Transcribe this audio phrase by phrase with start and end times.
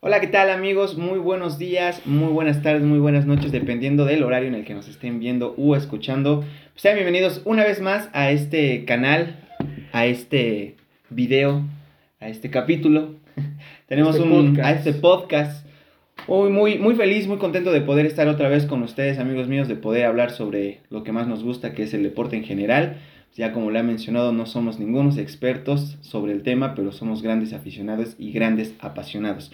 [0.00, 0.96] Hola, ¿qué tal amigos?
[0.96, 4.74] Muy buenos días, muy buenas tardes, muy buenas noches, dependiendo del horario en el que
[4.74, 6.40] nos estén viendo o escuchando.
[6.40, 9.40] Pues sean bienvenidos una vez más a este canal,
[9.92, 10.76] a este
[11.10, 11.64] video,
[12.20, 13.14] a este capítulo.
[13.88, 14.66] Tenemos Este un podcast.
[14.68, 15.66] a este podcast.
[16.28, 19.66] Muy, muy, muy feliz, muy contento de poder estar otra vez con ustedes, amigos míos,
[19.66, 22.98] de poder hablar sobre lo que más nos gusta, que es el deporte en general.
[23.34, 27.52] Ya como le ha mencionado, no somos ningunos expertos sobre el tema, pero somos grandes
[27.52, 29.52] aficionados y grandes apasionados.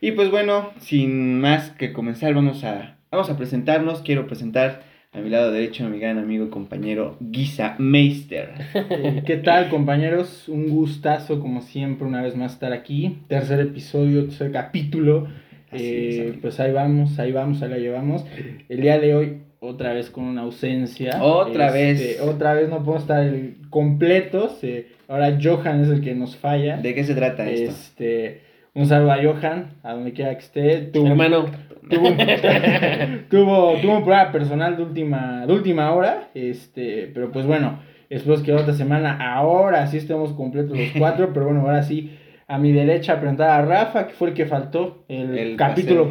[0.00, 4.00] Y pues bueno, sin más que comenzar, vamos a, vamos a presentarnos.
[4.00, 4.82] Quiero presentar
[5.12, 8.50] a mi lado derecho a mi gran amigo y compañero Guisa Meister.
[8.74, 10.48] Eh, ¿Qué tal, compañeros?
[10.48, 13.18] Un gustazo, como siempre, una vez más estar aquí.
[13.28, 15.28] Tercer episodio, tercer capítulo.
[15.72, 18.24] Eh, pues ahí vamos, ahí vamos, ahí la llevamos.
[18.70, 21.22] El día de hoy, otra vez con una ausencia.
[21.22, 22.20] Otra Este, vez.
[22.22, 23.30] Otra vez no podemos estar
[23.68, 24.58] completos.
[24.64, 26.78] eh, ahora Johan es el que nos falla.
[26.78, 27.70] ¿De qué se trata esto?
[27.70, 30.78] Este, un saludo a Johan, a donde quiera que esté.
[30.92, 31.46] Tuvo- Hermano,
[31.88, 32.16] tuvo, un-
[33.30, 38.42] tuvo, tuvo un programa personal de última, de última hora, este, pero pues bueno, espero
[38.42, 42.16] que otra semana, ahora sí estemos completos los cuatro, pero bueno, ahora sí,
[42.48, 46.10] a mi derecha presentar a Rafa, que fue el que faltó el, El capítulo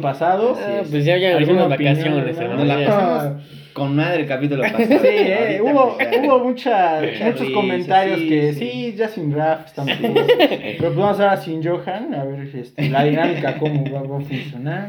[0.54, 0.56] pasado.
[0.58, 0.88] Ah, es.
[0.90, 2.58] pues ya, ya ¿Alguna algunas opinión, vacaciones, hermano?
[2.64, 4.84] Nos la pasamos con madre el capítulo pasado.
[4.84, 8.58] Sí, eh, hubo, hubo mucha- muchos risa, comentarios sí, que sí.
[8.70, 10.14] sí, ya sin Rafa estamos bien.
[10.14, 14.20] Pero pues vamos ahora sin Johan, a ver este, la dinámica cómo va, va a
[14.20, 14.88] funcionar.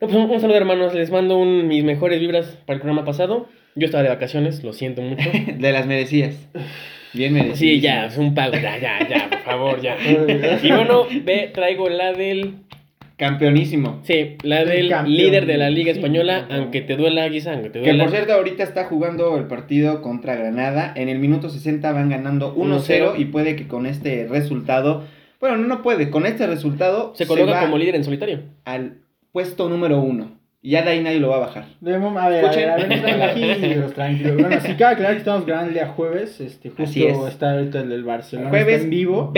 [0.00, 0.94] No, pues un, un saludo, hermanos.
[0.94, 3.48] Les mando un, mis mejores vibras para el programa pasado.
[3.76, 5.28] Yo estaba de vacaciones, lo siento mucho.
[5.58, 6.36] De las merecidas.
[7.12, 7.58] Bien merecidas.
[7.58, 8.54] Sí, ya, es un pago.
[8.54, 9.96] Ya, ya, ya, por favor, ya.
[10.62, 12.54] Y bueno, ve, traigo la del.
[13.16, 14.00] Campeonísimo.
[14.02, 17.80] Sí, la El del líder de la Liga Española, aunque te duela, Guisa, aunque te
[17.80, 18.04] Que duela.
[18.04, 20.92] por cierto, ahorita está jugando el partido contra Granada.
[20.96, 23.18] En el minuto 60 van ganando 1-0 1-0.
[23.18, 25.04] y puede que con este resultado.
[25.38, 26.10] Bueno, no puede.
[26.10, 28.40] Con este resultado se coloca va como líder en solitario.
[28.64, 28.98] al
[29.30, 30.44] puesto número 1.
[30.62, 31.66] Y ya de ahí nadie lo va a bajar.
[31.82, 34.36] De a ver, a ver, a ver, tranquilos, tranquilos.
[34.40, 36.40] Bueno, sí, cabe aclarar que estamos grabando el día jueves.
[36.40, 37.34] Este, Así justo es.
[37.34, 38.48] está ahorita el del Barcelona.
[38.48, 39.30] Jueves está en vivo.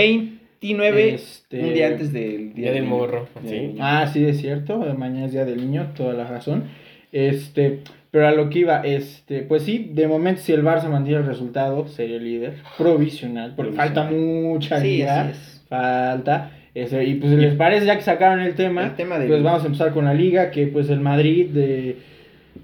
[0.60, 3.56] 29, Este- un día antes del Día del morro, Día sí.
[3.56, 3.78] del niño.
[3.84, 4.78] Ah, sí, es cierto.
[4.96, 6.64] Mañana es día del niño, toda la razón.
[7.12, 7.80] Este,
[8.10, 11.26] pero a lo que iba, este, pues sí, de momento si el Barça mantiene el
[11.26, 15.32] resultado, sería el líder provisional, porque falta mucha Sí, liga,
[15.68, 16.50] falta.
[16.74, 19.62] Este, y pues les parece ya que sacaron el tema, El tema del- pues vamos
[19.62, 21.96] a empezar con la liga, que pues el Madrid de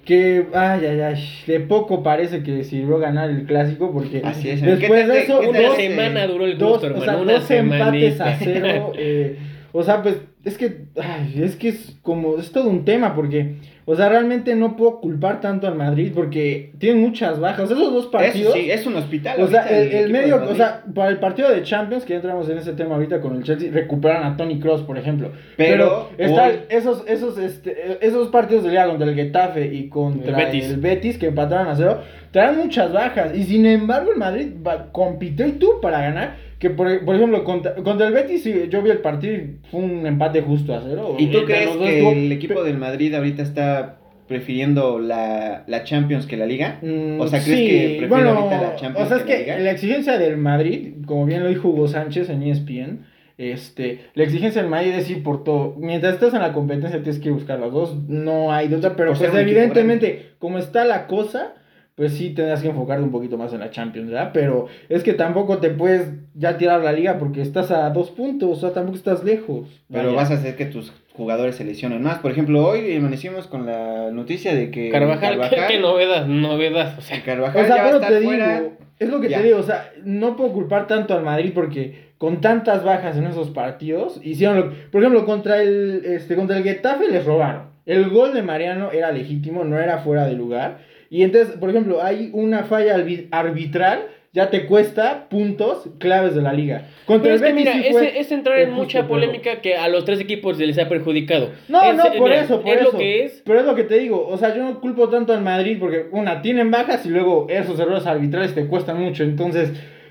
[0.05, 4.61] que ay ay ay, de poco parece que sirvió ganar el clásico porque Así es.
[4.63, 6.91] después ¿Qué te- de eso qué te Una dos- semana duró el dos, gusto, o
[6.91, 7.05] hermano.
[7.13, 8.93] sea, una dos empates a cero.
[8.97, 9.37] eh,
[9.73, 13.57] o sea, pues es que, ay, es que es como, es todo un tema porque,
[13.85, 17.71] o sea, realmente no puedo culpar tanto al Madrid porque tienen muchas bajas.
[17.71, 19.41] Esos dos partidos, Eso sí, es un hospital.
[19.41, 22.59] o sea, el, medio, o sea, para el partido de Champions, que ya entramos en
[22.59, 25.31] ese tema ahorita con el Chelsea, recuperan a Tony Cross, por ejemplo.
[25.57, 30.31] Pero está hoy- esos, esos, este, esos partidos de liga contra el Getafe y contra
[30.39, 30.71] El Betis.
[30.71, 32.01] el Betis que empataron a cero,
[32.33, 33.37] traen muchas bajas.
[33.37, 36.52] Y sin embargo, el Madrid va- compitió y tuvo para ganar.
[36.63, 40.07] Que por, por ejemplo, contra, contra el Betis, yo vi el partido y fue un
[40.07, 41.17] empate justo a cero.
[41.19, 43.97] ¿Y tú Entre crees que el equipo del Madrid ahorita está
[44.29, 46.79] prefiriendo la, la Champions que la Liga?
[46.81, 49.33] Mm, O sea, ¿crees sí, que prefiere bueno, ahorita la Champions O sea, es que
[49.33, 49.59] la Liga?
[49.59, 53.07] la exigencia del Madrid, como bien lo dijo Hugo Sánchez en ESPN,
[53.39, 55.75] este, la exigencia del Madrid es ir por todo.
[55.79, 59.35] Mientras estás en la competencia tienes que buscar las dos, no hay otra, pero pues
[59.35, 61.55] evidentemente, como está la cosa,
[61.95, 64.31] pues sí tendrás que enfocarte un poquito más en la Champions, ¿verdad?
[64.33, 68.51] Pero es que tampoco te puedes ya tirar la liga porque estás a dos puntos,
[68.51, 69.69] o sea, tampoco estás lejos.
[69.91, 70.17] Pero Vaya.
[70.17, 72.19] vas a hacer que tus jugadores se lesionen más.
[72.21, 76.27] Por ejemplo, hoy amanecimos con la noticia de que Carvajal, ¿qué, qué novedad?
[76.27, 76.99] Novedad.
[76.99, 78.61] O sea, Carvajal O sea, ya va a pero estar te fuera.
[78.61, 79.39] digo, es lo que Ya.
[79.39, 83.25] te digo, o sea, no puedo culpar tanto al Madrid porque con tantas bajas en
[83.27, 87.71] esos partidos, hicieron lo por ejemplo, contra el este contra el Getafe les robaron.
[87.85, 90.79] El gol de Mariano era legítimo, no era fuera de lugar.
[91.13, 92.97] Y entonces, por ejemplo, hay una falla
[93.31, 96.87] arbitral, ya te cuesta puntos claves de la liga.
[97.05, 99.61] Contra el es que mira, sí es, fue es entrar en justo, mucha pero- polémica
[99.61, 101.51] que a los tres equipos les ha perjudicado.
[101.69, 102.93] No, Es- no, por mira, eso, por es eso.
[102.93, 103.43] lo que es.
[103.45, 106.07] Pero es lo que te digo, o sea, yo no culpo tanto al Madrid porque,
[106.13, 109.23] una, tienen bajas y luego esos errores arbitrales te cuestan mucho.
[109.23, 109.71] Entonces,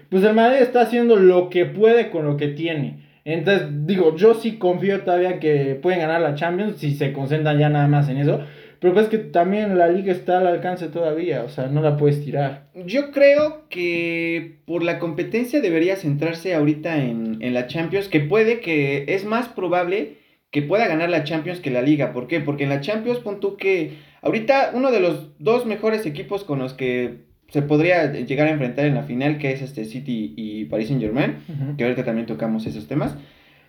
[0.10, 3.10] pues el Madrid está haciendo lo que puede con lo que tiene.
[3.26, 7.70] Entonces, digo, yo sí confío todavía que pueden ganar la Champions si se concentran ya
[7.70, 8.42] nada más en eso.
[8.82, 12.26] Pero pues que también la liga está al alcance todavía, o sea, no la puedes
[12.26, 12.72] tirar.
[12.74, 18.60] Yo creo que por la competencia debería centrarse ahorita en, en la Champions, que puede
[18.60, 20.18] que es más probable
[20.50, 22.12] que pueda ganar la Champions que la Liga.
[22.12, 22.40] ¿Por qué?
[22.40, 26.58] Porque en la Champions pon tú que ahorita uno de los dos mejores equipos con
[26.58, 27.20] los que
[27.50, 31.04] se podría llegar a enfrentar en la final, que es este City y Paris Saint
[31.04, 31.36] Germain,
[31.78, 33.16] que ahorita también tocamos esos temas.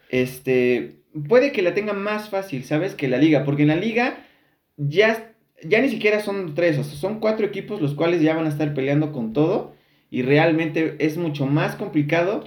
[0.08, 2.94] Este, puede que la tenga más fácil, ¿sabes?
[2.94, 4.16] Que la liga, porque en la liga
[4.76, 5.32] ya,
[5.62, 8.50] ya ni siquiera son tres, o sea, son cuatro equipos los cuales ya van a
[8.50, 9.74] estar peleando con todo
[10.10, 12.44] y realmente es mucho más complicado,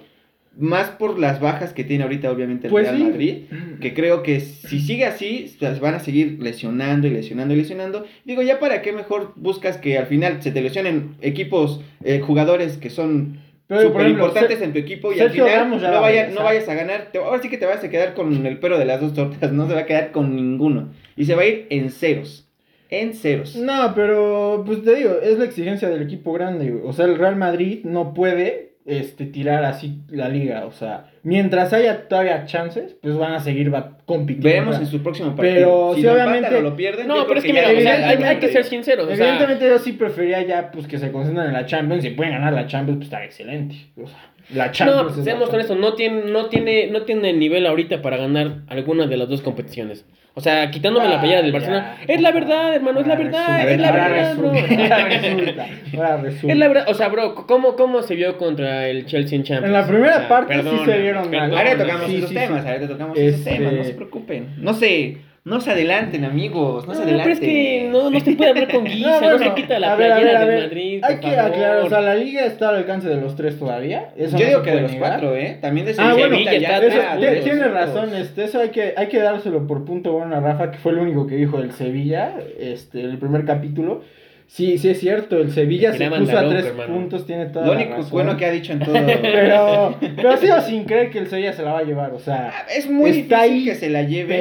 [0.58, 3.04] más por las bajas que tiene ahorita obviamente el Pues Real sí.
[3.04, 3.38] Madrid,
[3.82, 8.06] que creo que si sigue así, las van a seguir lesionando y lesionando y lesionando.
[8.24, 12.78] Digo, ya para qué mejor buscas que al final se te lesionen equipos, eh, jugadores
[12.78, 15.92] que son Pero, por ejemplo, importantes en tu equipo y Sergio al final Ramos ya
[15.92, 17.10] no, vaya- no vayas a ganar.
[17.12, 19.52] Te- ahora sí que te vas a quedar con el pero de las dos tortas,
[19.52, 20.90] no se va a quedar con ninguno.
[21.16, 22.48] Y se va a ir en ceros.
[22.92, 23.56] En ceros.
[23.56, 26.80] No, pero pues te digo, es la exigencia del equipo grande.
[26.84, 30.66] O sea, el Real Madrid no puede este, tirar así la liga.
[30.68, 34.48] O sea, mientras haya todavía chances, pues van a seguir va- compitiendo.
[34.48, 34.82] Veremos ¿verdad?
[34.84, 35.56] en su próximo partido.
[35.56, 37.08] Pero si sí, lo obviamente- empatan o lo pierden.
[37.08, 39.06] No, pero es que mira, o sea, hay, que ser sinceros.
[39.08, 42.04] O sea, Evidentemente yo sí prefería ya pues que se concentren en la Champions.
[42.04, 43.76] Si pueden ganar la Champions, pues está excelente.
[44.02, 45.04] O sea, la Champions.
[45.04, 45.54] no, es la seamos Champions.
[45.72, 49.30] honestos, no tiene, no, tiene, no tiene el nivel ahorita para ganar alguna de las
[49.30, 50.06] dos competiciones.
[50.38, 51.58] O sea, quitándome la Ah, playera del ya.
[51.60, 51.98] Barcelona.
[52.08, 54.52] Es la verdad, hermano, es la Ahora verdad, resulta, es la ahora verdad, bro.
[54.52, 55.66] resulta, ahora resulta,
[55.96, 56.52] ahora resulta.
[56.54, 59.68] Es la verdad, o sea, bro, ¿cómo, cómo se vio contra el Chelsea en Champions?
[59.68, 61.58] En la primera O sea, parte sí perdona, se vieron mal.
[61.58, 62.70] Ahora tocamos Sí, esos sí, temas, sí.
[62.70, 64.48] ahora tocamos esos Este- temas, no se preocupen.
[64.58, 67.32] No se, no se adelanten, amigos, no, No, se pero adelanten.
[67.34, 69.96] es que no, no se puede hablar con guisa, no, bueno, se quita la a
[69.96, 70.64] ver, a playera ver, a del ver.
[70.70, 71.02] Madrid.
[71.04, 71.52] Hay que favor.
[71.52, 74.10] aclarar, o sea, la liga está al alcance de los tres todavía.
[74.18, 75.10] Eso Yo no digo que de los negar.
[75.12, 75.58] cuatro, ¿eh?
[75.62, 79.08] También de Ah, bueno, Sevilla ya Eso, está, tiene razón, este, eso hay que, hay
[79.08, 82.34] que dárselo por punto bueno a Rafa, que fue el único que dijo del Sevilla,
[82.60, 84.02] este, el primer capítulo.
[84.48, 86.94] Sí, sí es cierto, el Sevilla se puso la a tres hermano.
[86.94, 88.12] puntos, tiene toda Lo la único razón.
[88.12, 88.94] bueno que ha dicho en todo.
[89.22, 92.54] Pero, pero sigo sin creer que el Sevilla se la va a llevar, o sea,
[92.76, 94.38] es muy Está difícil ahí, que se la lleve.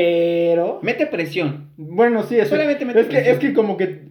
[0.53, 0.79] pero...
[0.83, 1.69] Mete presión.
[1.77, 2.51] Bueno, sí, eso.
[2.51, 3.35] Solamente mete es que, presión.
[3.35, 4.03] es que como que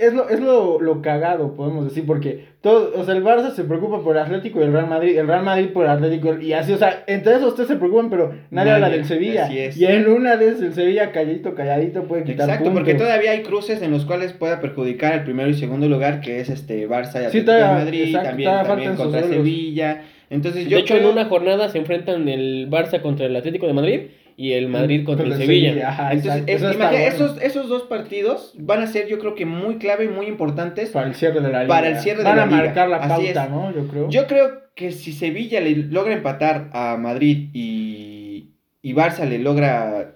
[0.00, 3.64] es lo, es lo, lo cagado, podemos decir, porque todo, o sea, el Barça se
[3.64, 6.52] preocupa por el Atlético y el Real Madrid, el Real Madrid por el Atlético, y
[6.52, 9.44] así, o sea, entre esos tres se preocupan, pero nadie, Nadie, habla del Sevilla.
[9.44, 9.76] así es.
[9.76, 12.80] Y en una de esas el Sevilla calladito, calladito puede quitar Exacto, puntos.
[12.82, 16.40] porque todavía hay cruces en los cuales pueda perjudicar el primero y segundo lugar, que
[16.40, 19.22] es este Barça y Sí, Atlético todavía- de Madrid, exacto, también, también contra.
[19.22, 20.02] Sevilla.
[20.28, 23.66] Entonces De yo hecho, creo- en una jornada se enfrentan el Barça contra el Atlético
[23.68, 24.00] de Madrid
[24.38, 25.88] y el Madrid contra el Sevilla.
[25.88, 27.04] Ajá, Entonces, es- eso imagina, bueno.
[27.14, 30.90] esos, esos dos partidos van a ser yo creo que muy clave y muy importantes.
[30.90, 31.74] Para el cierre de la liga.
[31.74, 33.50] Para el cierre de Van la a liga, marcar la así pauta, es.
[33.50, 33.74] ¿no?
[33.74, 34.10] Yo creo.
[34.10, 38.50] Yo creo que si Sevilla le logra empatar a Madrid y,
[38.82, 40.12] y Barça le logra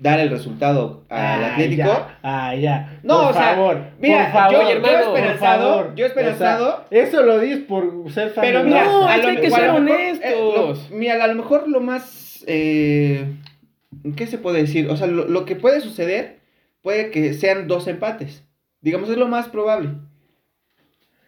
[0.00, 3.00] dar el resultado al Ah, Atlético, ya, Ah, ya.
[3.02, 5.94] No, por o sea, favor, mira, por favor, yo- yo por esperanzado, favor.
[5.96, 6.68] yo esperanzado.
[6.68, 9.28] O sea, eso lo dices por ser fan Pero mira, No, a es lo que
[9.30, 10.30] hay que mejor- ser a honestos.
[10.30, 12.44] eh, lo- mira, a lo mejor lo más.
[12.46, 13.24] eh,
[14.16, 14.88] ¿Qué se puede decir?
[14.88, 16.40] O sea, lo, lo que puede suceder
[16.82, 18.44] puede que sean dos empates.
[18.80, 19.90] Digamos, es lo más probable.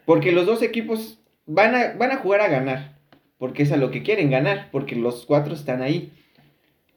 [0.05, 2.99] Porque los dos equipos van a, van a jugar a ganar.
[3.37, 4.69] Porque es a lo que quieren ganar.
[4.71, 6.11] Porque los cuatro están ahí.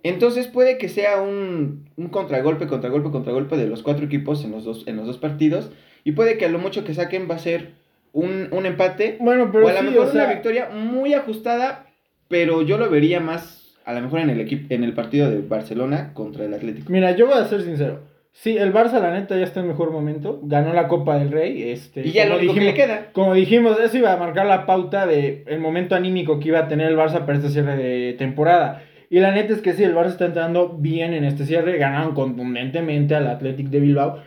[0.02, 4.64] Entonces puede que sea un, un contragolpe, contragolpe, contragolpe de los cuatro equipos en los
[4.64, 5.70] dos, en los dos partidos.
[6.04, 7.72] Y puede que a lo mucho que saquen va a ser
[8.12, 9.16] un, un empate.
[9.18, 11.86] Bueno, pero o a lo sí, mejor o sea, una victoria muy ajustada,
[12.28, 15.40] pero yo lo vería más, a lo mejor en el equipo, en el partido de
[15.40, 16.90] Barcelona contra el Atlético.
[16.90, 18.00] Mira, yo voy a ser sincero.
[18.32, 20.40] Sí, el Barça, la neta, ya está en mejor momento.
[20.42, 21.70] Ganó la Copa del Rey.
[21.70, 23.10] Este, Y ya lo único que le queda.
[23.12, 26.68] Como dijimos, eso iba a marcar la pauta de el momento anímico que iba a
[26.68, 28.82] tener el Barça para este cierre de temporada.
[29.08, 31.78] Y la neta es que sí, el Barça está entrando bien en este cierre.
[31.78, 34.18] Ganaron contundentemente al Athletic de Bilbao.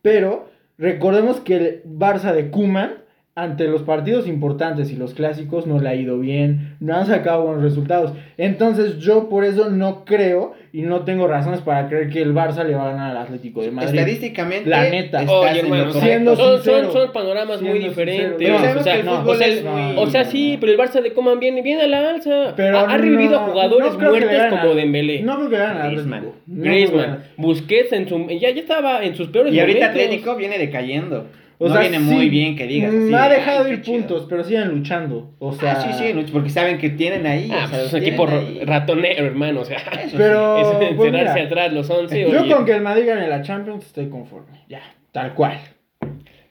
[0.00, 2.98] Pero recordemos que el Barça de Kuman,
[3.38, 6.74] ante los partidos importantes y los clásicos, no le ha ido bien.
[6.80, 8.14] No han sacado buenos resultados.
[8.38, 12.64] Entonces yo por eso no creo y no tengo razones para creer que el Barça
[12.64, 13.90] le va a ganar al Atlético de Madrid.
[13.98, 15.20] Estadísticamente, La neta.
[15.28, 18.48] Oye, hermano, siendo son, sincero, son, son panoramas muy diferentes.
[18.48, 20.00] No, o sea, no, o sea, no.
[20.00, 22.54] O sea, sí, pero el Barça de Coman viene, viene a la alza.
[22.56, 25.20] Pero ha, ha revivido no- a jugadores muertos como Dembélé.
[25.22, 26.18] No creo que ganen al Griezmann.
[26.20, 26.40] Atlético.
[26.46, 27.18] Griezmann.
[27.36, 30.02] Busquets en su ya, ya estaba en sus peores Y ahorita momentos.
[30.04, 31.26] Atlético viene decayendo.
[31.58, 32.92] O no sea, viene sí, muy bien que digas.
[32.94, 33.98] así ha de, dejado "Ay, ir qué chido".
[33.98, 35.30] puntos, pero siguen luchando.
[35.38, 37.48] O sea, Ah, sí, sí, no, porque saben que tienen ahí.
[37.50, 38.60] Ah, o sea, pues es un equipo ahí.
[38.64, 42.20] ratonero, hermano, o sea, Eso Pero, es pues, encerrarse mira, atrás los 11.
[42.30, 42.54] yo oye.
[42.54, 44.64] con que el Madrid gane la Champions estoy conforme.
[44.68, 44.82] Ya,
[45.12, 45.58] tal cual.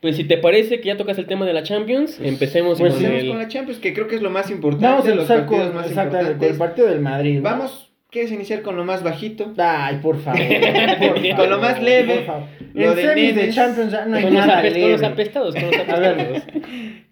[0.02, 3.02] Pues si te parece que ya tocas el tema de la Champions, empecemos pues con
[3.04, 4.86] Empecemos el con la Champions, que creo que es lo más importante.
[4.88, 7.38] Vamos a los empezar con, más con el partido del Madrid.
[7.38, 7.42] ¿no?
[7.44, 7.85] Vamos,
[8.16, 9.54] ¿quieres iniciar con lo más bajito?
[9.58, 10.40] Ay, por favor.
[11.00, 12.44] por Con lo más leve, por favor.
[12.74, 13.50] lo En de semis de.
[13.52, 15.06] Champions ya no hay con, los nada apest- con los leve.
[15.14, 16.44] apestados, con los A ver, apestados.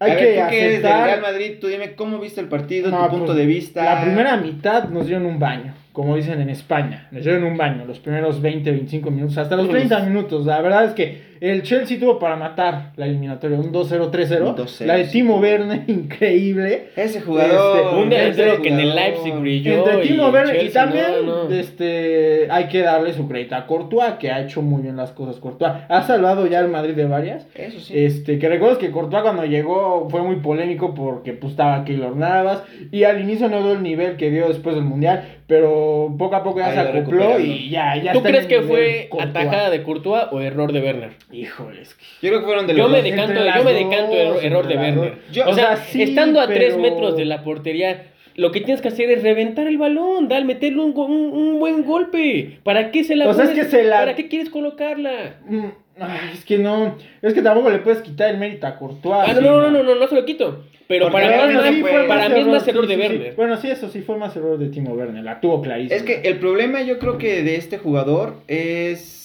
[0.00, 1.04] hay a que ver, tú que eres del aceptar.
[1.06, 3.84] Real Madrid, tú dime cómo viste el partido, No, tu punto pues, de vista.
[3.84, 5.74] La primera mitad nos dieron un baño.
[5.92, 9.68] como dicen en España, les dieron un baño los primeros 20, 25 minutos, hasta los
[9.68, 10.44] 30 minutos.
[10.46, 14.40] La verdad es que el Chelsea tuvo para matar la eliminatoria, un 2-0, 3-0.
[14.48, 15.04] Un 2-0, La de.
[15.04, 16.88] Timo Werner, increíble.
[16.96, 17.76] Ese jugador.
[17.76, 18.94] Este, Un delantero que en el.
[18.94, 19.74] Leipzig brilló.
[19.74, 21.54] Entre y Timo Werner y también no, no.
[21.54, 25.36] Este, hay que darle su crédito a Courtois, que ha hecho muy bien las cosas.
[25.36, 27.46] Courtois ha salvado ya el Madrid de varias.
[27.54, 27.92] Eso sí.
[27.96, 32.62] Este, que recuerdas que Courtois cuando llegó fue muy polémico porque pues estaba Keylor Navas
[32.92, 36.42] y al inicio no dio el nivel que dio después del Mundial, pero poco a
[36.42, 39.30] poco ya Ha se acopló y ya, ya ¿Tú está crees que fue Courtois.
[39.30, 41.10] atajada de Courtois o error de Werner?
[41.34, 41.94] Híjoles.
[41.94, 43.04] que- Yo creo que fueron de Yo los me dos.
[43.10, 45.14] decanto, yo me decanto error, error de Werner.
[45.32, 48.50] Yo- o o sea, sea, sí, estando a 3 pero- metros de la portería, lo
[48.52, 52.58] que tienes que hacer es reventar el balón, dar, meterle un, un, un buen golpe.
[52.62, 53.64] ¿Para qué se la O sea, es pones?
[53.64, 55.36] que se la- ¿Para qué quieres colocarla?
[55.48, 55.66] Mm,
[56.00, 59.28] ay, es que no, es que tampoco le puedes quitar el mérito a Courtois.
[59.28, 60.64] Ah, no, no, no, no, no, no se lo quito.
[60.86, 63.08] Pero Porque para, mí, sí para mí es más sí, error de sí, sí.
[63.08, 63.34] Werner.
[63.36, 65.96] Bueno, sí, eso sí fue más error de Timo Werner, la tuvo clarísima.
[65.96, 69.23] Es que el problema yo creo que de este jugador es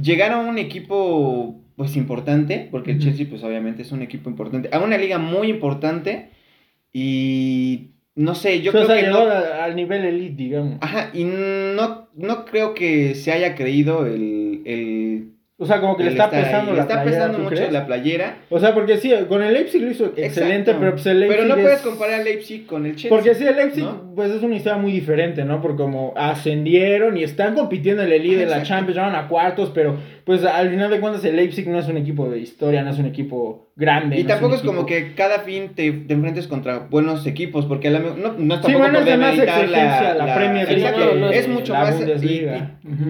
[0.00, 2.98] llegar a un equipo pues importante, porque el.
[3.00, 6.30] Chelsea pues obviamente es un equipo importante, a una liga muy importante
[6.92, 10.78] y no sé, yo O sea, creo que llegó no, a- al nivel elite, digamos.
[10.80, 14.95] ajá, y no, no creo que se haya creído el, el
[15.58, 16.44] O sea, como que le el está ahí.
[16.44, 17.72] pesando Le la está playera, pesando ¿tú mucho crees?
[17.72, 18.36] la playera.
[18.50, 21.48] O sea, porque sí, con el Leipzig lo hizo excelente, pero pues el Leipzig Pero
[21.48, 23.08] no es- puedes comparar Leipzig con el Chelsea.
[23.08, 24.12] Porque sí, el Leipzig, ¿no?
[24.14, 25.62] pues es una historia muy diferente, ¿no?
[25.62, 28.62] Porque como ascendieron y están compitiendo en el elite de la.
[28.62, 31.96] Champions, llegaron a cuartos, pero pues al final de cuentas el Leipzig no es un
[31.96, 34.18] equipo de historia, no es un equipo grande.
[34.18, 37.90] Y no tampoco es como que cada fin te, te enfrentes contra buenos equipos, porque
[37.90, 40.82] la, no, no es Sí, tampoco bueno, por es de más exigencia la Premier League
[40.88, 42.00] Exacto, es mucho la más.
[42.22, 42.46] y-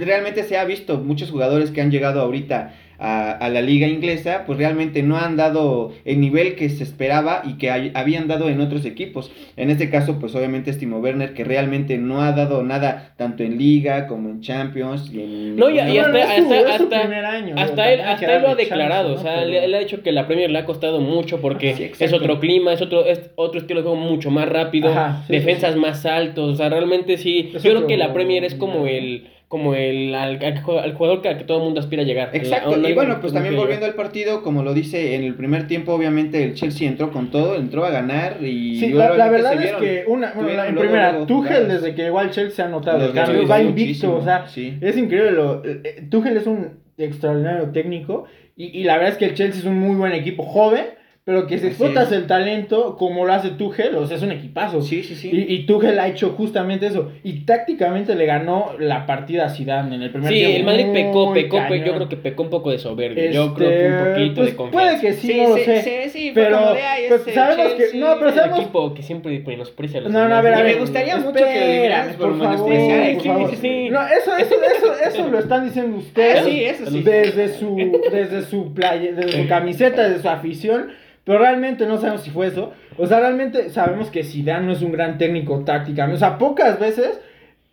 [0.04, 4.44] realmente se ha visto muchos jugadores que han llegado ahorita a, a la liga inglesa,
[4.46, 8.48] pues realmente no han dado el nivel que se esperaba y que hay- habían dado
[8.48, 9.30] en otros equipos.
[9.56, 13.42] En este caso, pues obviamente es Timo Werner, que realmente no ha dado nada, tanto
[13.42, 15.10] en liga como en Champions.
[15.12, 19.40] Y en, No, y- y hasta- él, hasta él lo ha declarado, chance, o sea,
[19.40, 19.46] ¿no?
[19.46, 22.12] le, Pero- le ha dicho que la Premier le ha costado mucho porque Sí, es
[22.12, 25.70] otro clima, es otro, es otro estilo de juego mucho más rápido, Ajá, sí, defensas
[25.72, 25.80] sí, sí.
[25.80, 29.28] más altos, o sea, realmente sí, Es yo creo que la Premier es como el
[29.48, 32.04] como el al, al ju- al jugador que, al que todo el mundo aspira a
[32.04, 32.30] llegar.
[32.32, 35.68] Exacto, A y bueno, pues también volviendo al partido, como lo dice en el primer
[35.68, 39.56] tiempo, obviamente el Chelsea entró con todo, entró a ganar y Sí, la, la verdad
[39.56, 42.50] se es que una, bueno, en luego, primera, luego Tuchel desde que llegó al Chelsea
[42.56, 44.76] se ha notado Los el cambio, va invicto, o sea, sí.
[44.80, 48.24] es increíble, lo, eh, Tuchel es un extraordinario técnico
[48.56, 50.86] y, y la verdad es que el Chelsea es un muy buen equipo joven,
[51.26, 54.80] pero que si explotas el talento como lo hace Tuchel, o sea, es un equipazo.
[54.80, 55.28] Sí, sí, sí.
[55.32, 57.10] Y, y Tuchel ha hecho justamente eso.
[57.24, 60.56] Y tácticamente le ganó la partida a Zidane en el primer Sí, tiempo.
[60.58, 61.84] el Madrid pecó, pecó, pe- cañón.
[61.84, 64.50] yo creo que pecó un poco de soberbia, yo Este, creo que un poquito pues
[64.50, 64.88] de confianza.
[64.88, 65.82] Puede que sí, no lo sé.
[65.82, 67.78] sí, sí, pero "Ay, pues, ese sabemos que.
[67.78, 68.00] Chelsea".
[68.00, 70.60] No, pero el sabemos equipo que siempre menosprecia a los No, no, a ver, a
[70.60, 70.78] Y me ver.
[70.78, 73.50] gustaría mucho que lo dijeras por por favor, menospreciar por Kim, favor.
[73.50, 73.88] sí, sí.
[73.90, 76.38] No, eso, eso, eso, eso lo están diciendo ustedes.
[76.40, 77.02] Ah, sí, eso sí.
[77.02, 80.92] Desde su, desde su playa, desde su camiseta, desde su afición.
[81.26, 82.72] Pero realmente no sabemos si fue eso.
[82.96, 86.14] O sea, realmente sabemos que Zidane no es un gran técnico tácticamente.
[86.14, 87.20] O sea, pocas veces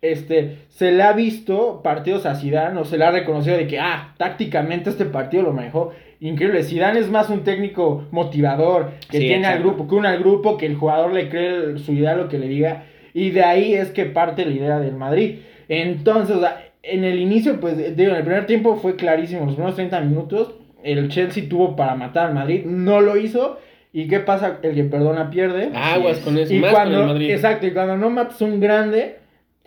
[0.02, 3.78] este, se le ha visto partidos a Zidane o se le ha reconocido de que,
[3.78, 5.92] ah, tácticamente este partido lo manejó.
[6.18, 10.18] Increíble, Zidane es más un técnico motivador, que Sí, tiene al grupo, que une al
[10.18, 12.86] grupo, que el jugador le cree su idea, lo que le diga.
[13.12, 15.36] Y de ahí es que parte la idea del Madrid.
[15.68, 19.54] Entonces, o sea, en el inicio, pues, digo, en el primer tiempo fue clarísimo, los
[19.54, 23.58] primeros 30 minutos, el Chelsea tuvo para matar al Madrid, no lo hizo.
[23.92, 24.58] ¿Y qué pasa?
[24.62, 25.70] El que perdona pierde.
[25.74, 27.30] Aguas con eso, Y más cuando, con el Madrid.
[27.30, 29.16] exacto, y cuando no matas un grande,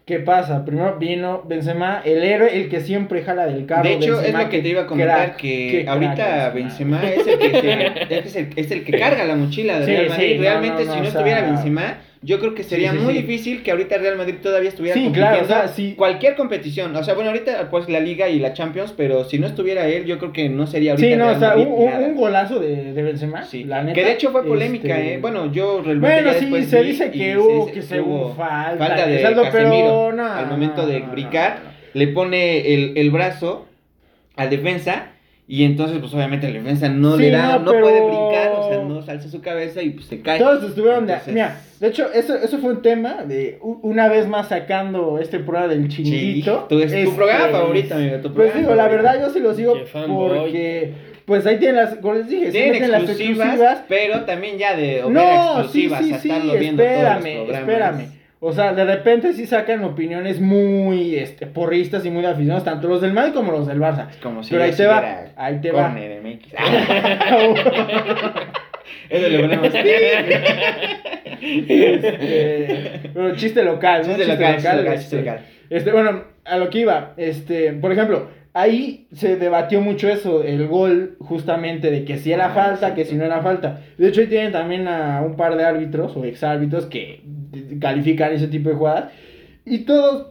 [0.06, 0.66] ¿qué pasa?
[0.66, 3.84] Primero vino Benzema, el héroe, el que siempre jala del carro.
[3.84, 7.26] De hecho, Benzema, es lo que te iba a comentar, crack, que ahorita Benzema es
[7.26, 10.28] el que, se- es, el, es el que carga la mochila de Sí, Real Madrid.
[10.28, 12.92] sí, no, Realmente, no, no, si no o sea- estuviera Benzema, yo creo que sería
[12.92, 13.22] Sí, sí, muy sí.
[13.22, 16.96] difícil que ahorita Real Madrid todavía estuviera Sí, compitiendo claro, o sea, cualquier competición.
[16.96, 20.06] O sea, bueno, ahorita pues la Liga y la Champions, pero si no estuviera él,
[20.06, 22.60] yo creo que no sería ahorita Sí, no, Real o sea, Madrid un, un- golazo
[22.60, 23.64] de, de Benzema, Sí.
[23.64, 23.94] la neta.
[23.94, 25.18] que de hecho fue polémica, este, ¿eh?
[25.20, 29.08] Bueno, yo realmente Bueno, sí, después se dice que hubo, que se hubo falta, falta
[29.08, 30.12] de pero Casemiro.
[30.14, 31.70] no, al momento de no, no, brincar, no.
[31.94, 33.68] le pone el, el brazo
[34.36, 35.12] al defensa
[35.48, 38.52] y entonces pues obviamente el defensa no Sí, le da, no, no, pero- puede brincar,
[38.58, 40.40] o sea, no alza su cabeza y pues se cae.
[40.40, 41.14] Todos estuvieron de...
[41.14, 45.40] Entonces- Mira, de hecho, eso, eso fue un tema de una vez más sacando este
[45.40, 46.66] programa del Sí, chiringuito.
[46.70, 49.40] tu, es tu Este, programa favorito, amigo, tu Pues programa digo, la verdad yo sí
[49.40, 50.38] lo sigo Qué fanboy.
[50.40, 50.94] porque...
[51.26, 51.96] Pues ahí tienen las...
[51.96, 53.84] Como les dije, Tienen tienen las exclusivas, exclusivas.
[53.90, 57.70] pero también ya de No, sí, exclusivas sí, sí, estarlo viendo todos los espérame, programas.
[57.70, 58.17] espérame.
[58.40, 63.02] O sea, de repente sí sacan opiniones muy este, porristas y muy aficionados, tanto los
[63.02, 64.08] del Madrid como los del Barça.
[64.22, 65.90] Como si Pero ahí te va, ahí te va.
[65.90, 66.54] MX.
[69.10, 69.70] Eso le ponemos.
[71.40, 74.16] Este, bueno, chiste local, ¿no?
[74.16, 75.40] Chiste local, chiste local, este, chiste local.
[75.70, 80.68] este, bueno, a lo que iba, este, por ejemplo, ahí se debatió mucho eso, el
[80.68, 83.12] gol justamente de que si era Ah, falta, sí, que sí.
[83.12, 83.82] si no era falta.
[83.98, 87.22] De hecho, ahí tienen también a un par de árbitros o exárbitros que
[87.80, 89.12] califican ese tipo de jugadas.
[89.66, 90.28] Y todos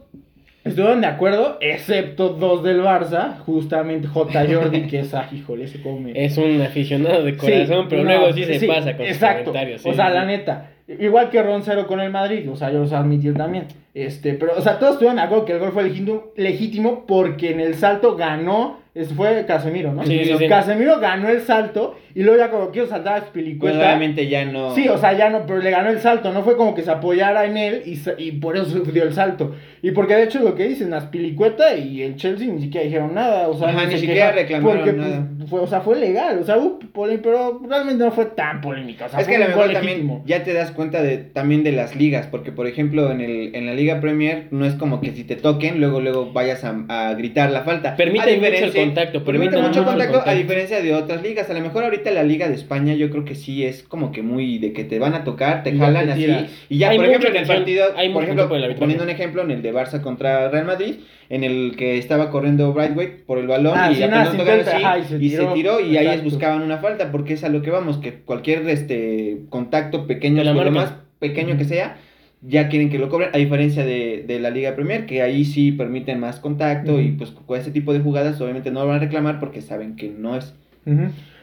[0.63, 4.45] estuvieron de acuerdo, excepto dos del Barça, justamente J.
[4.47, 6.11] Jordi, que es, ah, híjole, ese come.
[6.15, 9.45] Es un aficionado de Sí, corazón, pero no, luego sí se pasa con sus exacto.
[9.45, 9.81] comentarios.
[9.81, 10.71] sí, o sea, la neta.
[10.87, 13.65] Igual que Roncero con el Madrid, o sea, yo los admití también.
[13.93, 17.51] Este, pero, o sea, todos estuvieron de acuerdo que el gol fue legítimo, legítimo porque
[17.51, 18.79] en el salto ganó,
[19.15, 20.05] fue Casemiro, ¿no?
[20.05, 20.47] Sí, sí, sí.
[20.47, 23.77] Casemiro ganó el salto y luego ya como quiso saltar a Pues Spilicueta.
[23.77, 24.73] obviamente ya no.
[24.73, 26.89] Sí, o sea, ya no, pero le ganó el salto, no fue como que se
[26.91, 29.55] apoyara en él y, sa- y por eso dio el salto.
[29.83, 33.47] Y porque de hecho lo que dicen, Aspilicueta y el Chelsea ni siquiera dijeron nada,
[33.47, 35.27] o sea, Ajá, ni se siquiera reclamaron porque, nada.
[35.37, 38.61] pues, fue, o sea, fue legal, o sea, hubo polémica, pero realmente no fue tan
[38.61, 41.01] polémica, o sea, es que a lo un gol mejor también ya te das cuenta
[41.03, 44.65] de también de las ligas, porque por ejemplo en el en la Liga Premier no
[44.65, 47.95] es como que si te toquen luego luego vayas a, a gritar la falta.
[47.95, 51.49] Permite mucho el contacto, Permite mucho contacto a diferencia de otras ligas.
[51.49, 54.21] A lo mejor ahorita la Liga de España yo creo que sí es como que
[54.21, 56.45] muy de que te van a tocar, te Y jalan te así.
[56.69, 58.49] y ya Hay por ejemplo en el partido, hay por ejemplo,
[58.79, 60.95] poniendo un ejemplo en el de Barça contra Real Madrid,
[61.29, 64.99] en el que estaba corriendo Brightway por el balón Ah, y sí, nada, así, ajá,
[64.99, 65.79] y se y se tiró.
[65.79, 70.07] y ahí buscaban una falta porque es a lo que vamos, que cualquier este contacto
[70.07, 71.97] pequeño, la por más pequeño que sea,
[72.41, 75.71] ya quieren que lo cobren, a diferencia de, de la Liga Premier, que ahí sí
[75.71, 78.99] permiten más contacto y pues con ese tipo de jugadas obviamente no lo van a
[78.99, 80.53] reclamar porque saben que no es.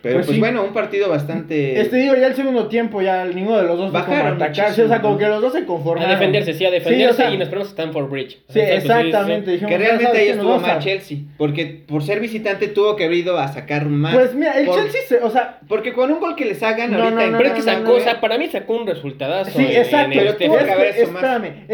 [0.04, 0.40] Pero Pues pues, sí.
[0.40, 1.80] bueno, un partido bastante...
[1.80, 4.62] Este digo, ya el segundo tiempo, ya ninguno de los dos fue como Bajaron atacarse,
[4.82, 6.10] muchísimo, o sea, como que los dos se A conformaron.
[6.10, 8.38] defenderse, sí, a defenderse Sí, o sea, y nos ponemos a Stanford Bridge.
[8.50, 9.50] Sí, exactamente.
[9.52, 13.16] dijimos, que realmente ahí estuvo a- mal Chelsea, porque por ser visitante tuvo que haber
[13.18, 14.14] ido a sacar más.
[14.14, 16.90] Pues mira, el por- Chelsea, se, o sea, Porque con un gol que les hagan
[16.92, 18.76] No, ahorita no, en no, Pero es que sacó, no, o sea, para mí sacó
[18.76, 19.50] un resultadazo.
[19.56, 21.22] Sí, en- exacto, en pero este- tuvo que haber hecho más.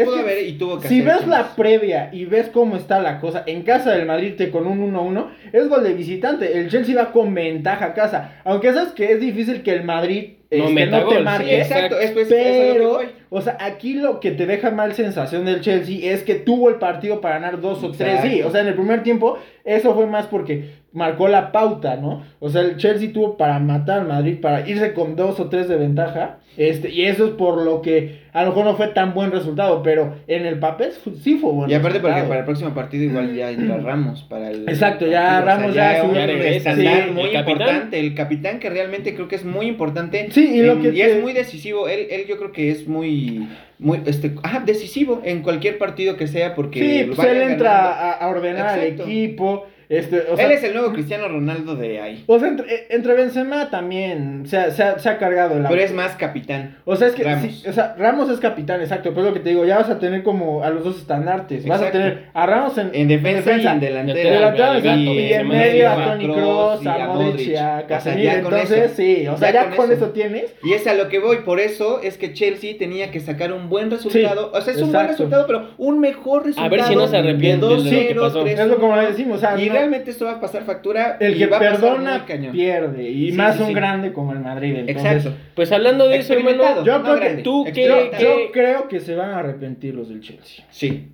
[0.05, 3.19] Pudo que haber y tuvo que Si ves la previa y ves cómo está la
[3.19, 6.57] cosa, en casa del Madrid te con un 1-1, es gol de visitante.
[6.57, 8.20] El Chelsea va con ventaja a casa.
[8.43, 11.61] Aunque sabes que es difícil que el Madrid No este, no te sí, marque.
[11.61, 13.05] Exacto, es, es Pero, voy.
[13.29, 16.75] o sea, aquí lo que te deja mal sensación del Chelsea es que tuvo el
[16.75, 18.21] partido para ganar dos o tres.
[18.21, 22.23] Sí, o sea, en el primer tiempo, eso fue más porque marcó la pauta, ¿no?
[22.39, 25.67] O sea, el Chelsea tuvo para matar al Madrid, para irse con dos o tres
[25.69, 26.37] de ventaja.
[26.57, 29.81] Este, y eso es por lo que a lo mejor no fue tan buen resultado,
[29.83, 31.71] pero en el papel sí fue bueno.
[31.71, 35.43] Y aparte porque para el próximo partido igual ya entra Ramos para el Exacto, ya
[35.45, 36.71] partido, o sea, Ramos ya regresa.
[36.71, 37.51] estándar Sí, muy el capitán.
[37.61, 40.87] importante, el capitán que realmente creo que es muy importante Sí, y lo en- que
[40.89, 43.47] y te- es muy decisivo, él, él yo creo que es muy
[43.79, 48.11] muy este ajá, decisivo en cualquier partido que sea porque Sí, pues él entra a,
[48.11, 49.03] a ordenar Exacto.
[49.03, 49.65] al equipo.
[49.91, 52.23] Este, o sea, él es el nuevo Cristiano Ronaldo de ahí.
[52.27, 55.81] o sea, entre, entre Benzema también se ha, se ha- se ha cargado el Pero
[55.81, 56.77] es más capitán.
[56.85, 57.43] O sea, es que Ramos.
[57.51, 59.89] sí, o sea, Ramos es capitán, exacto, pero es lo que te digo, ya vas
[59.89, 61.65] a tener como a los dos estandartes.
[61.67, 64.39] Vas a tener a Ramos en, En defensa, y en de delantera.
[64.39, 67.75] lateral, al exacto, gato, y en medio a Toni Kroos y a a Modric, a
[67.75, 68.23] O sea, Casemiro.
[68.23, 68.95] ya con Entonces, eso.
[68.95, 70.05] sí, o sea, Ya ya, con con eso.
[70.05, 70.55] eso tienes.
[70.63, 73.67] Y es a lo que voy, por eso es que Chelsea tenía que sacar un
[73.69, 74.51] buen resultado.
[74.53, 76.69] o sea, es un buen resultado, pero un mejor resultado.
[76.69, 78.43] ver si no se arrepiente de de lo que 2-0, pasó.
[78.45, 78.47] 3-1.
[78.61, 81.17] Es lo como le decimos, o sea, Y realmente esto va a pasar factura.
[81.19, 82.51] el y que va a pasar perdona muy cañón.
[82.53, 83.73] pierde, y Sí, más sí, un sí.
[83.73, 84.75] grande como el Madrid.
[84.77, 85.37] Entonces, Exacto.
[85.55, 88.23] Pues hablando de eso, hermano, Experimentado, yo no creo que grande, tú que- Yo, experimentado.
[88.45, 90.65] yo creo que se van a arrepentir los del Chelsea.
[90.69, 91.09] Sí.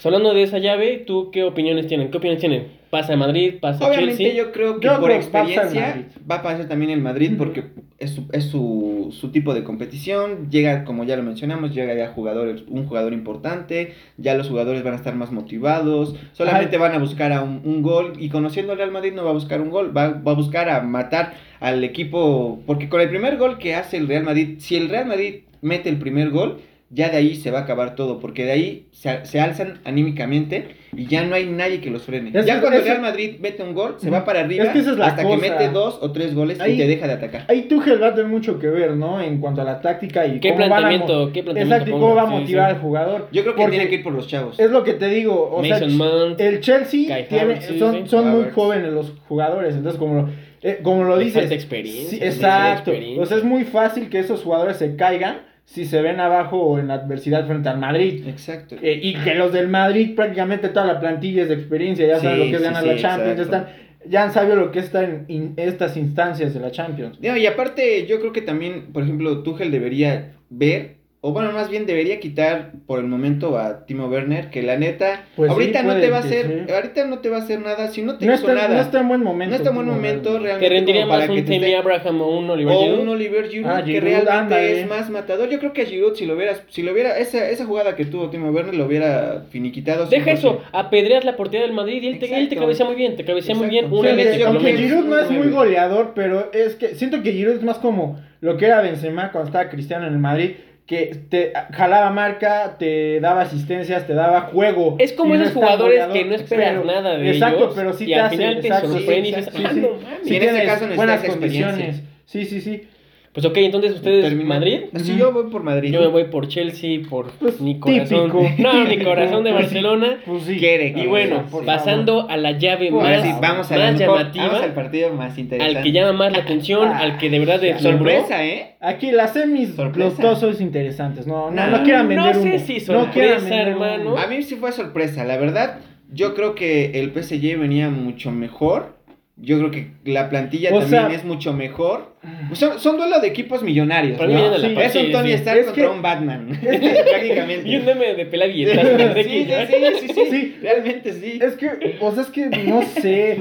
[0.00, 2.10] Pues hablando de esa llave, ¿tú qué opiniones tienen?
[2.10, 2.68] ¿Qué opiniones tienen?
[2.88, 3.56] ¿Pasa Madrid?
[3.60, 4.34] ¿Pasa Obviamente Chelsea?
[4.34, 7.32] yo creo que Yo por creo que pasar experiencia va a pasar también el Madrid
[7.36, 7.64] porque
[7.98, 10.50] es, su, es su, su tipo de competición.
[10.50, 13.92] Llega, como ya lo mencionamos, llega ya jugadores, un jugador importante.
[14.16, 16.16] Ya los jugadores van a estar más motivados.
[16.32, 18.14] Solamente van a buscar a un, un gol.
[18.18, 19.94] Y conociendo al Real Madrid no va a buscar un gol.
[19.94, 22.62] Va, va a buscar a matar al equipo.
[22.66, 25.90] Porque con el primer gol que hace el Real Madrid, si el Real Madrid mete
[25.90, 26.58] el primer gol,
[26.92, 28.18] ya de ahí se va a acabar todo.
[28.20, 32.30] Porque de ahí se, se alzan anímicamente y ya no hay nadie que los frene.
[32.34, 34.40] Es ya que- cuando el es que- Real Madrid mete un gol, se va para
[34.40, 35.40] arriba Es que esa es la hasta que cosa.
[35.40, 37.44] mete dos o tres goles Ahí- y te deja de atacar.
[37.48, 39.20] Ahí Tuchel va a tener mucho que ver, ¿no?
[39.20, 41.32] En cuanto a la táctica y ¿Qué cómo van a mo- planteamiento?
[41.32, 42.74] ¿Qué planteamiento Exacto, cómo va a Sí, motivar sí.
[42.76, 43.28] al jugador.
[43.30, 44.58] Yo creo que tiene que ir por los chavos.
[44.58, 46.40] Es lo que te digo, o Mason sea, Mount.
[46.40, 48.02] el Chelsea Kai tiene, sí, son, sí.
[48.06, 50.28] son muy jóvenes los jugadores, entonces como lo,
[50.62, 53.22] eh, como lo dices, falta experiencia, sí, exacto, falta experiencia.
[53.22, 56.78] o sea, es muy fácil que esos jugadores se caigan si se ven abajo o
[56.80, 58.24] en la adversidad frente al Madrid.
[58.26, 58.74] Exacto.
[58.82, 62.38] Eh, y que los del Madrid prácticamente toda la plantilla es de experiencia, ya saben
[62.40, 63.66] lo que es sí, ganar sí, la Champions, ya, están,
[64.06, 67.20] ya han sabido lo que es en in- estas instancias de la Champions.
[67.20, 71.68] No, y aparte, yo creo que también, por ejemplo, Tuchel debería ver o bueno, más
[71.68, 75.82] bien debería quitar por el momento a Timo Werner, que la neta, Pues sí, ahorita
[75.82, 76.72] no te va a hacer, sí.
[76.72, 78.74] ahorita no te va a hacer nada, si no te No hizo está, nada.
[78.76, 79.50] no está en buen momento.
[79.50, 82.22] no está en buen momento realmente Te rendiría como para más un te esté- Abraham
[82.22, 82.98] o un Oliver o Giroud.
[83.00, 85.50] un Oliver Giroud Ah, que Giroud, realmente es más matador.
[85.50, 88.06] Yo creo que a Giroud si lo hubieras, si lo hubiera, esa, esa jugada que
[88.06, 90.06] tuvo Timo Werner lo hubiera finiquitado.
[90.06, 90.32] Deja 100%.
[90.32, 93.24] eso, apedreas la portería del Madrid y él te, él te cabecea muy bien, te
[93.26, 94.72] cabecea muy bien una Sí, vez aunque.
[94.74, 98.56] Giroud no es muy goleador, pero es que siento que Giroud es más como lo
[98.56, 100.52] que era Benzema cuando estaba Cristiano en el Madrid,
[100.90, 104.96] que te jalaba marca, te daba asistencias, te daba juego.
[104.98, 107.72] Es como no esos es tan jugadores que no esperas pero- nada de exacto, ellos.
[107.76, 109.70] pero sí y te al hace, final te exacto, sorprende y sí, dices, sí, ah,
[109.72, 109.80] sí.
[109.80, 110.02] no mames.
[110.02, 112.02] Sí, en este tienes caso necesitas buenas condiciones.
[112.26, 112.88] Sí, sí, sí.
[113.32, 114.80] Pues ok, entonces ustedes Madrid.
[114.96, 115.92] Sí, yo voy por Madrid.
[115.92, 118.32] Yo me voy por Chelsea, por Pues, mi corazón.
[118.32, 118.42] típico.
[118.58, 119.62] No, mi corazón de Pues.
[119.66, 120.16] Barcelona.
[120.26, 120.56] Pues sí.
[120.56, 124.00] Quiere, Y bueno, por pasando a la llave Pues, más, sí, vamos a la más
[124.00, 125.78] mejor- llamativa, Vamos al partido más interesante.
[125.78, 128.10] al que llama más la atención, Ah, al que de verdad deslumbró.
[128.10, 128.74] Sorpresa, ¿eh?
[128.80, 130.08] Aquí las semis, Sorpresa.
[130.08, 131.26] los dos son interesantes.
[131.28, 132.58] No, no, No, no quieran vender no sé humo.
[132.58, 134.18] si sorpresa, hermano.
[134.18, 135.78] A mí sí fue sorpresa, la verdad.
[136.12, 138.98] Yo creo que el PSG venía mucho mejor.
[139.42, 142.14] Yo creo que la plantilla O también sea- es mucho mejor.
[142.52, 144.18] Son, son duelo de equipos millonarios.
[144.18, 144.54] Para ¿no?
[144.54, 145.32] es un Tony.
[145.32, 146.48] Stark contra que- un Batman.
[146.60, 147.68] prácticamente.
[147.68, 150.56] Y un meme de pela sí, sí, sí, sí, sí, Sí.
[150.60, 151.38] Realmente sí.
[151.40, 153.38] Es que, o sea, es que no sé.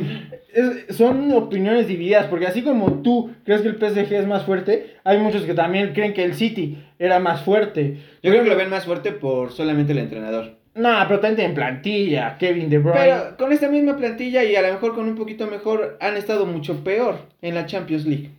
[0.54, 4.96] Es- son opiniones divididas, porque así como tú crees que el PSG es más fuerte,
[5.04, 7.98] hay muchos que también creen que el City era más fuerte.
[8.24, 10.59] Yo creo que lo ven más fuerte por solamente el entrenador.
[10.80, 13.00] No, pero también en plantilla, Kevin De Bruyne.
[13.00, 16.46] Pero con esta misma plantilla y a lo mejor con un poquito mejor, han estado
[16.46, 18.30] mucho peor en la Champions League.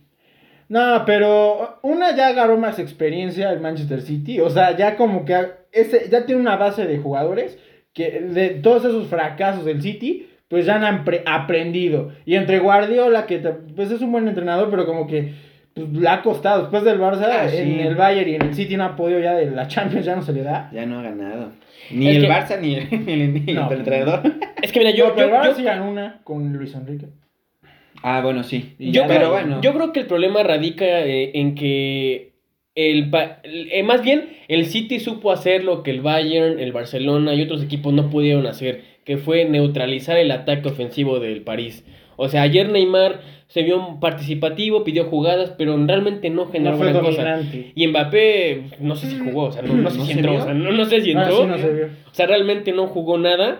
[0.69, 4.39] No, pero una ya agarró más experiencia el Manchester City.
[4.39, 5.35] O sea, ya como que
[5.71, 7.57] ese, ya tiene una base de jugadores
[7.93, 12.11] que de todos esos fracasos del City, pues ya han pre- aprendido.
[12.25, 15.33] Y entre Guardiola, que pues es un buen entrenador, pero como que
[15.73, 16.61] pues, le ha costado.
[16.61, 17.57] Después del Barça, Ah, sí.
[17.57, 20.15] en el Bayern y en el City no ha podido ya de la Champions, ya
[20.15, 20.69] no se le da.
[20.73, 21.51] Ya no ha ganado.
[21.89, 24.21] Ni Es el que- Barça ni el, ni el- ni el entrenador.
[24.61, 26.73] Es que mira, yo, no, pero yo, el Barça yo- sí ganó una con Luis
[26.75, 27.07] Enrique.
[28.03, 28.73] Ah, bueno, sí.
[28.79, 29.61] Y Yo, pero creo, bueno.
[29.61, 32.31] yo creo que el problema radica eh, en que
[32.73, 37.35] el, pa- eh, más bien el City supo hacer lo que el Bayern, el Barcelona
[37.35, 41.85] y otros equipos no pudieron hacer, que fue neutralizar el ataque ofensivo del París.
[42.21, 46.99] O sea, ayer Neymar se vio participativo, pidió jugadas, pero realmente no generó No gran
[47.01, 47.41] cosa.
[47.75, 50.35] Y Mbappé, no sé si jugó, o sea, no, no sé ¿No si se entró,
[50.35, 51.55] o sea, no, sé si Ah, entró.
[51.55, 51.85] sí, se vio.
[51.85, 53.59] O sea, realmente no jugó nada.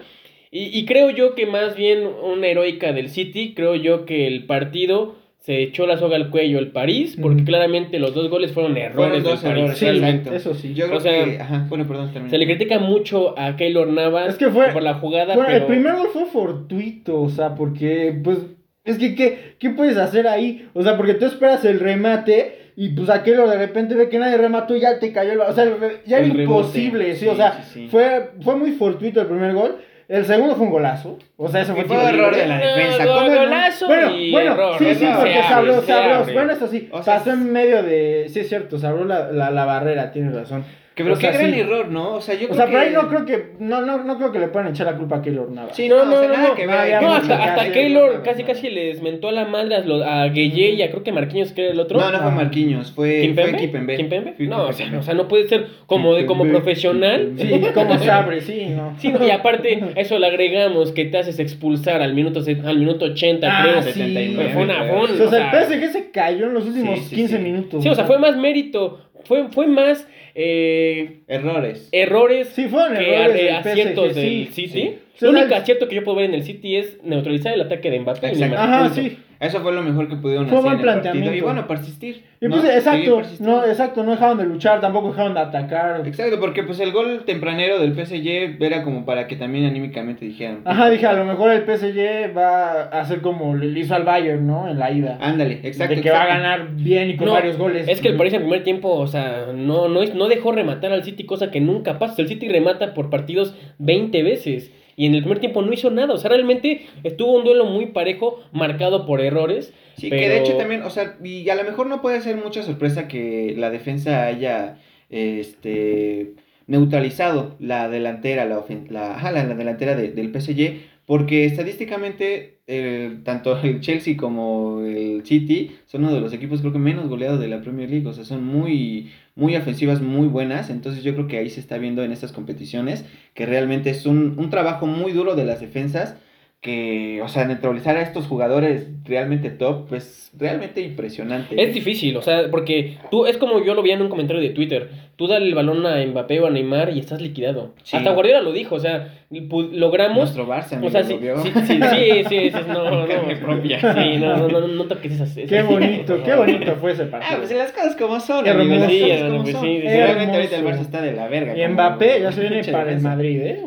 [0.52, 4.46] Y, y creo yo que más bien una heroica del City, creo yo que el
[4.46, 8.78] partido se echó la soga al cuello el París, porque claramente los dos goles fueron
[8.78, 9.58] errores Fueron del dos París.
[9.58, 10.30] errores, Sí, realmente.
[10.30, 10.36] exacto.
[10.36, 10.74] eso sí.
[10.76, 11.40] Yo creo O sea, que.
[11.40, 12.12] Ajá, bueno, perdón.
[12.30, 15.62] Se le critica mucho a Keylor Navas Es que fue- por la jugada, Bueno, pero...
[15.62, 18.38] el primer gol fue fortuito, o sea, porque, pues,
[18.86, 20.68] es que, ¿qué, qué puedes hacer ahí?
[20.74, 24.38] O sea, porque tú esperas el remate y, pues, aquello de repente ve que nadie
[24.38, 25.66] remató y ya te cayó el O sea,
[26.06, 26.44] ya era rebote.
[26.44, 27.88] imposible, sí, Sí, o sea, sí, sí.
[27.90, 29.78] Fue, fue muy fortuito el primer gol.
[30.12, 31.18] El segundo fue un golazo.
[31.38, 33.06] O sea, eso fue fue error de la No, defensa.
[33.06, 33.36] ¿Cómo no?
[33.36, 34.76] golazo Bueno, y bueno, error.
[34.78, 36.34] sí, sí, porque Se abrió, se abrió.
[36.34, 38.26] Bueno, eso sí, O sea, pasó en medio de.
[38.28, 40.66] Sí, es cierto, se abrió la, la, la barrera, tienes razón.
[40.94, 41.60] Que, pero O sea, qué gran sí.
[41.62, 42.16] error, ¿no?
[42.16, 42.72] O sea, yo O creo sea, que.
[42.74, 43.52] pero ahí no creo que.
[43.60, 45.74] No, no, no creo que le puedan echar la culpa a Keylor Navas.
[45.74, 46.56] Sí, No, no, no, o sea, no, nada no.
[46.56, 46.80] que No, ver.
[46.82, 47.06] había ahí.
[47.06, 50.82] No, mucho hasta, Keylor casi casi les mentó a la madre a, a Gueye y
[50.82, 51.98] a creo que Marquinhos que era el otro.
[51.98, 53.52] No, no fue Marquinhos, fue ¿Kimpembe?
[53.52, 54.36] fue Kimpembe.
[54.40, 54.98] No, o sea, Kimpembe.
[54.98, 57.36] o sea, no puede ser como, de, como profesional.
[57.38, 58.94] Sí, cómo se abre, sí, ¿no?
[59.00, 63.06] Sí, no, y aparte, eso le agregamos que te haces expulsar al minuto, al minuto
[63.06, 63.82] 80, Ah, creo.
[63.84, 63.92] sí.
[63.94, 64.50] 79.
[64.54, 67.38] Fue una, fue O sea, el PSG se cayó en los últimos Sí, sí, 15
[67.38, 67.44] sí.
[67.44, 67.84] minutos.
[67.84, 71.90] sí, o sea, fue más mérito, fue, fue más eh, Errores.
[71.92, 74.68] errores Sí, fueron que errores del aciertos PSG, del sí, City.
[74.70, 74.96] sí.
[75.20, 77.62] Lo o sea, único acierto que yo puedo ver en el City es neutralizar el
[77.62, 78.28] ataque de Mbappé.
[78.30, 78.58] Exacto.
[78.58, 79.18] Ajá, sí.
[79.42, 81.34] Eso fue lo mejor que pudieron Fue hacer buen planteamiento.
[81.36, 82.24] Y bueno, persistir.
[82.40, 82.52] Y ¿no?
[82.52, 86.08] pues, Seguir exacto, no, exacto, no dejaron de luchar, tampoco dejaron de atacar.
[86.08, 90.60] Exacto, porque pues el gol tempranero del PSG era como para que también anímicamente dijeran.
[90.66, 94.46] Ajá, dije, a lo mejor el PSG va a hacer como le hizo al Bayern,
[94.46, 94.70] ¿no?
[94.70, 95.18] En la ida.
[95.20, 95.96] Ándale, exacto.
[95.96, 97.88] de que va a ganar bien y con No, varios goles.
[97.88, 100.92] Es que el París en primer tiempo, o sea, no, no, es- no dejó rematar
[100.94, 102.22] al City, cosa que nunca pasa.
[102.22, 104.72] El City remata por partidos 20 veces.
[104.96, 106.14] Y en el primer tiempo no hizo nada.
[106.14, 109.74] O sea, realmente estuvo un duelo muy parejo, marcado por errores.
[109.98, 112.36] Sí, pero- que de hecho también, o sea, y a lo mejor no puede ser
[112.38, 114.78] mucha sorpresa que la defensa haya
[115.10, 116.34] este
[116.68, 120.80] neutralizado la delantera, la, ofen- la, ajá, la, la delantera de- del PSG,
[121.12, 126.72] porque estadísticamente el- tanto el Chelsea como el City son uno de los equipos creo
[126.72, 130.70] que menos goleados de la Premier League, o sea, son muy muy ofensivas, muy buenas,
[130.70, 134.36] entonces yo creo que ahí se está viendo en estas competiciones que realmente es un,
[134.40, 136.16] un trabajo muy duro de las defensas
[136.62, 141.62] que, o sea, neutralizar a estos jugadores realmente top, pues realmente impresionante.
[141.62, 144.50] Es difícil, o sea, porque tú, es como yo lo vi en un comentario de
[144.52, 147.72] Twitter, tú dale el balón a Mbappé o a Neymar y estás liquidado.
[147.84, 147.98] Sí.
[147.98, 150.18] Hasta Guardiola lo dijo, o sea, pu- logramos...
[150.36, 151.38] Nuestro Barça, O sea, amigo, sí, ¿lo vio?
[151.44, 153.80] sí, sí, sí, sí, sí, no, no, propia.
[153.94, 155.36] Sí, no, no, no, no toques esas...
[155.38, 157.38] esas- Qué bonito, qué bonito fue ese Ah, partido.
[157.40, 158.68] pues las cosas como son, Hermoso.
[158.70, 159.62] amigo, las Sí, como pues son.
[159.66, 160.66] sí, sí, Realmente ahorita el.
[160.66, 161.58] Barça está de la verga.
[161.58, 163.02] Y como- Mbappé ya se viene para el.
[163.02, 163.62] Madrid, ¿eh?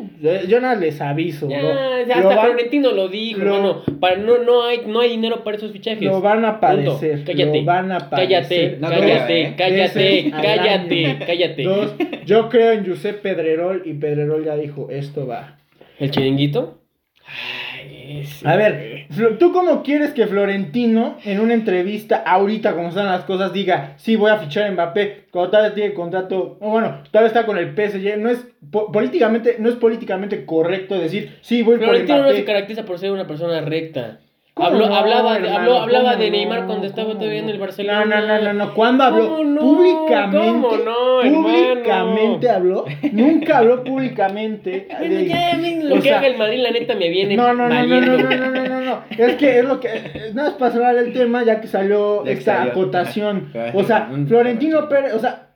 [0.47, 1.47] Yo- nada les aviso.
[1.49, 1.61] Ya,
[2.07, 3.83] ya hasta Florentino lo dijo, lo-.
[3.99, 6.01] Para, no, no, hay, no hay dinero para esos fichajes.
[6.01, 7.23] Lo van a padecer.
[7.25, 7.59] Cállate.
[7.59, 8.29] Lo van a padecer.
[8.29, 9.53] Cállate, No cállate, ¿eh?
[9.57, 11.63] cállate, cállate, cállate.
[11.63, 11.93] Dos,
[12.25, 15.57] yo creo en Josep Pedrerol y Pedrerol ya dijo, esto va.
[15.99, 16.81] ¿El chiringuito?
[17.27, 19.07] Ay, A ver,
[19.39, 24.15] ¿tú cómo quieres que Florentino en una entrevista ahorita, como están las cosas, diga, sí,
[24.15, 27.45] voy a fichar a Mbappé, cuando tal vez tiene contrato, o bueno, tal vez está
[27.45, 31.85] con el PSG, no es po- políticamente, no es políticamente correcto decir, sí, voy por
[31.85, 32.37] Florentino no Mbappé.
[32.37, 34.19] se caracteriza por ser una persona recta.
[34.55, 35.57] ¿Cómo Habló, no, hablaba de, hermano?
[35.59, 36.37] habló- hablaba ¿Cómo de no?
[36.37, 37.65] Neymar cuando estaba ¿Cómo todavía en el no?
[37.65, 38.05] Barcelona.
[38.05, 38.73] No, no, no, no, no.
[38.73, 39.27] ¿Cuándo habló?
[39.27, 39.59] ¿Cómo no?
[39.61, 40.37] Públicamente.
[40.37, 41.41] ¿Cómo no?
[41.43, 42.85] Públicamente habló.
[43.11, 44.87] Nunca habló públicamente.
[44.97, 47.35] De- ya, a mí lo o que sea, haga el Madrid, la neta, me viene
[47.35, 48.99] No, no, no, no, no, no, no, no, no, no.
[49.17, 49.89] Es que es lo que.
[49.89, 52.71] eh, Nada más para cerrar el tema, ya que salió De esta exterior.
[52.71, 53.51] acotación.
[53.73, 55.49] O sea, Florentino Pérez, o sea,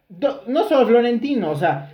[0.48, 1.94] no solo Florentino, o sea,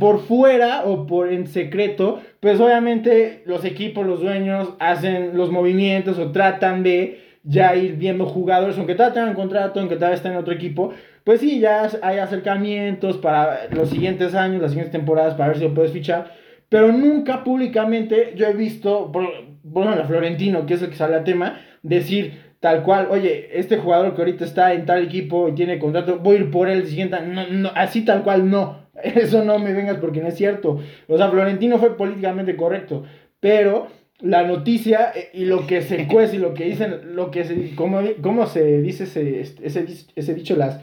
[0.00, 6.16] por fuera o por en secreto, pues obviamente los equipos, los dueños hacen los movimientos
[6.16, 10.38] o tratan de ya ir viendo jugadores, aunque todavía tengan contrato, aunque todavía estén en
[10.38, 10.92] otro equipo,
[11.24, 15.64] pues sí, ya hay acercamientos para los siguientes años, las siguientes temporadas, para ver si
[15.64, 16.34] lo puedes fichar.
[16.68, 21.16] Pero nunca públicamente yo he visto, por, ejemplo, a Florentino, que es el que sale
[21.16, 25.56] a tema, decir tal cual, oye, este jugador que ahorita está en tal equipo y
[25.56, 27.20] tiene contrato, voy a ir por él el siguiente.
[27.22, 28.85] No, no, así tal cual no.
[29.02, 30.80] Eso no me vengas porque no es cierto.
[31.08, 33.04] O sea, Florentino fue políticamente correcto,
[33.40, 33.88] pero
[34.20, 37.74] la noticia eh, y lo que se cuece y lo que dicen, lo que se,
[37.74, 40.56] ¿cómo, cómo se dice ese, ese, ese dicho?
[40.56, 40.80] Las,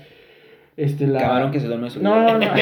[0.77, 2.39] este, la, Camarón que se duerme su No, no, no.
[2.45, 2.53] ¿No?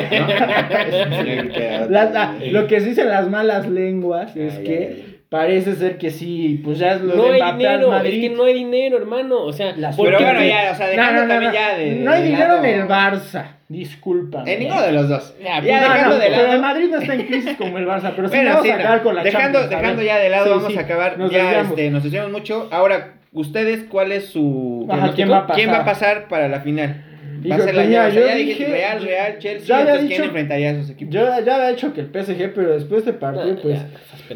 [1.89, 5.19] La- la- lo que se dicen las malas lenguas es Ay, que ay, ay.
[5.29, 8.13] parece ser que sí, pues ya es lo No de hay dinero, Madrid.
[8.23, 9.41] es que no hay dinero, hermano.
[9.43, 11.95] O sea, Las ¿por Pero bueno, ya, o sea, No, no, no, ya de.
[11.95, 14.43] No hay de dinero lado- en el Barça, disculpa.
[14.45, 15.35] En ninguno de los dos.
[15.41, 16.53] Ya, Ya, no, dejando no, de pero lado.
[16.53, 18.75] el Madrid no está en crisis como el Barça, pero sí Bueno, vamos sí, a
[18.75, 19.03] acabar no.
[19.03, 21.17] con la dejando, Champions, dejando ya de lado, Sí, vamos sí, a acabar.
[21.17, 22.67] nos ya este, nos desviamos mucho.
[22.71, 24.85] Ahora, ustedes, ¿cuál es su.
[24.89, 25.55] Ajá, ¿quién va a pasar?
[25.55, 27.05] ¿Quién va a pasar para la final?
[27.49, 28.21] Va a ser la mira, llave.
[28.21, 29.67] Yo ya dije- Real, Real, Chelsea.
[29.67, 31.13] ya había entonces, ¿quién dicho- enfrentaría a esos equipos?
[31.15, 33.79] Yo ya había hecho que el PSG, pero después de este partido, pues,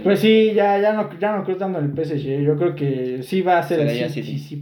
[0.04, 2.42] pues sí, ya, ya, no, ya no creo tanto en el PSG.
[2.44, 3.88] Yo creo que sí va a ser.
[4.10, 4.40] City.
[4.40, 4.62] Sí, sí,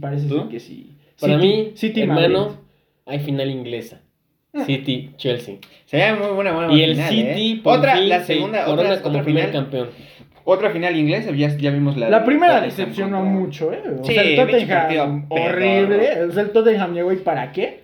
[0.50, 0.90] que sí.
[1.18, 2.58] Para mí, City hermano,
[3.06, 4.00] hay final inglesa.
[4.64, 5.56] City, Chelsea.
[5.84, 7.60] Sería muy buena, buena Y el final, City, ¿eh?
[7.62, 9.62] por Otra, fin, la se segunda, corona otra, como otra primer final.
[9.64, 9.88] campeón.
[10.46, 12.10] Otra final inglesa, ya, ya vimos la.
[12.10, 13.80] La primera Tottenham decepcionó mucho, ¿eh?
[14.00, 16.24] O Sí, sea, el Tottenham horrible.
[16.24, 17.83] O sea, el Tottenham llegó y para qué.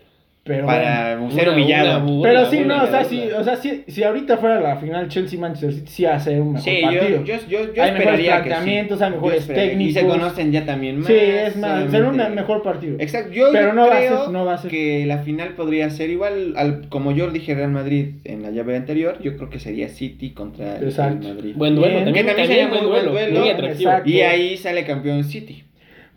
[0.51, 1.31] Pero Para bueno.
[1.33, 1.89] ser Una- humillado.
[1.89, 4.61] una burla, Pero sí, una no, o sea, sí, o sea, sí, si ahorita fuera
[4.61, 7.03] la final Chelsea-Manchester City, sí ser un mejor Sí, partido.
[7.09, 8.29] yo, yo, yo, yo hay mejores que sí.
[8.31, 9.91] planteamientos, hay mejores técnicos.
[9.91, 11.07] Y se conocen ya también más.
[11.07, 12.97] Sí, es más, será un mejor partido.
[12.99, 14.71] Exacto, yo Pero no va a creo ser- no va a ser.
[14.73, 18.77] que la final podría ser igual, al, como yo dije Real Madrid en la llave
[18.77, 20.93] anterior, yo creo que sería City contra el.
[20.95, 21.55] Real Madrid.
[21.57, 22.05] Buen duelo, Bien.
[22.07, 23.41] también, Que también también sería buen muy buen duelo, duelo.
[23.41, 23.91] muy atractivo.
[23.91, 24.11] Exacto.
[24.11, 25.63] Y ahí sale campeón City.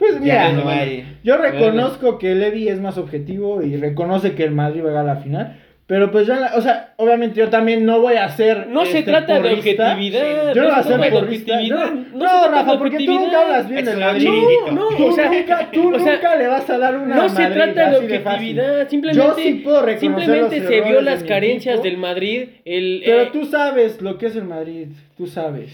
[0.09, 1.17] Pues mira, Ya no hay.
[1.23, 5.15] yo reconozco que Levy es más objetivo y reconoce que el Madrid va a ganar
[5.17, 5.59] la final.
[5.85, 8.67] Pero pues yo, o sea, obviamente yo también no voy a ser.
[8.67, 10.53] No se este, trata de objetividad.
[10.53, 11.53] Yo no voy a se ser porrista.
[11.55, 11.91] objetividad.
[12.13, 14.29] No, Rafa, porque tú nunca hablas bien del Madrid.
[14.71, 17.27] No, Tú, o sea, nunca, tú o sea, nunca le vas a dar una No
[17.29, 21.27] se Madrid, trata de objetividad, simplemente, Yo sí puedo reconocer simplemente se vio las de
[21.27, 22.43] carencias equipo, del Madrid.
[22.63, 24.87] El, Pero eh, tú sabes lo que es el Madrid,
[25.17, 25.69] tú sabes.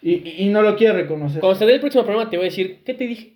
[0.00, 1.40] Y, y- y no lo quieres reconocer.
[1.40, 3.31] Cuando se dé el próximo programa te voy a decir, ¿qué te dije?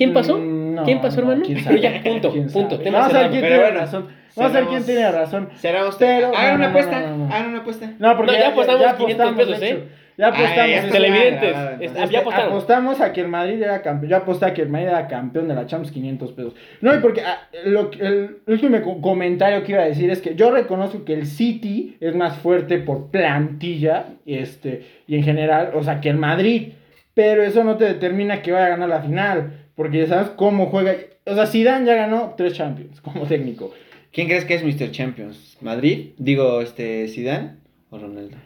[0.00, 0.38] ¿Quién pasó?
[0.38, 1.46] Mm, no, ¿Quién pasó, no, hermano?
[1.46, 2.78] quién Pero ya, punto, quién punto.
[2.90, 4.08] Vamos a ver quién tiene razón.
[4.34, 5.48] Vamos a ver quién tiene razón.
[5.56, 6.16] ¿Será usted?
[6.20, 7.00] Pero- Hagan no, una apuesta.
[7.00, 7.34] no, no, no.
[7.34, 7.92] Hagan una apuesta.
[7.98, 9.68] No, porque No, ya apostamos 500 pesos, ¿eh?
[9.68, 9.80] hecho.
[10.16, 10.58] Ya apostamos.
[10.58, 12.48] Ah, está televidentes, ya apostaron.
[12.50, 14.10] Apostamos a que el Madrid era campeón.
[14.10, 16.54] Yo aposté a que el Madrid era campeón de la Champions 500 pesos.
[16.82, 20.34] No, y porque ah, lo el último co- comentario que iba a decir es que
[20.34, 25.82] yo reconozco que el City es más fuerte por plantilla este, y en general, o
[25.82, 26.72] sea, que el Madrid.
[27.14, 29.59] Pero eso no te determina que vaya a ganar la final.
[29.80, 30.94] Porque ya sabes cómo juega.
[31.24, 33.72] O sea, Zidane ya ganó tres Champions como técnico.
[34.12, 34.90] ¿Quién crees que es Mr.
[34.90, 35.56] Champions?
[35.62, 36.10] ¿Madrid?
[36.18, 37.52] Digo, este, Zidane
[37.88, 38.36] o Ronaldo.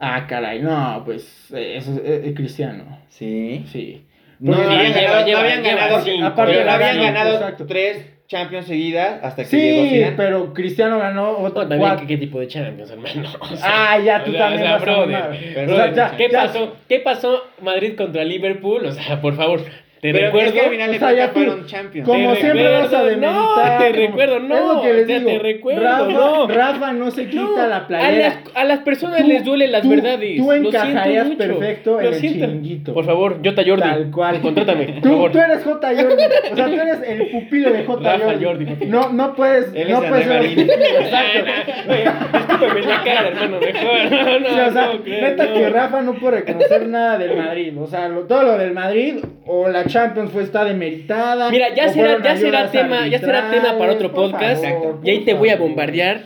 [0.00, 2.98] Ah, caray, no, pues eh, eso es eh, eh, Cristiano.
[3.10, 3.66] Sí.
[3.70, 4.06] Sí.
[4.40, 7.04] No, Porque habían lleva- ganado, no lleva- habían ganado, cinco, aparte pero no habían ganó,
[7.04, 7.66] ganado exacto.
[7.66, 10.16] tres Champions seguidas hasta que llegó Sí, Zidane.
[10.16, 11.98] pero Cristiano ganó No, otro.
[12.00, 13.28] ¿qué, qué tipo de Champions, hermano?
[13.40, 16.28] O sea, Ah, ya, tú o sea, también o sea, brother, O sea, ya- ¿Qué
[16.32, 16.72] ya- pasó?
[16.88, 18.86] ¿Qué pasó Madrid contra Liverpool?
[18.86, 19.60] O sea, por favor,
[20.04, 20.48] te Pero recuerdo.
[20.48, 22.06] es que al final o sea, fueron Champions.
[22.06, 23.78] Como Te siempre recuerdo, vas a no, demeritar.
[23.78, 25.30] te como- recuerdo, no, Es lo que les o sea, digo.
[25.30, 26.46] te recuerdo, Rafa, no.
[26.48, 28.28] Rafa no se quita No, la a playera.
[28.28, 30.36] las, a las personas Tú- les duelen las tú- verdades.
[30.36, 32.46] tú encajarías perfecto en el siento.
[32.46, 32.92] chiringuito.
[32.92, 33.80] Por favor, Jota Jordi.
[33.80, 34.40] Tal cual.
[34.42, 35.32] Contrátame, por Tú, favor.
[35.32, 35.88] tú eres J.
[35.88, 36.24] Jordi.
[36.52, 38.02] O sea, tú eres el pupilo de J.
[38.12, 38.44] Rafa Jordi.
[38.44, 38.86] Jordi.
[38.86, 39.72] No, no puedes.
[39.74, 40.44] Él no es puedes ser-.
[41.04, 42.66] Exacto.
[42.86, 43.94] La cara, hermano, mejor.
[44.24, 45.54] No, no, o sea, no, neta no.
[45.54, 47.72] que Rafa no puede reconocer nada del Madrid.
[47.78, 51.50] O sea, todo lo del Madrid o la Champions fue está demeritada.
[51.50, 54.64] Mira, ya será, ya será tema, ya será tema para otro podcast.
[54.64, 56.24] favor, y ahí te voy a bombardear.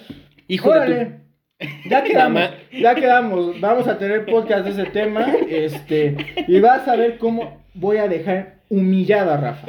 [0.49, 1.05] Hijo de Órale.
[1.05, 1.89] tu.
[1.91, 3.61] Ya quedamos, ya quedamos.
[3.61, 5.27] Vamos a tener podcast de ese tema.
[5.51, 9.67] Este, y vas a ver cómo voy a dejar humillado a Rafa.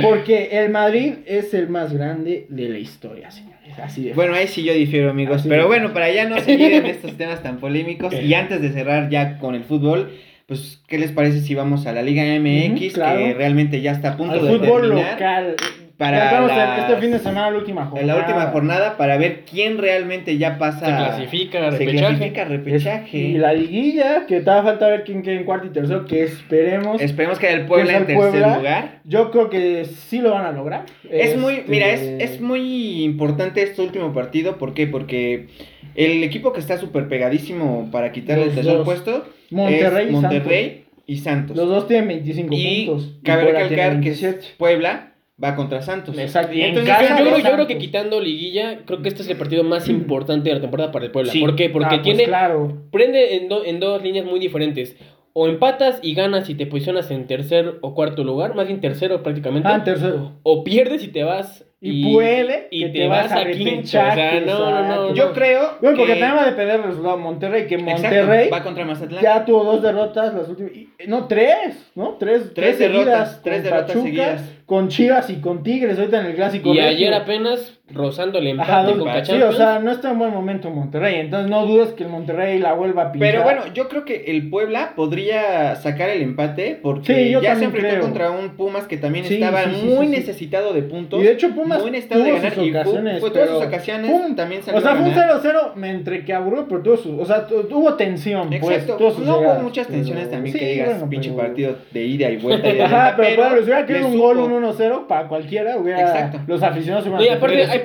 [0.00, 3.78] Porque el Madrid es el más grande de la historia, señores.
[3.78, 5.40] Así de Bueno, ahí sí yo difiero, amigos.
[5.40, 8.70] Así pero bueno, para ya no seguir en estos temas tan polémicos y antes de
[8.70, 10.12] cerrar ya con el fútbol,
[10.46, 13.18] pues, ¿qué les parece si vamos a la Liga MX, claro.
[13.18, 15.12] que realmente ya está a punto al de fútbol terminar?
[15.12, 15.56] local.
[15.96, 18.14] para Ya las- este fin de semana, la última jornada.
[18.14, 20.80] la última jornada para ver quién realmente ya pasa.
[20.86, 21.98] Se clasifica, se repechaje.
[21.98, 23.16] clasifica a repechaje.
[23.18, 26.04] Y la liguilla, que te va a falta ver quién queda en cuarto y tercero,
[26.04, 27.00] que esperemos.
[27.00, 28.56] Esperemos que el Puebla ¿Que en tercer Puebla?
[28.58, 28.98] lugar.
[29.04, 30.84] Yo creo que sí lo van a lograr.
[31.08, 34.58] Es muy, Este, mira, es, es muy importante este último partido.
[34.58, 34.88] ¿Por qué?
[34.88, 35.46] Porque
[35.94, 38.84] el equipo que está súper pegadísimo para quitarle el tercer dos.
[38.84, 41.56] puesto Monterrey es y Monterrey y Santos.
[41.56, 43.12] Los dos tienen 25 y puntos.
[43.20, 44.46] y cabe Puebla recalcar tiene que 27.
[44.58, 45.10] Puebla
[45.42, 46.16] va contra Santos.
[46.18, 46.52] Exacto.
[46.54, 49.08] Y en Entonces, Yo, casa yo de creo, yo creo que quitando liguilla, creo que
[49.08, 51.32] este es el partido más importante de la temporada para el Puebla.
[51.32, 51.40] Sí.
[51.40, 51.70] ¿Por qué?
[51.70, 52.82] Porque Ah, pues tiene claro.
[52.90, 54.96] prende en, do- en dos líneas muy diferentes.
[55.36, 59.22] O empatas y ganas y te posicionas en tercer o cuarto lugar, más bien tercero
[59.24, 59.68] prácticamente.
[59.68, 60.32] Ah, en tercero.
[60.44, 63.80] O pierdes y te vas Y puede y que te, te vas vas a quinto.
[63.80, 65.14] O sea, no, no, no.
[65.14, 66.20] Yo creo Bueno, porque que...
[66.20, 69.22] también va a depender del resultado de Monterrey, que Exacto, Monterrey va contra Mazatlán.
[69.24, 70.72] ya tuvo dos derrotas las últimas.
[70.72, 72.16] y- No, tres, ¿no?
[72.18, 74.50] Tres, Tres seguidas, derrotas, tres con derrotas Pachuca, seguidas.
[74.66, 76.72] Con Chivas y con Tigres, ahorita en el clásico.
[76.72, 80.32] Y ayer apenas rozando el empate Ajá, con sí, o sea, no está en buen
[80.32, 81.16] momento Monterrey.
[81.20, 83.30] Entonces no dudes que el Monterrey la vuelva a pinchar.
[83.30, 87.54] Pero bueno, yo creo que el Puebla podría sacar el empate porque Sí, yo ya
[87.56, 88.02] se enfrentó creo.
[88.02, 90.18] contra un Pumas que también Sí, estaba sí, sí, muy sí, sí.
[90.20, 91.20] necesitado de puntos.
[91.20, 93.58] Y de hecho Pumas muy necesitado de tuvo ganar sus y ocasiones, fue todas pero-
[93.60, 94.36] sus ocasiones Pum.
[94.36, 95.40] también salió O sea, fue un ganar.
[95.42, 99.24] 0-0 entre que aburrió, pero tuvo su, o sea, tu- tuvo tensión, pues, Exacto, sus
[99.24, 102.30] no hubo muchas pero- tensiones también Sí, que digas bueno, pinche pero- partido de ida
[102.30, 102.68] y vuelta.
[102.68, 105.28] y de Ajá, vuelta, pero, Pablo, si hubiera le querido un gol, un 1-0, para
[105.28, 106.40] cualquiera, hubiera, Exacto.
[106.46, 107.26] los aficionados se hubieran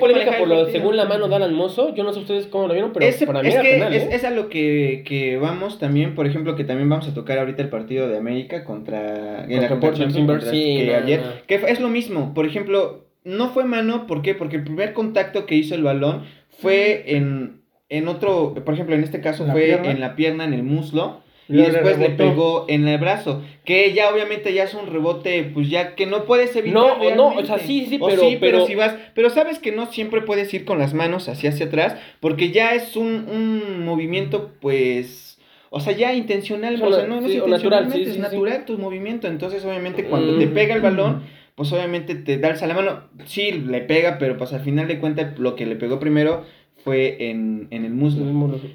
[0.00, 1.94] polémica por lo según la mano de Alan Mozo.
[1.94, 3.94] Yo no sé ustedes cómo lo vieron, pero Ese- para mí es era que penal,
[3.94, 4.08] es, ¿eh?
[4.12, 7.62] es a lo que, que vamos también, por ejemplo, que también vamos a tocar ahorita
[7.62, 11.26] el partido de América contra, en la Portland Timbers, sí, que no, ayer, no.
[11.46, 14.34] que fue- es lo mismo, por ejemplo, no fue mano, ¿por qué?
[14.34, 19.02] Porque el primer contacto que hizo el balón fue en, en otro, por ejemplo, en
[19.04, 19.90] este caso ¿En la fue pierna?
[19.90, 22.16] en la pierna, en el muslo, Y le después le, rebotó.
[22.30, 26.24] pegó en el brazo, que ya obviamente ya es un rebote, pues ya que no
[26.24, 26.74] puedes evitar.
[26.74, 27.46] No, o no, o realmente.
[27.46, 30.54] sea, sí, sí, pero- sí, pero, pero- si vas, pero sabes que no siempre puedes
[30.54, 35.38] ir con las manos hacia hacia atrás, porque ya es un, un movimiento, pues,
[35.70, 38.64] o sea, ya intencional, Solo- o sea, no, no sí, es natural, sí, es natural
[38.64, 40.38] tu movimiento, entonces obviamente cuando Mm.
[40.38, 41.22] te pega el balón,
[41.56, 44.98] pues obviamente te da a la mano, sí, le pega, pero pues al final de
[44.98, 46.44] cuentas lo que le pegó primero
[46.84, 48.24] fue en, en el muslo.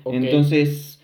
[0.06, 0.95] Entonces,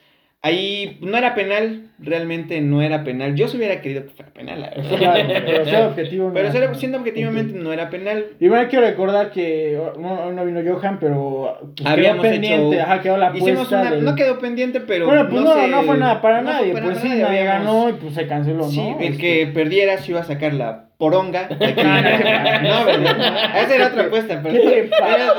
[0.41, 3.35] ahí no era penal, realmente no era penal.
[3.35, 4.97] Yo se hubiera querido que fuera penal, la verdad.
[4.97, 6.27] Claro, pero ser objetivo.
[6.27, 6.59] no Pero era.
[6.59, 8.25] ser- siendo objetivamente no era penal.
[8.39, 12.75] Y bueno, hay que recordar que no, no vino Johan, pero pues, quedó Habíamos pendiente,
[12.75, 15.67] hecho- ajá, quedó la Hicimos una, del- no quedó pendiente, pero Bueno, pues no, se-
[15.67, 18.27] no fue nada para no nadie, para pues sí, nadie, habíamos- ganó y pues se
[18.27, 18.99] canceló, Sí, ¿no?
[18.99, 21.47] el Este, que perdiera se iba a sacar la poronga.
[21.47, 21.81] de aquí.
[21.83, 22.79] No, no, no.
[22.79, 23.61] no, ¿verdad?
[23.63, 25.33] Esa era otra apuesta, pero ¿Qué le pasa?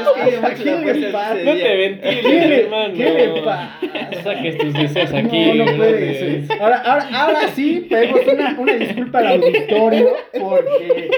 [0.48, 1.34] Es que ¿Qué le pasa?
[1.44, 2.94] No te ventiles, ¿Qué le, hermano.
[2.96, 3.78] ¿Qué le pasa?
[4.24, 5.52] Saques tus deseos aquí.
[5.54, 6.51] no, no puede ser.
[6.60, 11.10] Ahora, ahora, ahora sí, pedimos una, una disculpa al auditorio porque,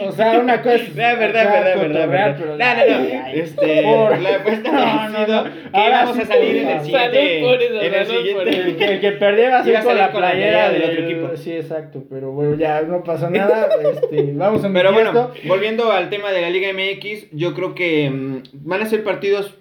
[0.00, 2.36] o sea, una cosa es No, verdad, acá verdad, verdad, cotorrear, verdad.
[2.38, 3.24] pero- No, no, no.
[3.24, 5.44] Ay, Este, por- la apuesta No, no, no.
[5.44, 7.40] que Ahora íbamos sí, a salir en el siguiente.
[7.42, 8.50] Por eso, en el siguiente.
[8.60, 10.80] El que, el que perdiera va a ser Iba a con salir la playera del
[10.82, 11.36] del otro equipo.
[11.36, 13.68] Sí, exacto, pero bueno, ya no pasó nada.
[13.86, 15.32] Este, vamos a Pero bueno, esto.
[15.46, 19.54] volviendo al tema de la Liga MX, yo creo que mm, van a ser partidos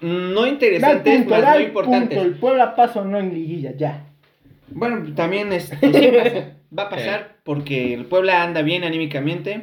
[0.00, 2.18] mm, no interesantes, punto, más da no el importantes.
[2.18, 2.22] punto.
[2.22, 4.04] El Puebla pasa o no en liguilla, ya.
[4.70, 9.62] Bueno, también es, sí pasa, va a pasar porque el Puebla anda bien anímicamente.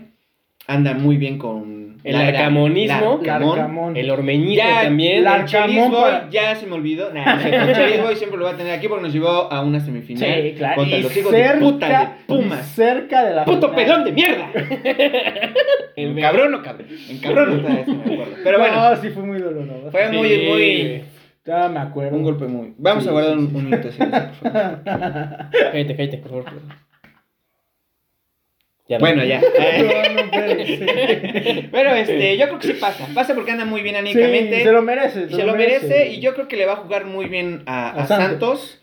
[0.67, 3.19] anda muy bien con El la- arcamonismo.
[3.23, 3.57] la- Arcamón.
[3.57, 3.97] Larcamón.
[3.97, 5.17] El hormeñito Ya, también.
[5.19, 7.13] El Arcamón Boy para- ya se me olvidó.
[7.13, 9.61] Nah, no el Chelis Boy siempre lo va a tener aquí porque nos llevó a
[9.61, 10.75] una semifinal Sí, claro.
[10.77, 12.67] contra Y los hijos de cerca, puta de Pumas.
[12.67, 13.75] cerca de la ¡Puto final.
[13.85, 14.49] pelón de mierda!
[15.97, 16.87] En cabrón o cabrón.
[17.09, 17.69] En cabrón me
[18.13, 18.35] acuerdo.
[18.43, 19.91] Pero bueno, No, sí fue muy doloroso.
[19.91, 20.45] fue muy, Sí.
[20.49, 21.01] muy.
[21.45, 22.17] Ya me acuerdo.
[22.17, 22.73] Un golpe muy.
[22.77, 23.55] Vamos Sí, a guardar sí, un, sí.
[23.55, 23.93] un minuto por
[24.51, 24.79] favor.
[25.51, 26.61] Cállate, cállate, por favor.
[28.87, 29.39] Ya, Bueno, ya.
[30.21, 30.31] No,
[30.65, 31.69] ser.
[31.71, 33.07] Pero este, yo creo que sí pasa.
[33.15, 34.63] Pasa porque anda muy bien Sí, anímicamente.
[34.63, 35.29] se lo merece.
[35.29, 36.09] se lo merece.
[36.13, 38.59] Y yo creo que le va a jugar muy bien a, A a Santos.
[38.59, 38.81] Santos.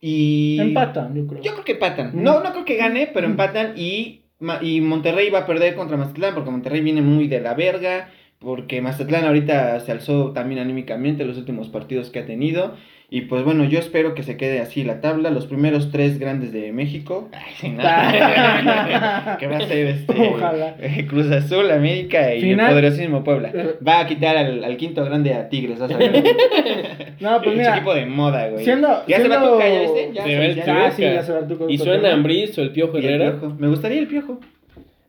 [0.00, 0.58] Y.
[0.60, 1.42] Empatan, yo creo.
[1.42, 2.10] Yo creo que empatan.
[2.14, 2.22] Mm.
[2.22, 3.72] No, no creo que gane, pero empatan.
[3.76, 4.22] Y,
[4.60, 8.10] y Monterrey va a perder contra Mazatlán porque Monterrey viene muy de la verga.
[8.40, 12.74] Porque Mazatlán ahorita se alzó también anímicamente los últimos partidos que ha tenido.
[13.10, 15.30] Y pues bueno, yo espero que se quede así la tabla.
[15.30, 17.30] Los primeros tres grandes de México.
[17.32, 17.78] Ay, no.
[19.38, 20.76] que va a ser este, Ojalá.
[20.78, 22.66] eh, Cruz Azul, América y Final.
[22.66, 23.50] el poderosísimo Puebla.
[23.54, 23.76] Eh.
[23.86, 26.22] Va a quitar al, al quinto grande a Tigres, vas a ver.
[27.20, 27.74] No, pues Es mira.
[27.76, 28.62] equipo de moda, güey.
[28.62, 30.10] Siendo- ya se va Tuca, ¿ya viste?
[30.14, 30.86] Ya Se va el ya- Tuca.
[30.86, 33.40] Ah, sí, ya se va tu Y suena Ambriz o el Piojo y el Herrera.
[33.40, 33.56] piojo.
[33.58, 34.38] Me gustaría el piojo.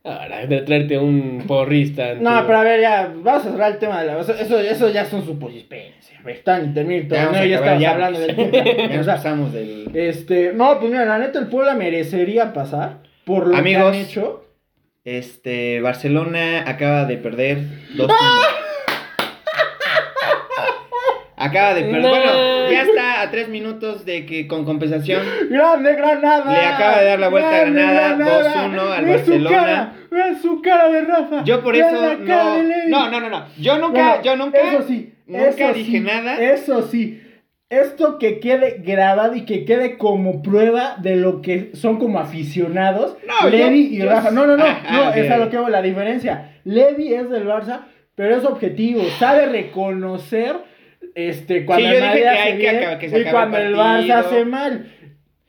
[0.02, 2.14] Ahora, de traerte un porrista.
[2.14, 4.20] No, pero a ver, ya, vamos a cerrar el tema de la.
[4.20, 5.94] Eso, eso, eso ya son suposiciones.
[6.26, 7.90] Están y termina Ya ya acabar, estamos ya.
[7.92, 8.64] hablando del Tuca.
[8.88, 9.90] Ya sea, pasamos del.
[9.94, 13.82] Este, no, pues mira, la neta, el Puebla merecería pasar por lo Amigos.
[13.92, 14.44] que han hecho.
[15.04, 17.58] Este, Barcelona acaba de perder
[17.96, 18.06] 2
[21.40, 22.02] Acaba de perder.
[22.02, 22.08] No.
[22.10, 25.22] Bueno, ya está a 3 minutos de que con compensación.
[25.48, 26.52] ¡Grande Granada!
[26.52, 29.50] Le acaba de dar la vuelta a ¡Grande Granada, 2-1 al Ve su Barcelona.
[29.56, 31.44] cara, ve su cara de Rafa.
[31.44, 32.88] Yo por eso la cara no.
[32.88, 33.44] No, no, no, no.
[33.58, 34.58] Yo nunca, Bueno, yo nunca.
[34.58, 35.14] Eso sí.
[35.26, 36.36] nunca eso dije sí, nada.
[36.40, 37.22] Eso sí.
[37.70, 43.16] Esto que quede grabado y que quede como prueba de lo que son como aficionados.
[43.26, 44.30] No, Levi yo- y yo- Rafa.
[44.30, 44.64] No, no, no.
[44.66, 45.32] Ah, no, ah, es sí.
[45.32, 46.56] a lo que hago la diferencia.
[46.64, 47.82] Levi es del Barça,
[48.14, 49.02] pero es objetivo.
[49.18, 50.56] Sabe reconocer
[51.14, 53.20] este, cuando Sí, yo el dije Madrid que hace hay que bien acabar- que se
[53.20, 53.74] y cuando el el.
[53.76, 54.92] Barça hace mal.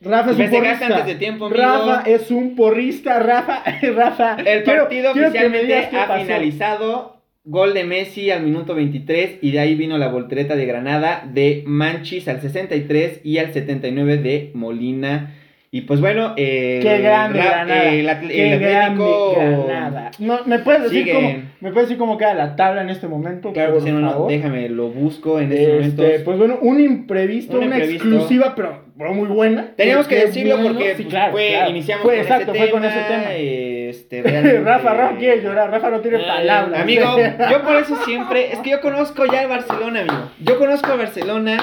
[0.03, 0.85] Rafa es un porrista.
[0.87, 1.61] antes de tiempo, amigo.
[1.61, 3.63] Rafa es un porrista, Rafa,
[3.95, 4.35] Rafa.
[4.43, 7.21] El quiero- partido quiero que me oficialmente qué ha finalizado.
[7.43, 11.63] Gol de Messi al minuto 23 y de ahí vino la voltereta de Granada de
[11.65, 15.35] Manchis al 63 y al 79 de Molina.
[15.73, 17.81] Y pues bueno, eh, Qué grande Granada.
[17.89, 18.59] Qué el Atlético.
[18.59, 19.05] grande
[19.37, 20.11] Granada.
[20.19, 21.13] No, ¿me puedes decir Sigue.
[21.13, 21.29] cómo
[21.61, 23.53] me puedes decir cómo queda la tabla en este momento?
[23.53, 26.25] Claro que sí, no, no, déjame, lo busco en este Este, momento.
[26.25, 28.05] pues bueno, un imprevisto, Un una imprevisto.
[28.05, 29.71] exclusiva, pero, pero muy buena.
[29.77, 30.73] Teníamos que decirlo bueno.
[30.73, 31.69] porque Sí, pues, claro, fue, claro.
[31.69, 33.33] iniciamos Fue con exacto, ese fue tema, con ese tema.
[33.35, 36.81] Este, Rafa, Rafa quiere llorar, Rafa no tiene Ay, palabras.
[36.81, 37.15] Amigo,
[37.49, 40.31] yo por eso siempre, es que yo conozco ya el Barcelona, amigo.
[40.43, 41.57] Yo conozco a Barcelona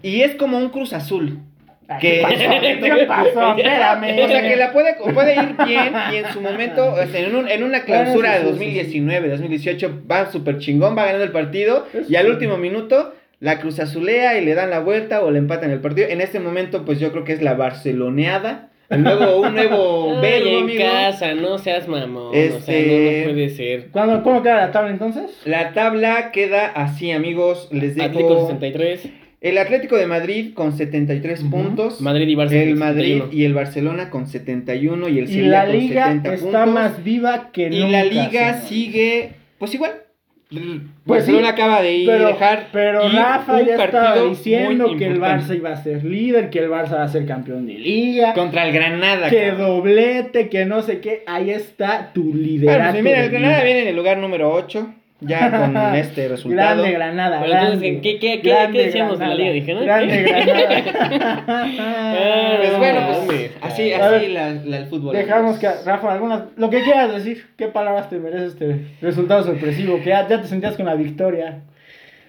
[0.00, 1.40] y es como un Cruz Azul.
[2.00, 2.36] ¿Qué pasó?
[2.36, 3.56] ¿Qué pasó?
[3.56, 4.24] Espérame.
[4.24, 7.34] O sea, que la puede, puede ir bien y en su momento, o sea, en,
[7.36, 11.04] un- en una clausura Bueno, de sí, sí, sí, 2019, 2018, va súper chingón, va
[11.04, 15.22] ganando el partido y al último minuto la Cruz Azulea y le dan la vuelta
[15.22, 16.08] o le empatan el partido.
[16.08, 18.70] En este momento, pues yo creo que es la barceloneada.
[18.90, 20.84] Un nuevo, un nuevo Ay, verbo, en amigo.
[20.84, 22.28] casa, no seas mamón.
[22.28, 23.86] O sea, Este- no, no puede ser.
[23.90, 25.40] ¿Cuándo, ¿Cómo queda la tabla entonces?
[25.46, 27.68] La tabla queda así, amigos.
[27.72, 29.08] Les dejo Atlético 63,
[29.44, 31.50] el Atlético de Madrid con 73 Ujú.
[31.50, 32.00] puntos.
[32.00, 32.52] Madrid y Barça.
[32.52, 33.28] el Madrid 71.
[33.32, 36.74] y el Barcelona con 71 y el Y Sevilla la con liga 70 está puntos.
[36.74, 37.88] más viva que y nunca.
[37.92, 38.68] la liga señor.
[38.68, 39.92] sigue pues igual.
[41.04, 44.28] Pues Barcelona sí, acaba de ir Pero, dejar pero y Rafa un ya estaba partido
[44.30, 47.66] diciendo que el Barça iba a ser líder, que el Barça va a ser campeón
[47.66, 49.30] de liga, contra el Granada.
[49.30, 49.66] que cabrón.
[49.66, 51.24] doblete, que no sé qué.
[51.26, 52.92] Ahí está tu Bueno, liderato.
[52.92, 53.64] pues mira, el Granada liga.
[53.64, 54.94] viene en el lugar número 8
[55.26, 56.82] ya con este resultado.
[56.82, 57.40] Grande Granada.
[57.40, 59.52] Pero entonces, grande, ¿qué- qué- qué- grande qué decíamos de la liga?
[59.52, 59.80] Dije, ¿no?
[59.82, 60.32] Grande ¿Qué?
[60.44, 61.44] Granada.
[62.60, 65.14] Pues bueno, pues así, así ver, la, la- el fútbol.
[65.16, 69.98] Dejamos que, Rafa, algunas, lo que quieras decir, qué palabras te merece este resultado sorpresivo,
[69.98, 71.60] que ya, ya te sentías con la victoria.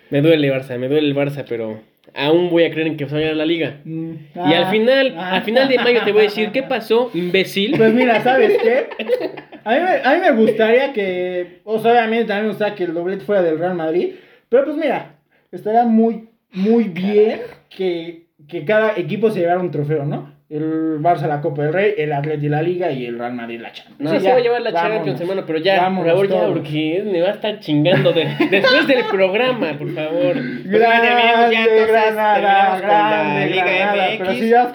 [0.09, 1.81] Me duele Barça, me duele el Barça, pero
[2.13, 3.77] aún voy a creer en que se va a ganar la liga.
[3.83, 5.31] Mm, y al ah, final, ah.
[5.35, 7.75] al final de mayo te voy a decir, ¿qué pasó, imbécil?
[7.77, 8.87] Pues mira, ¿sabes qué?
[9.65, 12.83] A mí, me, a mí me gustaría que, o sea, obviamente también me gustaría que
[12.85, 14.11] el doblete fuera del Real Madrid,
[14.47, 15.15] pero pues mira,
[15.51, 17.41] estaría muy, muy bien
[17.75, 20.33] que, que cada equipo se llevara un trofeo, ¿no?
[20.47, 23.71] El Barça la Copa del Rey, el Atleti la Liga y el Real Madrid la
[23.71, 23.99] Champions.
[23.99, 24.95] No, Sí, se ya, va a llevar la vámonos.
[24.97, 28.25] Champions, hermano, pero ya, por Vámonos favor, ya, porque me va a estar chingando de-
[28.51, 30.33] después del programa, por favor.
[30.33, 34.17] Terminamos ya, entonces, con la Liga MX.
[34.19, 34.71] Pero sí, ya.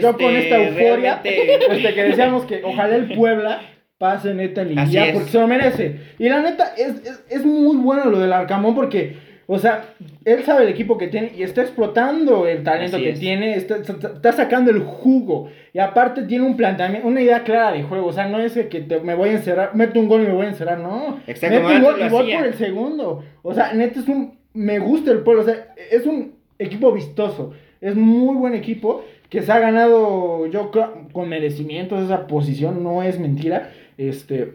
[0.00, 3.60] Yo con Este, esta euforia, realmente- este, que decíamos que ojalá el Puebla
[4.04, 5.14] pase neta liguilla es.
[5.14, 5.96] porque se lo merece.
[6.18, 9.84] Y la neta, es, es, es muy bueno lo del Arcamón porque, o sea,
[10.24, 13.20] él sabe el equipo que tiene y está explotando el talento Así que es.
[13.20, 17.82] tiene, está, está- sacando el jugo Y aparte tiene un planteamiento, una idea clara de
[17.82, 18.06] juego.
[18.08, 20.32] O sea, no es que te- me voy a encerrar, meto un gol y me
[20.34, 21.20] voy a encerrar, no.
[21.26, 23.24] Exacto, meto un gol y voy por el segundo.
[23.42, 24.34] O sea, neta es un.
[24.52, 25.42] Me gusta el pueblo.
[25.42, 27.52] O sea, es un equipo vistoso.
[27.80, 32.82] Es muy buen equipo que se ha ganado, yo creo, con merecimientos esa posición.
[32.84, 33.70] No es mentira.
[33.98, 34.52] Este.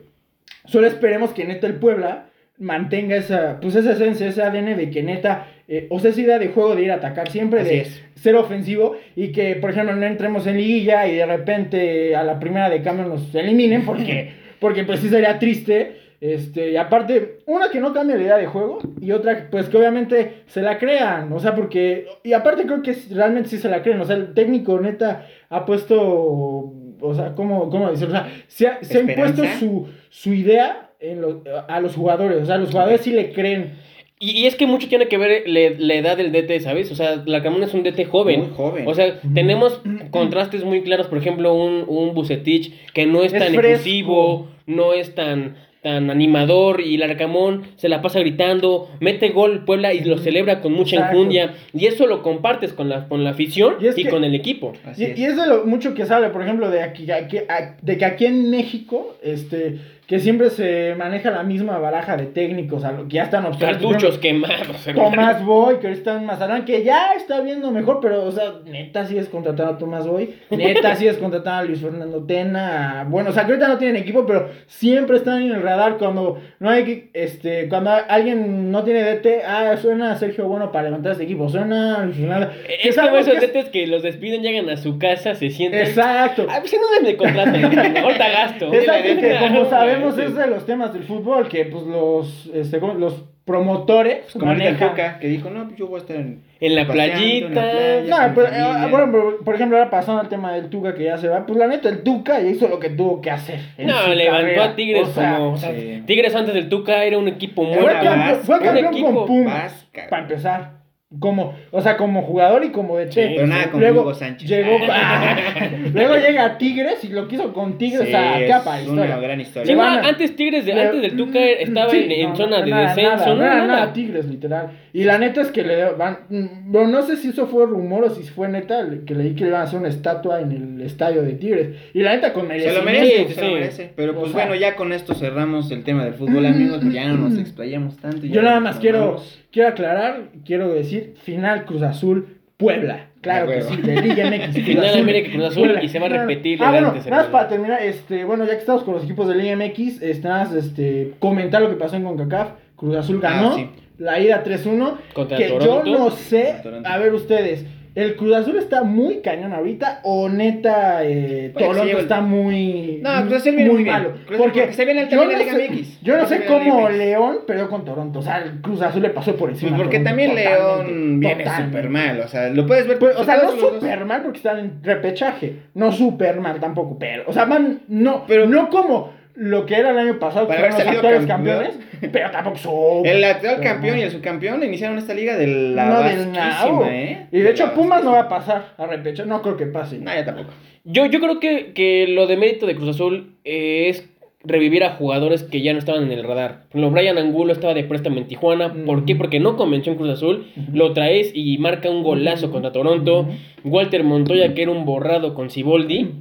[0.65, 2.25] Solo esperemos que neta el Puebla
[2.59, 6.39] mantenga esa, pues esa esencia, ese ADN de que neta, eh, o sea, esa idea
[6.39, 8.03] de juego de ir a atacar siempre, Así de es.
[8.15, 12.39] ser ofensivo y que, por ejemplo, no entremos en liguilla y de repente a la
[12.39, 15.95] primera de cambio nos eliminen porque, porque pues sí sería triste.
[16.21, 19.77] Este, y aparte, una que no cambia la idea de juego y otra, pues que
[19.77, 23.81] obviamente se la crean, o sea, porque, y aparte creo que realmente sí se la
[23.81, 28.13] creen, o sea, el técnico neta ha puesto, o sea, ¿cómo, cómo decirlo?
[28.15, 31.37] O sea, se ha, se ha impuesto su, su idea en los-
[31.67, 33.77] a los jugadores, o sea, los jugadores sí le creen.
[34.21, 36.91] Y, y es que mucho tiene que ver le- la edad del DT, ¿sabes?
[36.91, 38.41] O sea, la Camón es un DT joven.
[38.41, 38.85] Muy joven.
[38.87, 39.81] O sea, tenemos
[40.11, 41.07] contrastes muy claros.
[41.07, 43.75] Por ejemplo, un, un Bucetich que no es, Es tan fresco.
[43.75, 46.82] efusivo, no es tan, tan animador.
[46.82, 50.95] Y el Arcamón se la pasa gritando, mete gol Puebla y lo celebra con mucha
[50.97, 51.15] Exacto.
[51.17, 51.53] enjundia.
[51.73, 54.36] Y eso lo compartes con la, con la afición Y y, es que- con el
[54.36, 54.73] equipo.
[54.97, 55.19] Y, es.
[55.19, 58.05] y es de lo mucho que sale, por ejemplo, de aquí, aquí- a- de que
[58.05, 59.80] aquí en México, este,
[60.10, 63.80] que siempre se maneja la misma baraja de técnicos, a lo que ya están obsoletos.
[63.80, 64.84] Cartuchos quemados.
[64.95, 68.53] Tomás Boy, que ahorita está en Mazatlán, que ya está viendo mejor, pero, o sea,
[68.66, 73.05] neta sí es contratar a Tomás Boy, neta sí es contratar a Luis Fernando Tena,
[73.07, 76.41] bueno, o sea, que ahorita no tienen equipo, pero siempre están en el radar cuando
[76.57, 81.12] no hay, este, cuando alguien no tiene DT, ah, suena a Sergio Bueno para levantar
[81.12, 82.49] este equipo, suena Luis Fernando.
[82.84, 85.82] Es como esos que DTs que los despiden, llegan a su casa, se sientan.
[85.82, 86.47] Exacto.
[86.49, 87.64] Ah, pues no me contratan.
[88.03, 88.74] Ahorita gasto.
[88.74, 90.21] Exacto, como sabemos Sí.
[90.21, 94.89] es de los temas del fútbol, que pues los, este, los promotores Pues como manejan-
[94.91, 97.61] Tuca, que dijo, no, pues yo voy a estar en, En la paseando, en la
[97.61, 97.71] playita.
[97.71, 101.05] playa, No, pero, eh, bueno, por, por ejemplo, ahora pasando al tema del Tuca que
[101.05, 103.59] ya se va, pues la neta, el Tuca ya hizo lo que tuvo que hacer.
[103.79, 104.63] No, levantó carrera.
[104.65, 105.53] a Tigres O sea, como.
[105.53, 106.03] o sea, sí.
[106.05, 109.13] Tigres antes del Tuca era un equipo muy Fue Era campeón, fue Un campeón equipo
[109.15, 110.78] con Pumas, para empezar.
[111.18, 113.32] Como, o sea, como jugador y como de che.
[113.36, 114.47] pero nada con luego Hugo Sánchez.
[114.47, 114.78] Llegó,
[115.93, 119.18] luego llega a Tigres y lo quiso con Tigres, Sí, o para la es una
[119.18, 119.82] gran Sí, historia.
[119.84, 122.66] A- antes Tigres, de, Le- antes del Tuca estaba Sí, en, en no, zona no,
[122.66, 123.68] de nada, descenso, nada, no era nada.
[123.68, 124.70] nada Tigres, literal.
[124.93, 126.20] Y la neta es que le van.
[126.30, 129.34] mm, Bueno, no sé si eso fue rumor o si fue neta, le- que leí
[129.34, 131.70] que le iban a hacer una estatua en el estadio de Tigres.
[131.95, 133.53] Y la neta con Se lo merece, Sí, se lo sí.
[133.55, 133.93] merece.
[133.95, 136.80] Pero O pues sea- bueno, ya con esto cerramos el tema del fútbol, amigos.
[136.84, 138.28] pues Ya no nos explayamos tanto.
[138.28, 139.39] Yo nada más quiero, vamos.
[139.51, 143.05] Quiero aclarar, quiero decir, final Cruz Azul, Puebla.
[143.21, 144.53] Claro que sí, de Liga MX.
[144.53, 145.83] Cruz Final Azul, América Cruz Azul Puebla.
[145.83, 148.45] y se va a repetir Ah, el bueno, antes, nada más para terminar, este, bueno,
[148.45, 151.69] ya que estamos con los equipos de Liga MX, este, nada más, este, comentar lo
[151.69, 152.49] que pasó en CONCACAF.
[152.77, 153.69] Cruz Azul ganó Ah, sí.
[153.97, 154.97] la ida 3-1.
[155.13, 155.83] Contra que Toronto.
[155.85, 157.65] yo no sé, a ver ustedes,
[158.01, 163.21] ¿el Cruz Azul está muy cañón ahorita o neta eh, Toronto el- está muy, No,
[163.23, 163.95] Cruz Azul viene muy bien.
[163.95, 164.13] malo?
[164.37, 166.01] Porque se viene el yo también no la Liga sé- MX.
[166.01, 166.89] Yo no sé cómo.
[166.89, 169.71] León perdió con Toronto, o sea, el Cruz Azul le pasó por encima.
[169.71, 172.19] Pues porque también León viene súper mal.
[172.21, 172.99] O sea, lo puedes ver.
[172.99, 175.63] Pues, o sea, no súper mal porque están en repechaje.
[175.73, 177.23] No súper mal tampoco, pero.
[177.27, 177.81] O sea, van.
[177.87, 181.25] No, Pero- no como lo que era el año pasado, que Para fueron los actuales
[181.25, 181.79] campeones.
[182.11, 183.05] Pero tampoco son.
[183.05, 186.79] El actual campeón y el subcampeón iniciaron esta liga de la no del nabo.
[186.79, 187.27] vasquísima, ¿eh?
[187.31, 189.29] Y de hecho, Pumas no va a pasar a repechaje.
[189.29, 189.97] No creo que pase.
[189.99, 190.49] No, ya tampoco.
[190.83, 194.09] Yo, yo creo que, que lo de mérito de Cruz Azul eh, es
[194.43, 196.63] revivir a jugadores que ya no estaban en el radar.
[196.69, 198.73] Ejemplo, Brian Angulo estaba de préstamo en Tijuana.
[198.85, 199.15] ¿Por qué?
[199.15, 200.47] Porque no convenció en Cruz Azul.
[200.73, 203.27] Lo traes y marca un golazo contra Toronto.
[203.63, 206.11] Walter Montoya, que era un borrado con Ciboldi.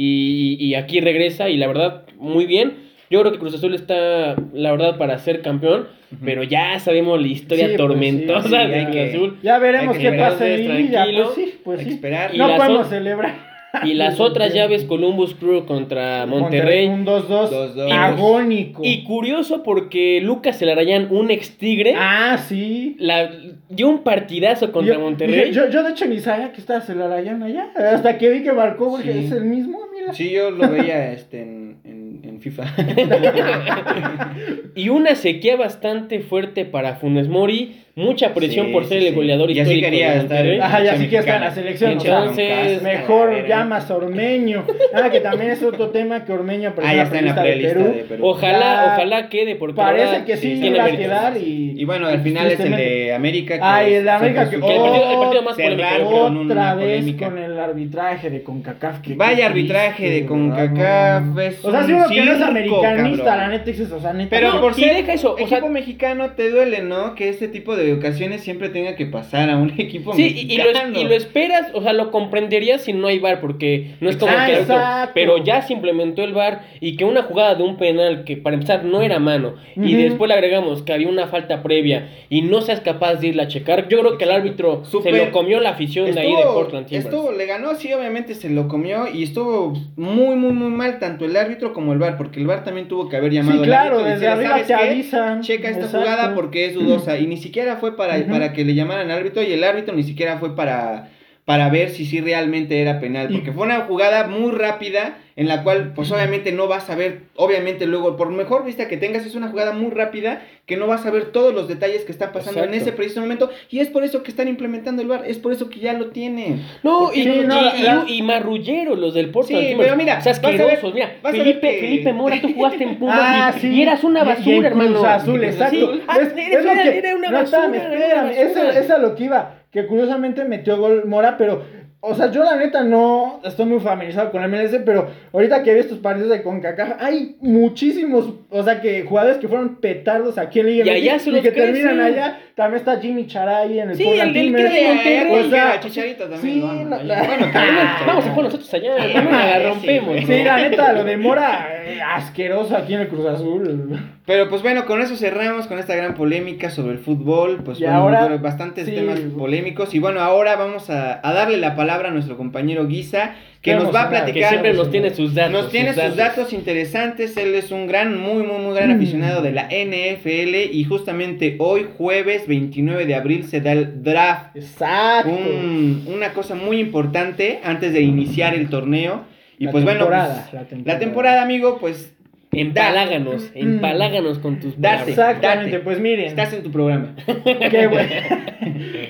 [0.00, 2.86] Y, y aquí regresa y la verdad, muy bien.
[3.10, 5.88] Yo creo que Cruz Azul está, la verdad, para ser campeón.
[6.24, 9.38] Pero ya sabemos la historia Sí, pues, tormentosa sí, sí, de Cruz que- Azul.
[9.42, 11.04] Ya veremos qué pasa en Liguilla.
[11.04, 11.88] Pues sí, pues sí.
[11.90, 12.34] esperar.
[12.36, 13.47] No podemos celebrar.
[13.84, 16.88] Y las otras llaves, Columbus Crew contra Monterrey.
[16.88, 17.92] Un 2-2 2-2.
[17.92, 18.82] agónico.
[18.84, 22.96] Y curioso porque Lucas Celarayán, un ex tigre, Ah, sí.
[22.98, 23.30] la,
[23.68, 25.52] dio un partidazo contra yo, Monterrey.
[25.52, 27.68] Yo, yo, de hecho ni sabía que estaba Celarayán allá.
[27.76, 29.18] Hasta que vi que marcó porque Sí.
[29.26, 30.12] es el mismo, mira.
[30.12, 32.64] Sí, yo lo veía este, en, en, en FIFA.
[34.74, 37.76] Y una sequía bastante fuerte para Funes Mori.
[37.98, 39.16] Mucha presión Sí, por ser sí, el sí.
[39.16, 41.96] goleador Y así histórico quería de estar Ajá, ya sí que está en la selección.
[41.96, 44.64] o sea, Entonces, mejor ver, llamas a Ormeño.
[44.94, 47.42] Ah, que también es otro tema que Ormeño apareció Ah, ya está en la lista
[47.42, 47.84] prelista Perú.
[47.94, 48.26] de Perú.
[48.26, 51.74] Ojalá, Ya ojalá quede porque Parece que sí, iba a quedar y...
[51.80, 53.54] Y bueno, al final es el de América.
[53.56, 54.66] que Ah, y el de América con que...
[54.66, 56.42] Que el partido- el partido Oh, más polémico.
[56.44, 57.26] otra vez polémica.
[57.28, 59.00] con el arbitraje de CONCACAF.
[59.02, 63.48] que- Vaya arbitraje de CONCACAF, es O sea, si uno que no es americanista, la
[63.48, 64.30] neta dices, o sea, neta.
[64.30, 67.14] Pero por y ser deja eso, o equipo mexicano te duele, ¿no?
[67.14, 70.56] Que este tipo de ocasiones siempre tenga que pasar a un equipo Sí, y, y
[70.58, 70.98] lo, mexicano.
[71.00, 74.32] y lo esperas, o sea, lo comprenderías si no hay VAR, porque no es como
[74.36, 74.52] Ah, que...
[74.60, 75.12] exacto.
[75.14, 78.54] Pero ya se implementó el VAR y que una jugada de un penal que para
[78.54, 82.60] empezar no era mano y después le agregamos que había una falta previa y no
[82.60, 85.70] seas capaz de irla a checar, yo creo que el árbitro se lo comió la
[85.70, 87.06] afición de ahí de Portland Timbers.
[87.06, 91.24] estuvo, le ganó, sí, obviamente se lo comió y estuvo muy, muy, muy mal tanto
[91.24, 93.66] el árbitro como el VAR, porque el VAR también tuvo que haber llamado Sí, al
[93.66, 94.90] claro, árbitro desde decirle, arriba "¿Sabes te qué?
[94.92, 95.40] avisan".
[95.42, 95.98] Checa esta Exacto.
[95.98, 99.52] jugada porque es dudosa y ni siquiera fue para, para que le llamaran árbitro y
[99.52, 101.10] el árbitro ni siquiera fue para
[101.48, 105.62] para ver si sí realmente era penal, porque fue una jugada muy rápida en la
[105.62, 109.36] cual pues obviamente no vas a ver, obviamente luego por mejor vista que tengas es
[109.36, 112.64] una jugada muy rápida que no vas a ver todos los detalles que están pasando
[112.64, 115.52] en ese preciso momento y es por eso que están implementando el VAR, es por
[115.52, 116.66] eso que ya lo tienen.
[116.82, 120.18] No, y, Sí, y- no, y- la- y marrulleros los del Portland Sí, pero mira,
[120.18, 123.52] O sea, vas a ver- mira, Felipe, que- Felipe Mora, tú jugaste en Pumas Ah,
[123.56, 123.68] y, sí.
[123.68, 125.04] y eras una basura, hermano.
[125.04, 125.46] Azul, Sí.
[125.46, 125.92] exacto.
[126.08, 129.22] Ah, Es- es que- era una no, basura, espérame, espérame, eso es a lo que
[129.24, 129.54] iba.
[129.70, 131.62] Que curiosamente metió gol Mora, pero,
[132.00, 135.72] o sea, yo la neta no estoy muy familiarizado con el MLS, pero ahorita que
[135.72, 140.38] he visto estos partidos de CONCACAF, hay muchísimos, o sea, que jugadores que fueron petardos
[140.38, 141.72] aquí en Liga Y allá se y los que crece.
[141.72, 142.38] terminan allá.
[142.54, 145.46] También está Jimmy Charay en el Sí, Portland el del Timbers.
[145.46, 146.40] O sea, Chicharito también.
[146.42, 147.04] sí, no, ahí.
[147.06, 150.14] la- Bueno, Ah, Vamos a jugar nosotros allá, también la rompemos.
[150.16, 150.26] Sí, ¿no?
[150.36, 153.98] Sí, la neta, lo de Mora, eh, asqueroso aquí en el Cruz Azul.
[154.28, 157.62] Pero pues bueno, con eso cerramos con esta gran polémica sobre el fútbol.
[157.64, 158.92] Pues Y bueno, ahora- bastantes sí.
[158.92, 159.94] temas polémicos.
[159.94, 163.84] Y bueno, ahora vamos a, a darle la palabra a nuestro compañero Guisa, que nos
[163.84, 164.32] va a emocionante.
[164.34, 164.50] Que platicar.
[164.50, 165.52] siempre nos tiene sus datos.
[165.52, 167.36] Nos tiene sus datos interesantes.
[167.38, 168.96] Él es un gran, muy, muy, muy gran Mm.
[168.96, 170.70] aficionado de la NFL.
[170.72, 174.54] Y justamente hoy, jueves 29 de abril, se da el draft.
[174.56, 175.30] Exacto.
[175.30, 179.24] Un- una cosa muy importante antes de iniciar el torneo.
[179.58, 180.92] Y La pues bueno, temporada, pues, la temporada.
[180.94, 182.14] la temporada, amigo, pues
[182.52, 183.58] Empalagános, Mm.
[183.74, 185.08] empalagános con tus palabras.
[185.08, 185.84] Exactamente, Date.
[185.84, 186.26] pues miren.
[186.26, 187.14] estás en tu programa.
[187.26, 188.10] Qué bueno.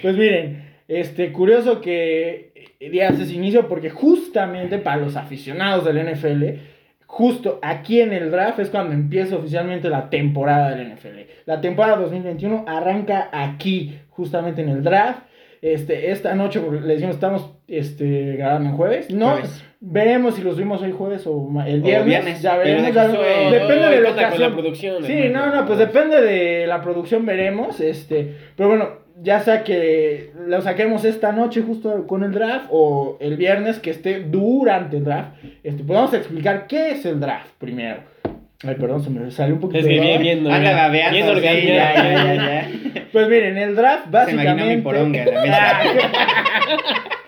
[0.02, 6.58] Pues miren, este, curioso que digas ese inicio porque justamente para los aficionados del NFL,
[7.06, 11.26] justo aquí en el draft es cuando empieza oficialmente la temporada del NFL.
[11.46, 15.22] La temporada 2021 arranca aquí, justamente en el draft.
[15.62, 19.10] Este, esta noche, le decimos, estamos este, grabando en jueves.
[19.10, 19.64] No, Jueves.
[19.80, 22.04] Veremos si los subimos hoy jueves o el O viernes.
[22.06, 22.92] viernes, ya veremos.
[22.92, 25.46] ya- depende de la producción, Sí, hermano.
[25.46, 27.80] no, no, pues depende de la producción, veremos.
[27.80, 28.88] Este, pero bueno,
[29.22, 33.90] ya sea que lo saquemos esta noche justo con el draft o el viernes que
[33.90, 38.00] esté durante el draft, este, pues vamos a explicar qué es el draft primero.
[38.66, 39.78] Ay, perdón, se me salió un poquito.
[39.78, 40.58] Es que bien, baba.
[40.58, 42.70] bien, Anda bien, bien sí, ya, ya, ya, ya.
[43.12, 44.76] Pues miren, el draft Se básicamente.
[44.76, 45.82] mi poronga en la mesa.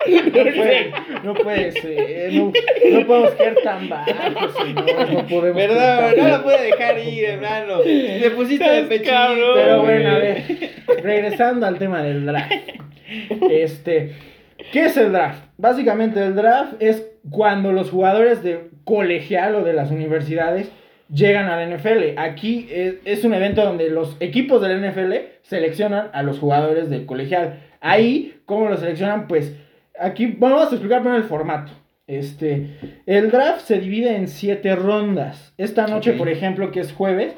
[0.26, 2.52] no puede, no puede ser, no,
[2.90, 5.62] no podemos caer tan bajos, señor, no podemos.
[5.62, 7.78] Perdón, no lo puede dejar ir, hermano.
[7.80, 9.54] Te pusiste de pechito.
[9.54, 10.42] Pero bueno, a ver,
[11.00, 12.52] regresando al tema del draft.
[13.48, 14.16] Este,
[14.72, 15.44] ¿qué es el draft?
[15.58, 20.72] Básicamente el draft es cuando los jugadores de colegial o de las universidades
[21.12, 22.18] llegan a la NFL.
[22.18, 26.90] Aquí es, es un evento donde los equipos de la NFL seleccionan a los jugadores
[26.90, 27.60] del colegial.
[27.80, 29.28] Ahí, ¿cómo lo seleccionan?
[29.28, 29.54] Pues
[29.98, 31.72] aquí, bueno, vamos a explicar primero el formato.
[32.06, 32.70] Este,
[33.06, 35.54] el draft se divide en siete rondas.
[35.58, 37.34] Esta noche, por ejemplo, que es jueves,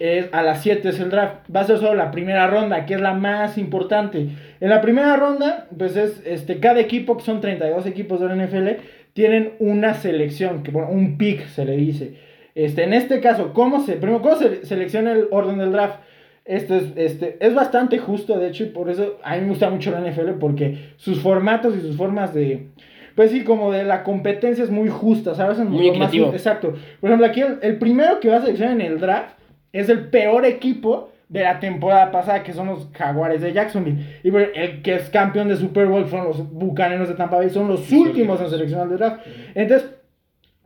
[0.00, 1.36] es a las 7 es el draft.
[1.54, 4.28] Va a ser solo la primera ronda, que es la más importante.
[4.60, 8.36] En la primera ronda, pues es este, cada equipo, que son 32 equipos de la
[8.36, 12.27] NFL, tienen una selección, que bueno, un pick se le dice.
[12.58, 16.00] Este, en este caso, ¿cómo se, primero, ¿cómo se selecciona el orden del draft?
[16.44, 19.70] Esto es, este, es bastante justo, de hecho, y por eso a mí me gusta
[19.70, 22.66] mucho la NFL, porque sus formatos y sus formas de,
[23.14, 25.60] pues sí, como de la competencia es muy justa, ¿sabes?
[25.60, 26.12] Muy Lo más-.
[26.12, 26.74] Exacto.
[27.00, 29.38] Por ejemplo, aquí el, el primero que va a seleccionar en el draft
[29.72, 34.18] es el peor equipo de la temporada pasada, que son los Jaguares de Jacksonville.
[34.24, 37.50] Y bueno, el que es campeón de Super Bowl fueron los Bucaneros de Tampa Bay,
[37.50, 39.20] son los últimos en seleccionar el draft.
[39.54, 39.90] Entonces,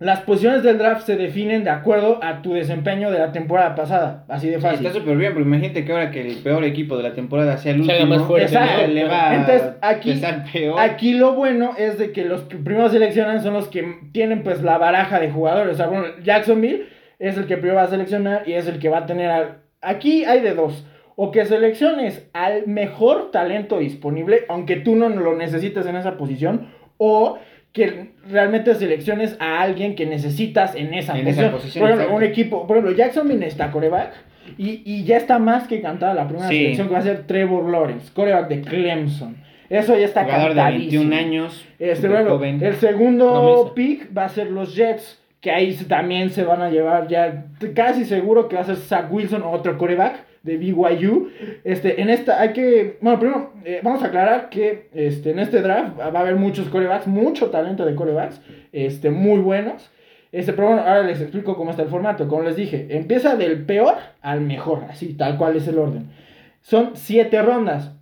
[0.02, 4.24] las posiciones del draft se definen de acuerdo a tu desempeño de la temporada pasada.
[4.28, 4.86] Así de Sí, fácil.
[4.86, 7.72] está súper bien, pero imagínate que ahora que el peor equipo de la temporada sea
[7.72, 8.86] el último, más fuerte, Exacto.
[8.88, 10.80] le va a Entonces, aquí- pesar peor.
[10.80, 14.62] Aquí lo bueno es de que los que primero seleccionan son los que tienen pues
[14.62, 15.74] la baraja de jugadores.
[15.74, 16.86] O sea, bueno, Jacksonville
[17.18, 19.58] es el que primero va a seleccionar y es el que va a tener al...
[19.80, 20.84] Aquí hay de dos.
[21.14, 26.68] O que selecciones al mejor talento disponible, aunque tú no lo necesites en esa posición,
[26.96, 27.38] o
[27.72, 31.82] que realmente selecciones a alguien que necesitas en esa En esa posición.
[31.82, 34.12] Por ejemplo, un equipo, por ejemplo, Jacksonville necesita coreback
[34.58, 36.58] y, y ya está más que cantada la primera Sí.
[36.58, 39.36] selección que va a ser Trevor Lawrence, coreback de Clemson.
[39.70, 41.04] Eso ya está Jugador de cantadísimo.
[41.10, 41.64] 21 años.
[41.78, 42.62] Este, bueno, joven.
[42.62, 43.30] el segundo
[43.70, 43.74] Promesa.
[43.74, 48.04] pick va a ser los Jets, que ahí también se van a llevar ya casi
[48.04, 51.28] seguro que va a ser Zach Wilson, otro coreback de BYU.
[51.64, 55.62] Este, en esta hay que, bueno, primero eh, vamos a aclarar que este, en este
[55.62, 58.40] draft va a haber muchos corebacks, mucho talento de corebacks,
[58.72, 59.90] este, muy buenos.
[60.32, 62.26] Este, pero bueno, ahora les explico cómo está el formato.
[62.26, 66.10] Como les dije, empieza del peor al mejor, así, tal cual es el orden.
[66.62, 67.92] Son siete rondas.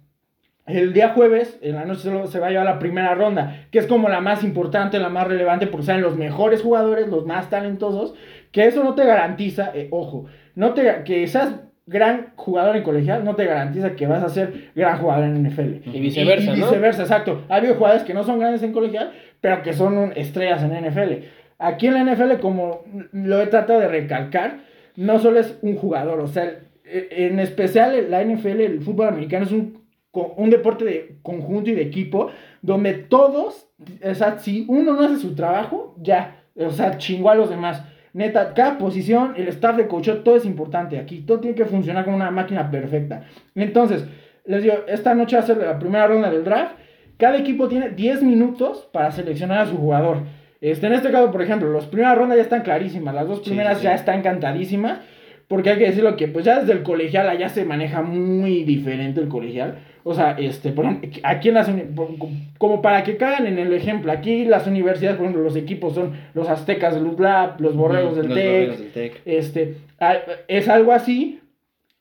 [0.66, 3.86] El día jueves, en la noche se va a llevar la primera ronda, que es
[3.86, 8.14] como la más importante, la más relevante, porque salen los mejores jugadores, los más talentosos,
[8.52, 11.54] que eso no te garantiza, eh, ojo, no te, que seas
[11.90, 15.88] gran jugador en colegial no te garantiza que vas a ser gran jugador en NFL.
[15.92, 16.66] Y viceversa, y, y ¿no?
[16.66, 17.42] viceversa, exacto.
[17.48, 19.10] Ha habido jugadores que no son grandes en colegial,
[19.40, 21.24] pero que son estrellas en NFL.
[21.58, 24.60] Aquí en la NFL, como lo he tratado de recalcar,
[24.94, 26.44] no solo es un jugador, o sea,
[26.84, 29.82] e- en especial la NFL, el fútbol americano es un,
[30.12, 32.30] un deporte de conjunto y de equipo,
[32.62, 33.68] donde todos,
[34.04, 37.82] o sea, si uno no hace su trabajo, ya, o sea, chingó a los demás.
[38.12, 41.20] Neta, cada posición, el staff de coach, todo es importante aquí.
[41.20, 43.22] Todo tiene que funcionar como una máquina perfecta.
[43.54, 44.04] Entonces,
[44.46, 46.72] les digo, esta noche va a ser la primera ronda del draft.
[47.18, 50.18] Cada equipo tiene 10 minutos para seleccionar a su jugador.
[50.60, 53.14] Este, en este caso, por ejemplo, las primeras rondas ya están clarísimas.
[53.14, 53.84] Las dos Sí, primeras sí, sí.
[53.84, 54.98] ya están cantadísimas.
[55.46, 59.20] Porque hay que decirlo que, pues ya desde el colegial allá se maneja muy diferente
[59.20, 59.78] el colegial.
[60.02, 61.70] O sea, este, por ejemplo, aquí en las
[62.58, 66.12] como para que caigan en el ejemplo, aquí las universidades, por ejemplo, los equipos son
[66.34, 69.22] los aztecas del UTLAP, los borregos del Los Borregos del Tec.
[69.24, 69.76] este,
[70.48, 71.40] es algo así,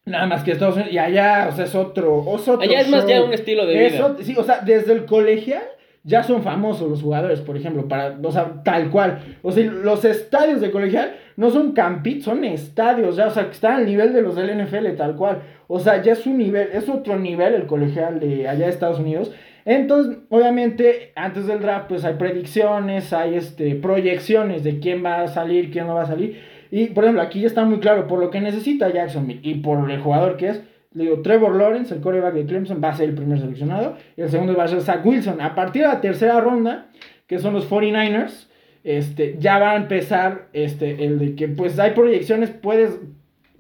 [0.06, 2.90] nada más que Estados Unidos, y allá, o sea, es otro, es otro Allá es
[2.90, 3.10] más show.
[3.10, 4.16] ya un estilo de Es vida.
[4.22, 5.64] sí, o sea, desde el colegial
[6.04, 9.20] ya son famosos los jugadores, por ejemplo, para, o sea, tal cual.
[9.42, 13.52] O sea, los estadios de colegial no son campitos, son estadios, ya, o sea, que
[13.52, 15.42] están al nivel de los del NFL, tal cual.
[15.70, 19.00] O sea, ya es un nivel, es otro nivel el colegial de allá de Estados
[19.00, 19.32] Unidos.
[19.64, 25.30] Entonces, obviamente, antes del draft, pues hay predicciones, hay este, proyecciones de quién va a
[25.30, 26.42] salir, quién no va a salir.
[26.72, 29.90] Y, por ejemplo, aquí ya está muy claro por lo que necesita Jacksonville y por
[29.90, 30.64] el jugador que es.
[30.92, 33.96] Le digo, Trevor Lawrence, el coreback de Clemson, va a ser el primer seleccionado.
[34.18, 35.40] Y el segundo va a ser Zach Wilson.
[35.40, 36.88] A partir de la tercera ronda,
[37.28, 38.49] que son los 49ers,
[38.84, 43.00] este, ya va a empezar este, el de que pues hay proyecciones, puedes,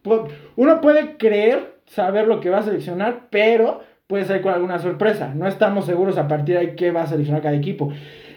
[0.04, 4.80] pu- uno puede creer saber lo que va a seleccionar, pero puede ser con alguna
[4.80, 5.34] sorpresa.
[5.36, 7.92] No estamos seguros a partir de ahí qué va a seleccionar cada equipo.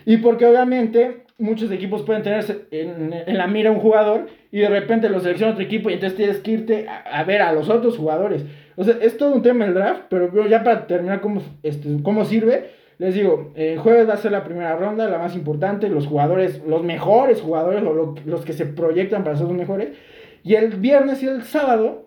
[0.05, 4.69] Y porque obviamente muchos equipos pueden tener en, en la mira un jugador y de
[4.69, 7.69] repente lo selecciona otro equipo y entonces tienes que irte a, a ver a los
[7.69, 8.45] otros jugadores.
[8.77, 12.25] O sea, es todo un tema el draft, pero ya para terminar cómo, este, cómo
[12.25, 12.71] sirve,
[13.03, 16.63] les digo, el jueves va a ser la primera ronda, la más importante, los jugadores,
[16.67, 19.89] los mejores jugadores, o lo- los que se proyectan para ser los mejores.
[20.45, 22.05] Y el viernes y el sábado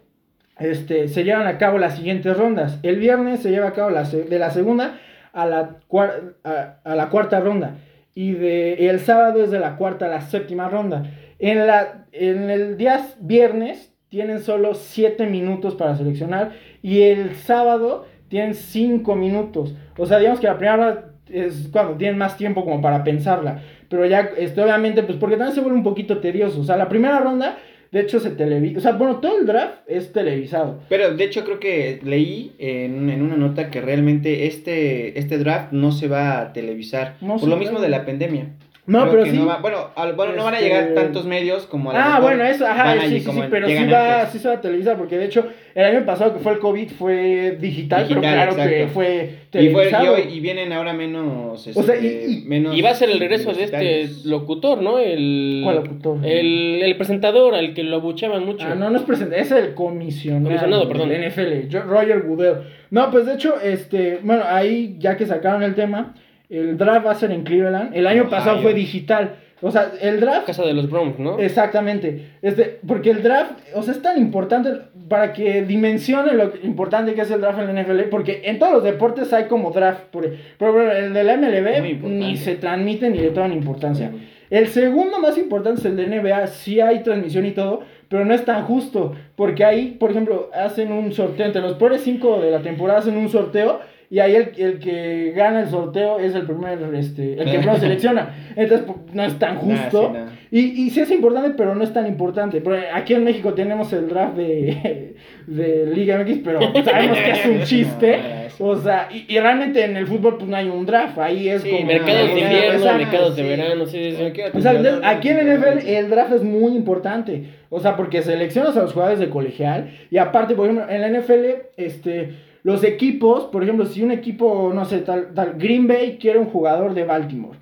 [0.57, 2.79] este, se llevan a cabo las siguientes rondas.
[2.81, 4.97] El viernes se lleva a cabo la de la segunda
[5.33, 7.75] a la, cuarta ronda.
[8.13, 11.03] Y, de, el sábado es de la cuarta a la séptima ronda.
[11.39, 16.53] En, la, en el día viernes tienen solo 7 minutos para seleccionar.
[16.81, 19.75] Y el sábado tienen 5 minutos.
[19.97, 23.61] O sea, digamos que la primera ronda es cuando tienen más tiempo como para pensarla.
[23.89, 26.61] Pero ya, este, obviamente, pues porque también se vuelve un poquito tedioso.
[26.61, 27.57] O sea, la primera ronda,
[27.91, 28.79] de hecho, se televisa.
[28.79, 30.79] O sea, bueno, todo el draft es televisado.
[30.89, 35.71] Pero de hecho creo que leí en, en una nota que realmente este, este draft
[35.71, 37.15] no se va a televisar.
[37.21, 38.49] No por lo mismo de la pandemia.
[38.87, 39.31] No, Creo pero sí.
[39.37, 41.99] no va- bueno, al- bueno, no van a Este- llegar tantos medios como a lo
[41.99, 44.29] Ah, mejor bueno, eso, ajá, sí, sí, sí, pero sí va, antes.
[44.33, 46.89] sí se va a televisar, porque de hecho, el año pasado que fue el COVID
[46.91, 48.93] fue digital, pero claro que exacto.
[48.93, 50.05] fue Y, fue- televisado.
[50.05, 51.67] y hoy- y vienen ahora menos.
[51.75, 54.81] O sea, este, y- y- menos Y va a ser el regreso de este locutor,
[54.83, 54.99] ¿no?
[54.99, 56.17] El, ¿Cuál locutor?
[56.23, 58.67] El, el presentador, al que lo abucheaban mucho.
[58.69, 61.11] Ah, no, no es presente, es el comisionado, Comisionado, perdón.
[61.11, 62.55] NFL, yo- Roger Goodell.
[62.91, 66.13] No, pues de hecho, este, bueno, ahí ya que sacaron el tema,
[66.49, 67.95] el draft va a ser en Cleveland.
[67.95, 68.29] El año Ohio.
[68.31, 69.35] pasado fue digital.
[69.61, 71.39] O sea, el draft Casa de los Browns, ¿no?
[71.39, 72.33] Exactamente.
[72.41, 74.69] Este, porque el draft, o sea, es tan importante
[75.09, 78.73] para que dimensione lo importante que es el draft en la NFL, porque en todos
[78.73, 80.29] los deportes hay como draft, por-
[80.59, 84.11] pero bueno, el de la MLB ni se transmite ni le toman importancia.
[84.49, 88.33] El segundo más importante es el de NBA, sí hay transmisión y todo, pero no
[88.33, 92.51] es tan justo, porque ahí, por ejemplo, hacen un sorteo, entre los peores cinco de
[92.51, 93.79] la temporada hacen un sorteo,
[94.09, 97.77] y ahí el, el que gana el sorteo es el primer, este, el que primero
[97.79, 98.29] selecciona.
[98.55, 100.11] Entonces, pues, no es tan Nah, justo.
[100.13, 100.25] sí, nah.
[100.51, 102.61] Y, y sí es importante, pero no es tan importante.
[102.61, 105.15] Pero aquí en México tenemos el draft de,
[105.47, 108.19] de Liga MX, pero sabemos que es un chiste.
[108.59, 111.61] O sea, y, y realmente en el fútbol pues no hay un draft, ahí es
[111.63, 111.85] Sí, como...
[111.87, 114.41] mercados de invierno, mercados de verano, sí, sí, sí.
[114.53, 117.43] O sea, aquí en el NFL el draft es muy importante.
[117.69, 119.89] O sea, porque seleccionas a los jugadores de colegial.
[120.09, 121.45] Y aparte, por ejemplo, en la NFL,
[121.75, 122.29] este,
[122.65, 126.47] los equipos, por ejemplo, si un equipo, no sé, tal, tal, Green Bay quiere un
[126.47, 127.59] jugador de Baltimore.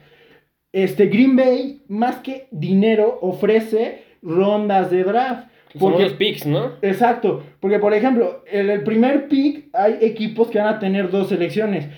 [0.71, 5.49] Este Green Bay, más que dinero, ofrece rondas de draft.
[5.77, 6.77] Son los picks, ¿no?
[6.81, 11.27] exacto, porque por ejemplo, en el primer pick hay equipos que van a tener dos
[11.27, 11.89] selecciones.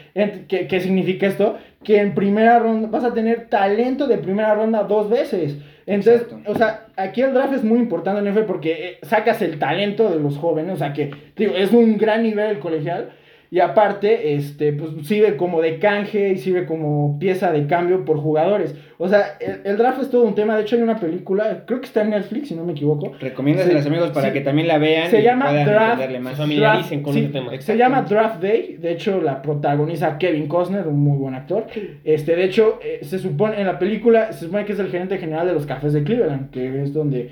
[0.47, 1.57] ¿Qué, qué significa esto?
[1.83, 5.59] Que en primera ronda vas a tener talento de primera ronda dos veces.
[5.87, 6.51] Entonces, Exacto.
[6.51, 10.09] o sea, aquí el draft es muy importante en NFL porque eh, sacas el talento
[10.09, 13.11] de los jóvenes, o sea que digo, es un gran nivel el colegial.
[13.51, 18.17] Y aparte, este, pues sirve como de canje y sirve como pieza de cambio por
[18.17, 18.75] jugadores.
[18.97, 20.55] O sea, el, el draft es todo un tema.
[20.55, 23.11] De hecho, hay una película, creo que está en Netflix, si no me equivoco.
[23.19, 24.33] Recomiéndaselas Sí, amigos para sí.
[24.33, 26.35] que también la vean Se y llama puedan Draft- entenderle más.
[26.37, 27.51] Familiaricen con sí, ese tema.
[27.61, 31.67] Se llama Draft Day, de hecho la protagoniza Kevin Costner, un muy buen actor.
[32.03, 35.17] Este, de hecho, eh, se supone en la película se supone que es el gerente
[35.17, 37.31] general de los Cafés de Cleveland, que es donde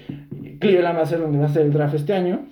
[0.59, 2.45] Cleveland va a ser donde va a ser el draft este año.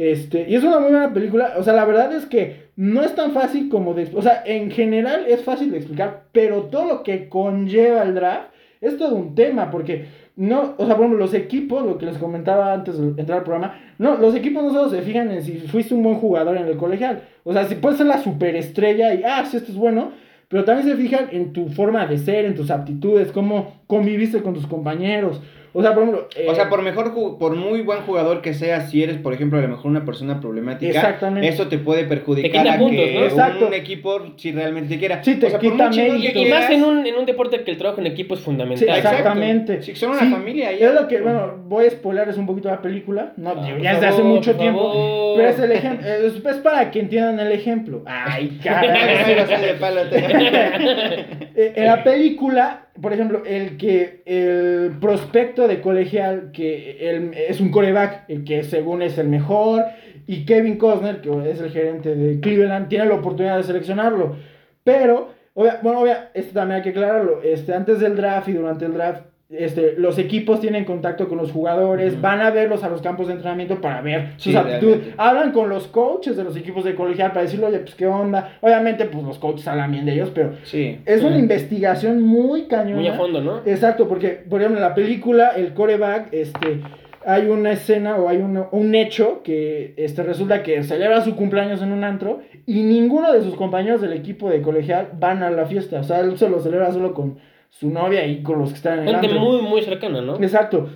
[0.00, 3.14] Este, y es una muy buena película, o sea, la verdad es que no es
[3.14, 7.02] tan fácil como de, o sea, en general es fácil de explicar, pero todo lo
[7.02, 8.48] que conlleva el draft
[8.80, 12.16] es todo un tema, porque no, o sea, por ejemplo, los equipos, lo que les
[12.16, 15.58] comentaba antes de entrar al programa, no, los equipos no solo se fijan en si
[15.58, 19.22] fuiste un buen jugador en el colegial, o sea, si puedes ser la superestrella y,
[19.22, 20.12] ah, si esto es bueno,
[20.48, 24.54] pero también se fijan en tu forma de ser, en tus aptitudes, cómo conviviste con
[24.54, 25.42] tus compañeros,
[25.72, 26.28] o sea, por ejemplo...
[26.48, 29.58] O eh, sea, por mejor, por muy buen jugador que seas, si eres, por ejemplo,
[29.58, 31.48] a lo mejor una persona problemática, Exactamente.
[31.48, 33.24] eso te puede perjudicar Te a puntos, que ¿no?
[33.24, 33.66] Exacto.
[33.66, 35.22] un equipo, si realmente te quiera.
[35.22, 38.00] Sí, te por quita que Y más en un, en un deporte que el trabajo
[38.00, 38.88] en equipo es Sí, fundamental.
[38.88, 39.08] Exacto.
[39.18, 39.82] exactamente.
[39.82, 40.88] Si son una familia, ya.
[40.88, 43.32] Es lo que, bueno, voy a spoilearles un poquito la película.
[43.36, 44.80] No, Ah, ya es de hace mucho tiempo.
[44.92, 45.36] favor.
[45.36, 46.06] Pero es el ejemplo.
[46.08, 48.02] Es, es para que entiendan el ejemplo.
[48.06, 48.90] Ay, caray.
[51.56, 57.60] Eh, en la película, por ejemplo, el que el prospecto de colegial, que él es
[57.60, 59.84] un coreback, el que según es el mejor,
[60.26, 64.36] y Kevin Costner, que es el gerente de Cleveland, tiene la oportunidad de seleccionarlo.
[64.84, 68.84] Pero, obvia- bueno, obvia, esto también hay que aclararlo, este, antes del draft y durante
[68.84, 73.02] el draft, este, los equipos tienen contacto con los jugadores, van a verlos a los
[73.02, 74.82] campos de entrenamiento para ver sus Sí, aptitudes.
[74.98, 75.14] realmente.
[75.18, 78.56] Hablan con los coaches de los equipos de colegial para decirle, oye, pues qué onda.
[78.60, 80.98] Obviamente, pues los coaches hablan bien de ellos, pero Sí.
[81.04, 82.96] es una investigación muy cañona.
[83.00, 83.60] Muy a fondo, ¿no?
[83.66, 86.80] Exacto, porque, por ejemplo, en la película, el coreback, este,
[87.26, 91.82] hay una escena o hay un, un hecho que este, resulta que celebra su cumpleaños
[91.82, 95.66] en un antro y ninguno de sus compañeros del equipo de colegial van a la
[95.66, 96.00] fiesta.
[96.00, 97.38] O sea, él se lo celebra solo con
[97.70, 99.40] su novia y con los que están en el Gente antro.
[99.40, 100.36] muy, muy cercana, ¿no?
[100.36, 100.90] Exacto.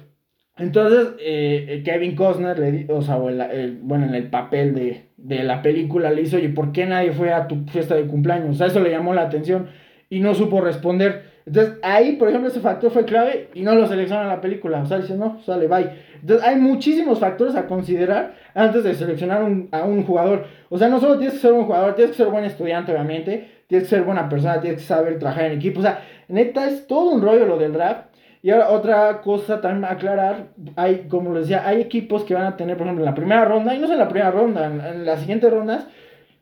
[0.56, 5.08] Entonces, eh, Kevin Costner, le o sea, o el- el- bueno, en el papel de,
[5.16, 8.50] de la película, le hizo, oye, ¿por qué nadie fue a tu fiesta de cumpleaños?
[8.50, 9.68] O sea, eso le llamó la atención
[10.10, 11.32] y no supo responder.
[11.46, 14.80] Entonces, ahí, por ejemplo, ese factor fue clave y no lo selecciona en la película.
[14.82, 15.90] O sea, dice, no, sale, bye.
[16.20, 20.46] Entonces, hay muchísimos factores a considerar antes de seleccionar un- a un jugador.
[20.70, 23.50] O sea, no solo tienes que ser un jugador, tienes que ser buen estudiante, obviamente.
[23.66, 25.80] Tienes que ser buena persona, tienes que saber trabajar en equipo.
[25.80, 28.06] O sea, neta, es todo un rollo lo del draft.
[28.42, 32.76] Y ahora otra cosa también aclarar, hay, como les hay equipos que van a tener,
[32.76, 35.06] por ejemplo, en la primera ronda, y no solo en la primera ronda, en, en
[35.06, 35.86] las siguientes rondas,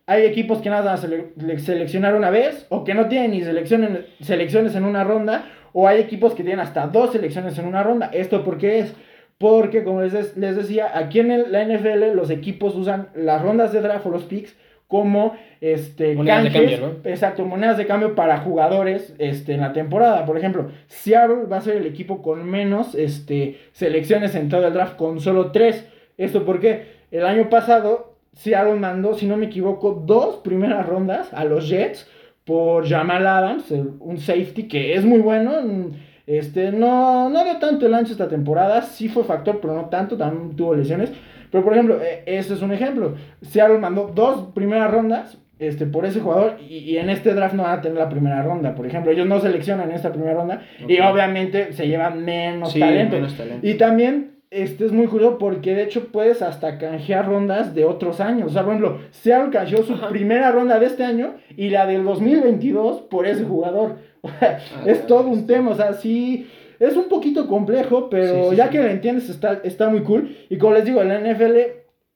[0.07, 3.31] hay equipos que nada van a sele- le- seleccionar una vez, o que no tienen
[3.31, 7.67] ni seleccionen- selecciones en una ronda, o hay equipos que tienen hasta dos selecciones en
[7.67, 8.11] una ronda.
[8.13, 8.95] ¿Esto por qué es?
[9.39, 13.81] Porque, como les, les decía, aquí en la NFL los equipos usan las rondas de
[13.81, 14.57] draft o los picks
[14.93, 15.33] como
[15.63, 17.11] este, Monedas de canjes, cambio, ¿no?
[17.11, 20.27] exacto, monedas de cambio para jugadores este, en la temporada.
[20.27, 24.75] Por ejemplo, Seattle va a ser el equipo con menos este, selecciones en todo el
[24.75, 25.89] draft, con solo tres.
[26.19, 31.47] ¿Esto porque El año pasado Seattle mandó, si no me equivoco, dos primeras rondas a
[31.47, 32.07] los Jets
[32.45, 35.63] por Jamal Adams, un safety que es muy bueno.
[35.63, 35.93] mm,
[36.27, 40.19] Este, no, no dio tanto el ancho esta temporada, sí fue factor, pero no tanto,
[40.19, 41.11] también tuvo lesiones.
[41.53, 43.15] Pero por ejemplo, eh, ese es un ejemplo.
[43.43, 47.63] Seattle mandó dos primeras rondas este, por ese jugador y, y en este draft no
[47.63, 48.75] van a tener la primera ronda.
[48.75, 52.81] Por ejemplo, ellos no seleccionan en esta primera ronda y obviamente se llevan menos Sí,
[52.81, 53.15] talento.
[53.15, 53.65] menos talento.
[53.65, 58.21] Y también este es muy curioso porque de hecho puedes hasta canjear rondas de otros
[58.21, 58.51] años.
[58.51, 60.09] O sea, por ejemplo, Seattle canjeó su Ajá.
[60.09, 63.97] primera ronda de este año y la del 2022 por ese jugador.
[64.41, 66.47] Ah, es todo un tema, o sea, sí,
[66.89, 68.71] es un poquito complejo, pero Sí, sí, ya sí.
[68.71, 70.37] que lo entiendes está, está muy cool.
[70.51, 71.57] Y como les digo, la NFL,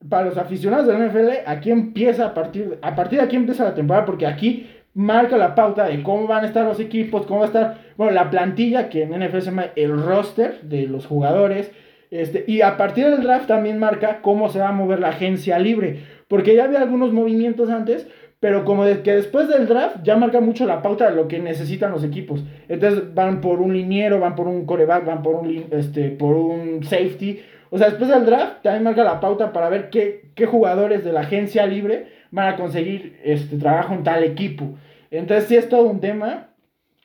[0.09, 3.64] para los aficionados de la NFL, aquí empieza a partir, a partir de aquí empieza
[3.64, 7.41] la temporada, porque aquí marca la pauta de cómo van a estar los equipos, cómo
[7.41, 11.07] va a estar, bueno, la plantilla, que en NFL se llama el roster de los
[11.07, 11.71] jugadores.
[12.11, 15.59] Este, y a partir del draft también marca cómo se va a mover la agencia
[15.59, 16.01] libre.
[16.29, 18.09] Porque ya había algunos movimientos antes,
[18.41, 21.39] pero como de que después del draft ya marca mucho la pauta de lo que
[21.39, 22.45] necesitan los equipos.
[22.68, 26.84] Entonces van por un liniero, van por un coreback, van por un, este, por un
[26.84, 27.41] safety.
[27.70, 31.12] O sea, después del draft también marca la pauta para ver qué, qué jugadores de
[31.12, 34.74] la agencia libre van a conseguir este trabajo en tal equipo.
[35.11, 36.51] Entonces sí es todo un tema,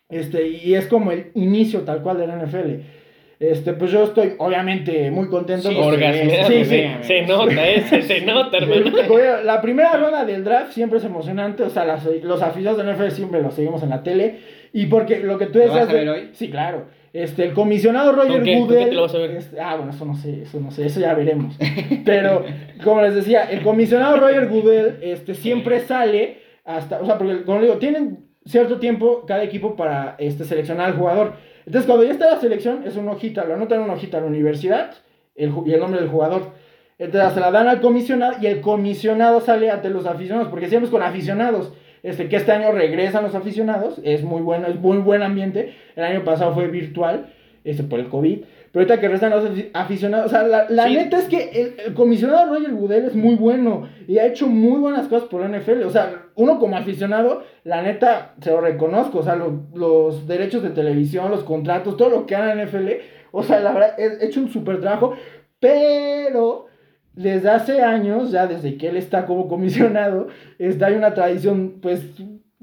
[0.10, 3.01] este, y es como el inicio tal cual de la NFL.
[3.42, 5.70] Este, pues yo estoy obviamente muy contento.
[5.70, 6.84] Sí, porque- orgasmeado, sí, sí.
[7.02, 8.92] se, se nota, ese se nota, hermano.
[9.10, 12.96] Oye, La primera ronda del draft siempre es emocionante, o sea, las- los aficionados del
[12.96, 14.38] NFL siempre los seguimos en la tele.
[14.74, 15.86] Y porque lo que tú ¿Lo decías.
[15.88, 16.30] vas a ver hoy?
[16.34, 16.86] Sí, claro.
[17.14, 18.54] Este, el comisionado Roger ¿Con qué?
[18.54, 18.84] ¿Con Goodell.
[18.84, 19.32] qué te lo vas a ver?
[19.32, 21.58] este, ah, bueno, eso no sé, eso no sé, eso ya veremos.
[22.06, 22.46] Pero,
[22.84, 27.02] como les decía, el comisionado Roger Goodell este, siempre sale hasta.
[27.02, 31.34] O sea, porque, como digo, tienen cierto tiempo cada equipo para este, seleccionar al jugador.
[31.66, 34.28] Entonces, cuando ya está la selección, es una hojita, lo anotan una hojita a la
[34.28, 34.92] universidad
[35.36, 36.52] el, y el nombre del jugador.
[36.98, 40.86] Entonces se la dan al comisionado y el comisionado sale ante los aficionados, porque siempre
[40.86, 41.74] es con aficionados.
[42.04, 45.76] Este, que este año regresan los aficionados, es muy bueno, es muy buen ambiente.
[45.96, 47.34] El año pasado fue virtual,
[47.64, 48.44] este, por el COVID.
[48.72, 50.96] Pero ahorita que regresan los afi- aficionados, o sea, la, la Sí.
[50.96, 54.80] neta es que el, el comisionado Roger Goodell es muy bueno y ha hecho muy
[54.80, 55.84] buenas cosas por la NFL.
[55.84, 59.20] O sea, uno como aficionado, la neta, se lo reconozco.
[59.20, 62.90] O sea, lo- los derechos de televisión, los contratos, todo lo que haga la NFL,
[63.32, 65.14] o sea, la verdad, he hecho un súper trabajo.
[65.60, 66.68] Pero
[67.14, 70.28] desde hace años, ya desde que él está como comisionado,
[70.60, 72.04] está, hay una tradición, pues,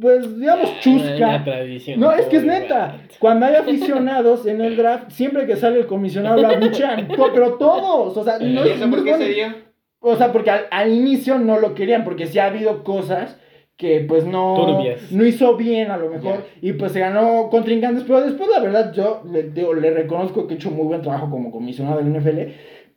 [0.00, 1.44] pues digamos, Una chusca.
[1.44, 2.00] tradición.
[2.00, 2.98] No, es que es neta.
[3.18, 7.08] Cuando hay aficionados en el draft, siempre que sale el comisionado lo abuchean.
[7.08, 8.16] To- Pero todos.
[8.16, 9.34] O sea, no ¿Y es eso por no qué es se bueno.
[9.54, 9.68] dio?
[10.00, 13.40] O sea, porque al, al inicio no lo querían, porque sí ha habido cosas
[13.76, 15.12] que pues no, Turbias.
[15.12, 18.92] no hizo bien a lo mejor y pues se ganó contrincantes, pero después la verdad
[18.92, 22.38] yo le, digo, le reconozco que he hecho muy buen trabajo como comisionado del NFL,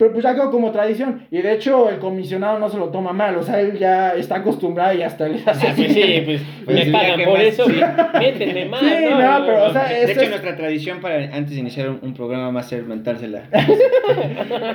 [0.01, 3.13] pero pues ya quedó como tradición y de hecho el comisionado no se lo toma
[3.13, 6.41] mal, o sea, él ya está acostumbrado y hasta le hace Ah, pues sí, pues
[6.65, 7.79] Pues me pagan por más, eso, sí.
[8.19, 9.21] métele más, Sí, ¿no?
[9.39, 12.13] no, pero, o sea, De hecho, es- nuestra tradición para antes de iniciar un, un
[12.15, 13.43] programa a ser mentársela.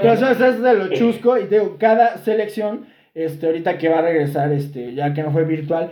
[0.00, 1.38] Pero eso, eso es de lo chusco.
[1.38, 5.30] Y te digo, cada selección, este, ahorita que va a regresar, este, ya que no
[5.32, 5.90] fue virtual,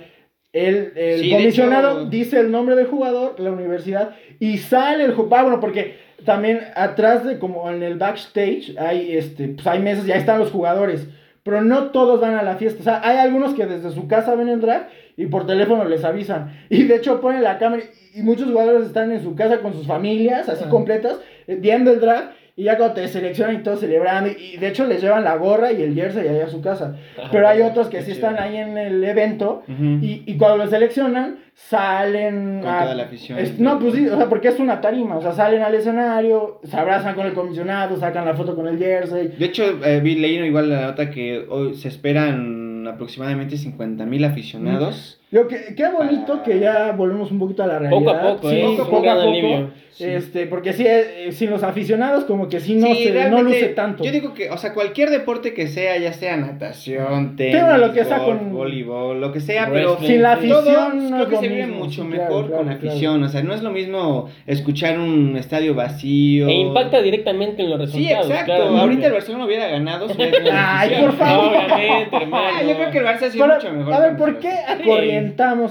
[0.52, 5.12] el, el Sí, comisionado hecho- dice el nombre del jugador, la universidad, y sale el
[5.14, 5.38] jugador.
[5.38, 10.06] Ah, bueno, porque también atrás de como en el backstage hay este, pues hay mesas
[10.06, 11.06] y ahí están los jugadores.
[11.42, 12.80] Pero no todos van a la fiesta.
[12.80, 14.86] O sea, hay algunos que desde su casa ven el draft
[15.16, 16.58] y por teléfono les avisan.
[16.70, 17.82] Y de hecho ponen la cámara
[18.14, 22.00] y muchos jugadores están en su casa con sus familias, así completas, eh, viendo el
[22.00, 22.32] draft.
[22.56, 25.72] Y ya cuando te seleccionan y todos celebrando, y de hecho les llevan la gorra
[25.72, 26.96] y el jersey ahí a su casa.
[27.18, 27.28] Ajá.
[27.32, 28.28] Pero hay otros que sí chido.
[28.28, 33.38] están ahí en el evento y, y cuando los seleccionan, salen Con toda la afición.
[33.38, 35.16] es- no, pues sí, o sea, porque es una tarima.
[35.16, 38.78] O sea, salen al escenario, se abrazan con el comisionado, sacan la foto con el
[38.78, 39.28] jersey.
[39.38, 44.24] De hecho, eh, vi, leí igual la nota que hoy se esperan aproximadamente 50 mil
[44.24, 45.20] aficionados.
[45.34, 47.98] Yo, que, qué bonito que ya volvemos un poquito a la realidad.
[47.98, 48.74] Poco a poco, sí, ¿eh?
[48.78, 49.70] poco, poco a poco.
[49.90, 50.04] Sí.
[50.06, 53.68] Este, porque sí, eh, sin los aficionados, como que sí no, Sí, se, no luce
[53.68, 54.02] tanto.
[54.02, 58.04] Yo digo que, o sea, cualquier deporte que sea, ya sea natación, tenis, lo que
[58.04, 59.96] sea con- voleibol, lo que sea, pero.
[60.00, 60.50] Sin la sí.
[60.50, 62.64] afición todo no creo es que lo se vive mismo, mucho sí, mejor claro, con
[62.66, 66.48] claro, afición, o sea, no es lo mismo escuchar un estadio vacío.
[66.48, 68.30] E impacta directamente en los Sí, resultados.
[68.30, 68.52] exacto.
[68.52, 68.80] claramente.
[68.82, 70.08] Ahorita el Barcelona hubiera ganado.
[70.08, 70.22] si
[70.52, 71.46] Ay, por favor.
[71.56, 72.46] Obviamente, hermano.
[72.52, 73.94] Ah, yo creo que el Barça sí es Pero, mucho mejor.
[73.94, 75.23] a ver, ¿por qué afición.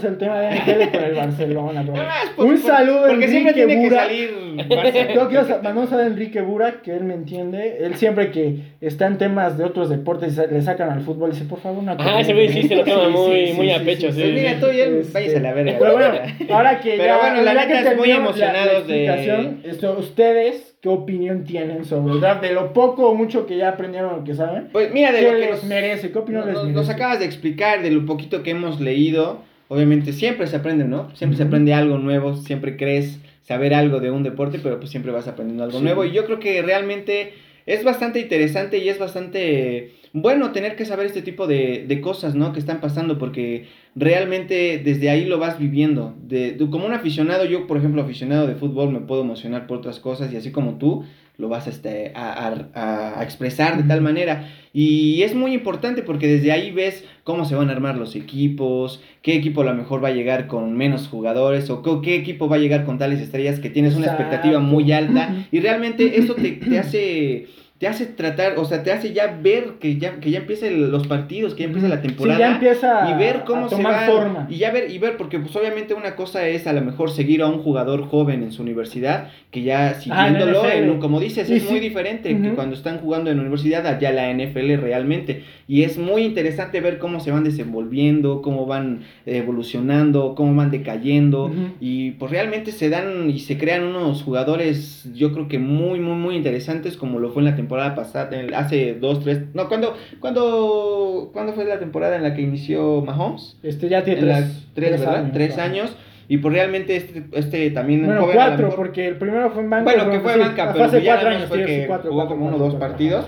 [0.03, 1.81] El tema de NFL con el Barcelona?
[1.85, 1.95] bro?
[1.95, 5.13] No, Un saludo siempre Enrique que salir Barça.
[5.13, 7.77] Yo quiero saludo a Enrique Bura, que él me entiende.
[7.79, 11.45] Él siempre que está en temas de otros deportes y le sacan al fútbol, dice,
[11.45, 13.79] por favor, una Ah, ese güey sí se lo toma muy, sí, muy sí, a
[13.83, 14.21] pecho, sí, sí.
[14.21, 15.75] Pues mira, tú y él, Este, váyase a la verga.
[15.79, 16.15] Pero bueno,
[16.51, 20.89] ahora que Pero ya, bueno, la neta, muy la- la emocionados de- esto, ¿Ustedes qué
[20.89, 22.41] opinión tienen sobre el draft?
[22.43, 24.67] De lo poco o mucho que ya aprendieron o que saben.
[24.71, 26.11] Pues mira, de ¿Qué lo que les nos, merece?
[26.11, 26.79] ¿Qué opinión nos, les nos- merece?
[26.87, 31.09] nos acabas de explicar, de lo poquito que hemos leído, obviamente siempre se aprende, ¿no?
[31.15, 35.11] Siempre se aprende algo nuevo, siempre crees saber algo de un deporte, pero pues siempre
[35.11, 35.83] vas aprendiendo algo Sí.
[35.83, 36.03] nuevo.
[36.05, 37.33] Y yo creo que realmente
[37.65, 42.35] es bastante interesante y es bastante bueno tener que saber este tipo de, de cosas,
[42.35, 42.51] ¿no?
[42.53, 46.13] Que están pasando, porque realmente desde ahí lo vas viviendo.
[46.27, 49.77] De, tú como un aficionado, yo por ejemplo aficionado de fútbol me puedo emocionar por
[49.77, 51.05] otras cosas y así como tú
[51.37, 54.49] lo vas este, a, a- a expresar de tal manera.
[54.71, 59.01] Y es muy importante porque desde ahí ves cómo se van a armar los equipos,
[59.21, 62.47] qué equipo a lo mejor va a llegar con menos jugadores o co- qué equipo
[62.49, 64.23] va a llegar con tales estrellas que tienes una Exacto.
[64.23, 65.45] expectativa muy alta.
[65.51, 67.47] Y realmente eso te, te hace...
[67.83, 71.05] Te hace tratar, o sea, te hace ya ver que ya, que ya empiecen los
[71.05, 73.93] partidos, que ya empieza la temporada Sí, ya empieza y ver cómo a se tomar
[73.93, 74.47] va forma.
[74.49, 77.41] y ya ver y ver porque pues obviamente una cosa es a lo mejor seguir
[77.41, 81.49] a un jugador joven en su universidad que ya Ah, en siguiéndolo en como dices
[81.49, 81.69] es sí.
[81.69, 85.43] muy diferente que cuando están jugando en la universidad allá la NFL realmente
[85.73, 91.51] y es muy interesante ver cómo se van desenvolviendo cómo van evolucionando cómo van decayendo
[91.79, 96.15] y pues realmente se dan y se crean unos jugadores yo creo que muy muy
[96.15, 99.95] muy interesantes como lo fue en la temporada pasada, en- hace dos, tres, no, ¿cuándo,
[100.19, 103.57] cuándo, cuándo fue la temporada en la que inició Mahomes?
[103.63, 105.31] Este ya tiene En tres, tres, ¿verdad?
[105.33, 105.63] Tres ajá.
[105.63, 105.95] años.
[106.29, 109.83] Y pues realmente este, este también Bueno, joven, cuatro, porque el primero fue en banca.
[109.83, 112.35] Bueno, que fue sí, banca, pero hace ya cuatro años, fue que cuatro, jugó cuatro,
[112.37, 113.25] como uno o dos partidos.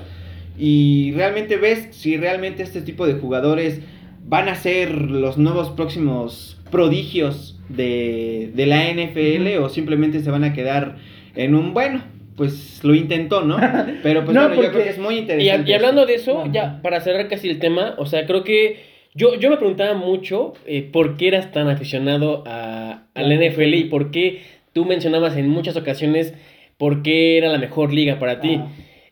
[0.58, 3.82] Y realmente ves si realmente este tipo de jugadores
[4.28, 10.44] van a ser los nuevos próximos prodigios de, de la NFL o simplemente se van
[10.44, 10.96] a quedar
[11.36, 12.04] en un bueno,
[12.36, 13.58] pues lo intentó, ¿no?
[14.04, 15.70] Pero pues No, bueno, yo creo que es muy interesante.
[15.70, 18.80] y hablando de eso, ya para cerrar casi el tema, o sea, creo que
[19.14, 23.74] yo, yo me preguntaba mucho eh, por qué eras tan aficionado a, a la NFL
[23.74, 24.42] y por qué
[24.74, 26.34] tú mencionabas en muchas ocasiones
[26.78, 28.60] por qué era la mejor liga para ti.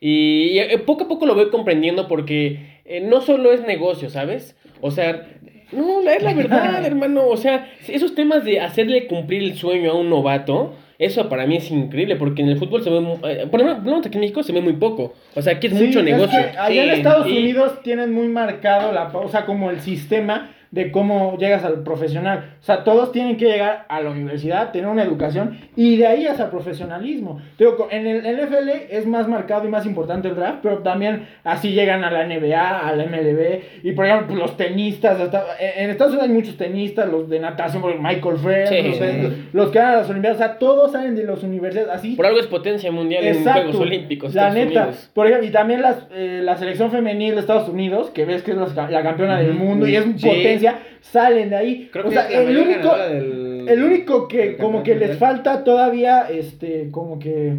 [0.06, 4.10] Y, y, eh, poco a poco lo voy comprendiendo porque eh, no solo es negocio,
[4.10, 4.58] ¿sabes?
[4.82, 5.26] O sea,
[5.72, 7.26] no, es la verdad, hermano.
[7.28, 11.56] O sea, esos temas de hacerle cumplir el sueño a un novato, eso para mí
[11.56, 14.22] es increíble porque en el fútbol se ve, mu- eh, por lo menos aquí en
[14.22, 15.14] México se ve muy poco.
[15.36, 16.38] O sea, aquí es Sí, mucho es negocio.
[16.51, 20.54] que allá en Estados y- Unidos tienen muy marcado la, o sea, como el sistema
[20.74, 22.55] de cómo llegas al profesional.
[22.59, 26.26] O sea, todos tienen que llegar a la universidad, tener una educación y de ahí
[26.26, 27.39] hasta el profesionalismo.
[27.59, 31.74] Digo, en el NFL es más marcado y más importante el draft, pero también así
[31.74, 35.91] llegan a la NBA, a la MLB y por ejemplo pues, los tenistas, hasta, en
[35.91, 39.49] Estados Unidos hay muchos tenistas, los de natación, Michael Phelps, Sí, los, de- sí.
[39.53, 42.15] los que van a las Olimpiadas, o sea, todos salen de las universidades así.
[42.15, 44.34] Por algo es potencia mundial en Juegos Olímpicos.
[44.34, 44.84] La Estados neta.
[44.86, 45.11] Unidos.
[45.13, 48.51] Por ejemplo, y también las, eh, la selección femenil de Estados Unidos, que ves que
[48.51, 50.26] es la, la campeona del mundo y es sí.
[50.28, 50.62] potencia,
[51.01, 51.89] salen de ahí.
[51.91, 55.64] Creo o que sea, el único, ganadora del- el único que como que les falta
[55.64, 57.53] todavía, este, como que,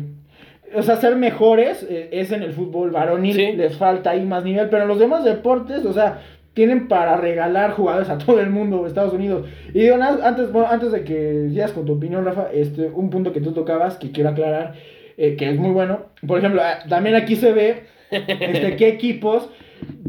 [0.75, 3.53] o sea, ser mejores eh, es en el fútbol varonil, Sí.
[3.53, 6.21] les falta ahí más nivel, pero los demás deportes, o sea,
[6.53, 9.47] tienen para regalar jugadores a todo el mundo Estados Unidos.
[9.73, 13.33] Y digo, antes, bueno, antes de que sigas con tu opinión, Rafa, este, un punto
[13.33, 14.75] que tú tocabas que quiero aclarar,
[15.17, 16.07] eh, que es muy bueno.
[16.27, 19.49] Por ejemplo, también aquí se ve este, qué equipos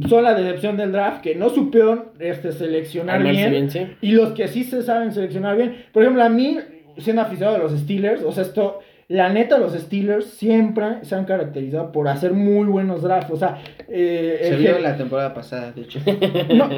[0.08, 3.88] son la decepción del draft, que no supieron este, seleccionar Armarse bien, bien, sí.
[4.02, 5.86] y los que sí se saben seleccionar bien.
[5.92, 6.58] Por ejemplo, a mí,
[6.98, 11.26] siendo aficionado de los Steelers, o sea, esto, la neta, los Steelers siempre se han
[11.26, 13.32] caracterizado por hacer muy buenos drafts.
[13.32, 16.00] O sea, eh, Se vio la temporada pasada, de hecho.
[16.54, 16.70] no,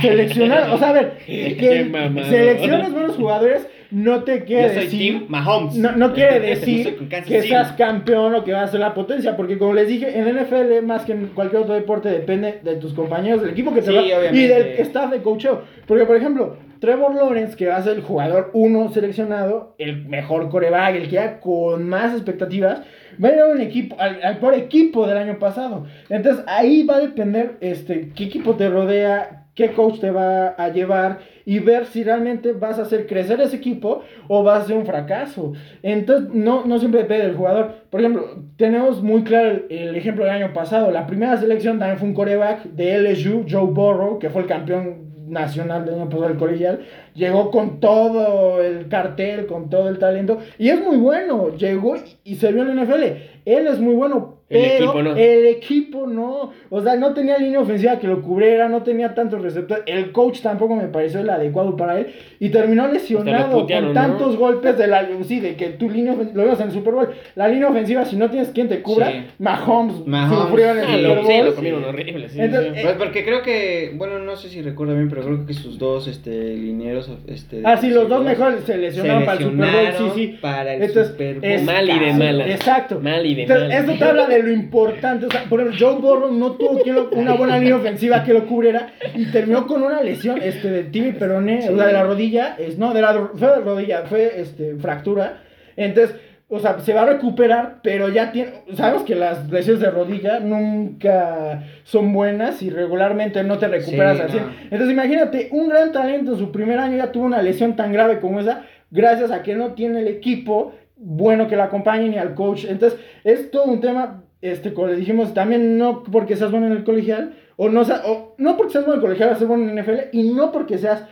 [0.00, 1.90] seleccionar, o sea, a ver, que
[2.28, 5.12] selecciones buenos jugadores no te quiere Yo soy decir.
[5.18, 5.74] Team Mahomes.
[5.76, 7.48] No, no quiere Yo decir que City.
[7.48, 10.82] seas campeón o que vas a ser la potencia, porque como les dije, en NFL,
[10.84, 13.94] más que en cualquier otro deporte, depende de tus compañeros, del equipo que te Sí,
[13.96, 14.48] va y obviamente.
[14.54, 15.62] del staff de coacheo.
[15.86, 20.48] Porque, por ejemplo, Trevor Lawrence, que va a ser el jugador uno seleccionado, el mejor
[20.48, 22.80] coreback, el que ya con más expectativas,
[23.22, 25.86] va a ir a un equipo, al, al peor equipo del año pasado.
[26.08, 30.68] Entonces, ahí va a depender este, qué equipo te rodea, qué coach te va a
[30.70, 34.76] llevar y ver si realmente vas a hacer crecer ese equipo o va a ser
[34.76, 35.52] un fracaso.
[35.82, 37.74] Entonces, no, no siempre depende del jugador.
[37.90, 40.90] Por ejemplo, tenemos muy claro el, ejemplo del año pasado.
[40.90, 45.10] La primera selección también fue un coreback de LSU, Joe Burrow, que fue el campeón
[45.28, 46.80] nacional del año pasado del colegial.
[47.14, 50.38] Llegó con todo el cartel, con todo el talento.
[50.58, 51.54] Y es muy bueno.
[51.54, 53.02] Llegó y se vio en la NFL.
[53.44, 54.39] Él es muy bueno.
[54.50, 55.14] El equipo no.
[55.16, 56.52] el equipo no.
[56.70, 59.84] O sea, no tenía línea ofensiva que lo cubriera, no tenía tantos receptores.
[59.86, 62.08] El coach tampoco me pareció el adecuado para él.
[62.40, 64.00] Y terminó lesionado putearon, con ¿no?
[64.08, 66.94] tantos golpes de la sí, de que tu línea ofensiva, lo vimos en el Super
[66.94, 67.08] Bowl.
[67.36, 69.22] La línea ofensiva, si no tienes quien te cubra, Sí.
[69.38, 71.26] Mahomes, Mahomes, sufrió en el Ah, Super Bowl.
[71.26, 72.28] sí, lo comieron horrible.
[72.28, 72.80] Sí, Entonces, sí.
[72.82, 76.08] Pues porque creo que, bueno, no sé si recuerdo bien, pero creo que sus dos
[76.08, 77.08] este, linieros.
[77.28, 80.38] Este, Ah, sí, los dos mejores se lesionaron para el Super Bowl, sí, sí.
[80.40, 81.44] Para el Entonces, Super Bowl.
[81.44, 82.48] es- Mal y de malas.
[82.50, 83.00] Exacto.
[83.00, 83.84] Mal y de Entonces, malas.
[83.88, 85.26] Eso te habla de lo importante.
[85.26, 88.32] O sea, por ejemplo, Joe Burrow no tuvo quien lo- una buena línea ofensiva que
[88.32, 92.02] lo cubriera y terminó con una lesión este, de Timmy Perone, o sea, de la
[92.04, 92.56] rodilla.
[92.58, 95.42] Es, no, de la fue de rodilla, fue este, fractura.
[95.76, 96.16] Entonces,
[96.52, 98.50] o sea, se va a recuperar, pero ya tiene.
[98.74, 104.24] Sabemos que las lesiones de rodilla nunca son buenas y regularmente no te recuperas Sí,
[104.32, 104.42] 100.
[104.46, 104.52] no.
[104.64, 108.18] Entonces, imagínate, un gran talento en su primer año ya tuvo una lesión tan grave
[108.20, 112.34] como esa, gracias a que no tiene el equipo bueno que la acompañe ni al
[112.34, 112.64] coach.
[112.68, 116.72] Entonces, es todo un tema, este, como le dijimos, también no porque seas bueno en
[116.72, 119.48] el colegial, o no, o no porque seas bueno en el colegial, vas a ser
[119.48, 121.04] bueno en el NFL, y no porque seas,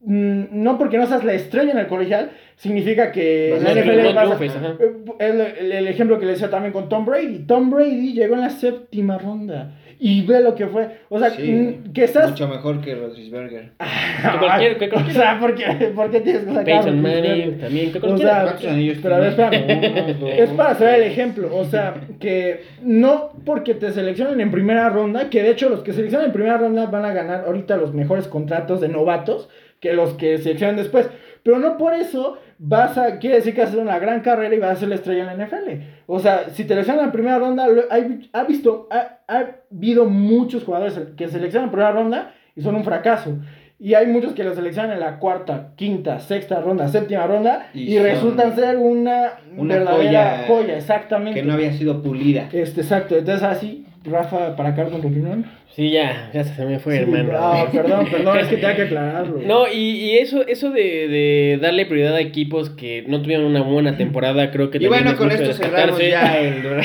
[0.00, 4.02] mm, no porque no seas la estrella en el colegial, significa que en la NFL
[4.02, 4.76] no vas a- triunfes, ajá.
[5.18, 7.40] el, el- el ejemplo que le decía también con Tom Brady.
[7.40, 9.72] Tom Brady llegó en la séptima ronda.
[9.98, 10.88] Y ve lo que fue.
[11.08, 12.30] O sea, Sí, que estás.
[12.30, 13.32] Mucho mejor que Rodríguez
[13.80, 17.22] Que cualquier- que o cualquier- sea, ¿por qué, por qué tienes que sacar Roethlisberger?
[17.36, 17.92] Manning también.
[17.92, 20.16] Que O sea, ¿Cuántos anillos pero a ver, espérame.
[20.38, 21.54] Es para hacer el ejemplo.
[21.56, 25.92] O sea, que no porque te seleccionen en primera ronda, que de hecho los que
[25.92, 29.48] seleccionan en primera ronda van a ganar ahorita los mejores contratos de novatos
[29.80, 31.08] que los que seleccionan después.
[31.46, 34.52] Pero no por eso vas a, quiere decir que vas a hacer una gran carrera
[34.52, 35.80] y vas a ser la estrella en la NFL.
[36.08, 40.06] O sea, si te seleccionan en la primera ronda, hay- ha visto, ha, ha habido
[40.06, 43.38] muchos jugadores que seleccionan en primera ronda y son un fracaso.
[43.78, 47.96] Y hay muchos que lo seleccionan en la cuarta, quinta, sexta ronda, séptima ronda y,
[48.00, 51.40] resultan ser una, una verdadera joya joya, exactamente.
[51.40, 52.48] Que no había sido pulida.
[52.52, 53.16] Este, exacto.
[53.16, 55.44] Entonces, así, Rafa, para acá con tu opinión.
[55.74, 57.30] Sí, ya, ya se me fue, Sí, hermano.
[57.34, 59.40] ah, perdón, perdón, es que tenía que aclararlo.
[59.44, 63.62] No, y, y eso, eso de, de darle prioridad a equipos que no tuvieron una
[63.62, 66.62] buena temporada, creo que Y también bueno, con esto cerramos ya el.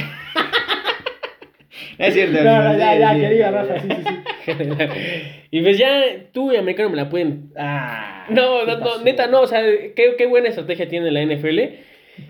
[1.98, 3.52] es cierto, No, no, ya, ya, que diga.
[3.52, 3.96] Rafa, sí, sí,
[4.46, 4.52] sí.
[5.52, 6.02] y pues ya
[6.34, 7.52] tú y americano me la pueden.
[7.58, 9.62] Ah, No, ¿qué no, no, neta, no, o sea,
[9.96, 11.60] qué, qué buena estrategia tiene la NFL.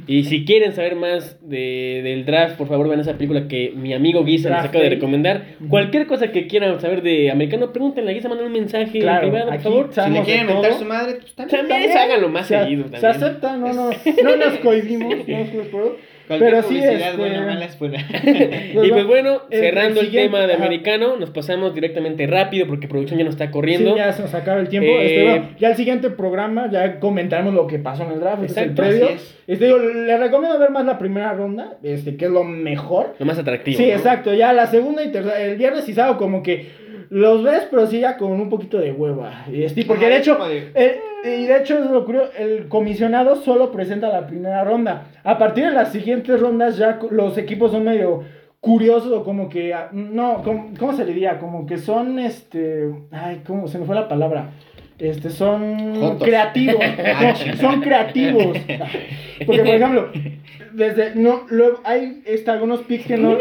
[0.07, 3.93] Y si quieren saber más de, del draft, por favor vean esa película que mi
[3.93, 5.45] amigo Guisa les Draft acaba de recomendar.
[5.69, 9.45] Cualquier cosa que quieran saber de americano, pregúntenle a Guisa, manden un mensaje Claro, privado,
[9.45, 9.89] por aquí favor.
[9.93, 11.67] Si le quieren mentar su madre, pues también.
[11.67, 12.85] También háganlo más se, seguido.
[12.85, 13.11] Se también.
[13.11, 15.91] acepta, no, no, no nos cohibimos, no nos cohibimos.
[16.37, 17.97] Cualquier Pero sí, publicidad, este, buena o mala, es buena.
[18.83, 20.63] y pues bueno, el- cerrando el tema de ajá.
[20.65, 23.91] americano, nos pasamos directamente rápido porque producción ya nos está corriendo.
[23.91, 24.89] Sí, ya se nos acaba el tiempo.
[24.89, 28.43] Eh, Este, bueno, ya el siguiente programa ya comentaremos lo que pasó en el draft.
[28.43, 29.09] Este es el Exacto, previo.
[29.09, 29.37] es.
[29.47, 33.15] Este, digo, le recomiendo ver más la primera ronda, este, que es lo mejor.
[33.19, 33.77] Lo más atractivo.
[33.77, 33.93] Sí, ¿no?
[33.93, 34.33] exacto.
[34.33, 36.67] Ya la segunda y tercera, el viernes y sábado como que
[37.11, 39.45] los ves, pero sí ya con un poquito de hueva.
[39.51, 43.35] Y este, porque de hecho, como el- y de hecho es lo curioso, el comisionado
[43.35, 45.07] solo presenta la primera ronda.
[45.23, 48.23] A partir de las siguientes rondas ya los equipos son medio
[48.61, 51.37] curiosos o como que ah, no, ¿cómo, cómo se le diría?
[51.39, 54.51] Como que son este, ay, cómo se me fue la palabra.
[55.01, 56.75] Este, son creativos.
[57.21, 58.57] No, son creativos.
[59.45, 60.11] Porque, por ejemplo,
[60.73, 61.15] desde.
[61.15, 63.35] No, luego hay este, algunos picks que no.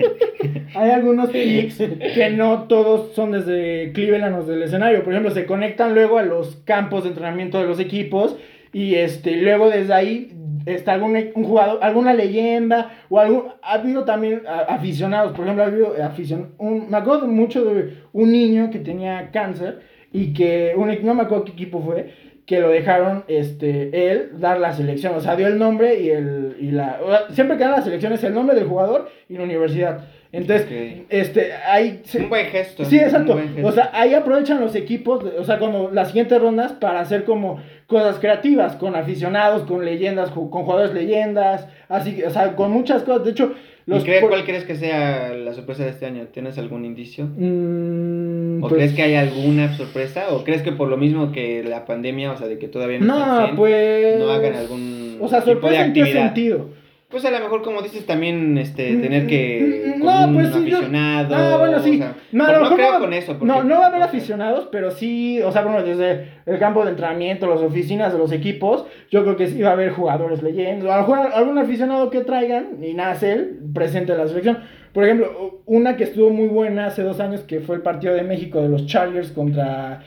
[0.76, 5.02] hay algunos picks que no todos son desde Cleveland o del escenario.
[5.02, 8.36] Por ejemplo, se conectan luego a los campos de entrenamiento de los equipos.
[8.72, 10.32] Y este, luego desde ahí
[10.66, 12.92] está algún un jugador, alguna leyenda.
[13.08, 13.48] O algún.
[13.60, 15.32] Ha habido también aficionados.
[15.32, 16.54] Por ejemplo, ha habido afición.
[16.58, 19.95] Un, me acuerdo mucho de un niño que tenía cáncer.
[20.20, 20.72] Y que.
[20.76, 22.12] Un, no me acuerdo qué equipo fue
[22.46, 26.56] que lo dejaron este él dar la selección, o sea, dio el nombre y el
[26.60, 27.00] y la
[27.32, 30.04] siempre que dan la selección es el nombre del jugador y la universidad.
[30.30, 30.66] Entonces,
[31.08, 32.84] este ahí se- Un buen gesto.
[32.84, 33.36] Sí, exacto.
[33.64, 37.58] O sea, ahí aprovechan los equipos, o sea, cuando las siguientes rondas para hacer como
[37.88, 43.24] cosas creativas con aficionados, con leyendas, con jugadores leyendas, así, o sea, con muchas cosas.
[43.24, 43.54] De hecho,
[43.86, 46.26] ¿Y los cree- por- ¿Cuál crees que sea la sorpresa de este año?
[46.32, 47.24] ¿Tienes algún indicio?
[47.24, 48.15] Mm,
[48.62, 50.26] ¿O pues- crees que hay alguna sorpresa?
[50.30, 53.06] ¿O crees que por lo mismo que la pandemia, o sea, de que todavía no,
[53.48, 56.24] No, pues no hagan algún O sea, tipo de sorpresa en qué actividad?
[56.26, 56.68] sentido?
[57.08, 59.94] Pues a lo mejor, como dices, también este, Mm, tener que.
[59.96, 61.34] mm, con no, un pues sí, yo- aficionado.
[61.36, 61.90] Ah, bueno, sí.
[61.94, 63.38] o sea, no, no mejor creo con eso.
[63.38, 66.58] porque- no, no va a haber no aficionados, pero sí, o sea, bueno, desde el
[66.58, 69.90] campo de entrenamiento, las oficinas de los equipos, yo creo que sí va a haber
[69.92, 70.92] jugadores leyendo.
[70.92, 74.58] Algún aficionado que traigan y nace él presente en la selección.
[74.92, 78.22] Por ejemplo, una que estuvo muy buena hace dos años, que fue el partido de
[78.24, 80.00] México de los Chargers contra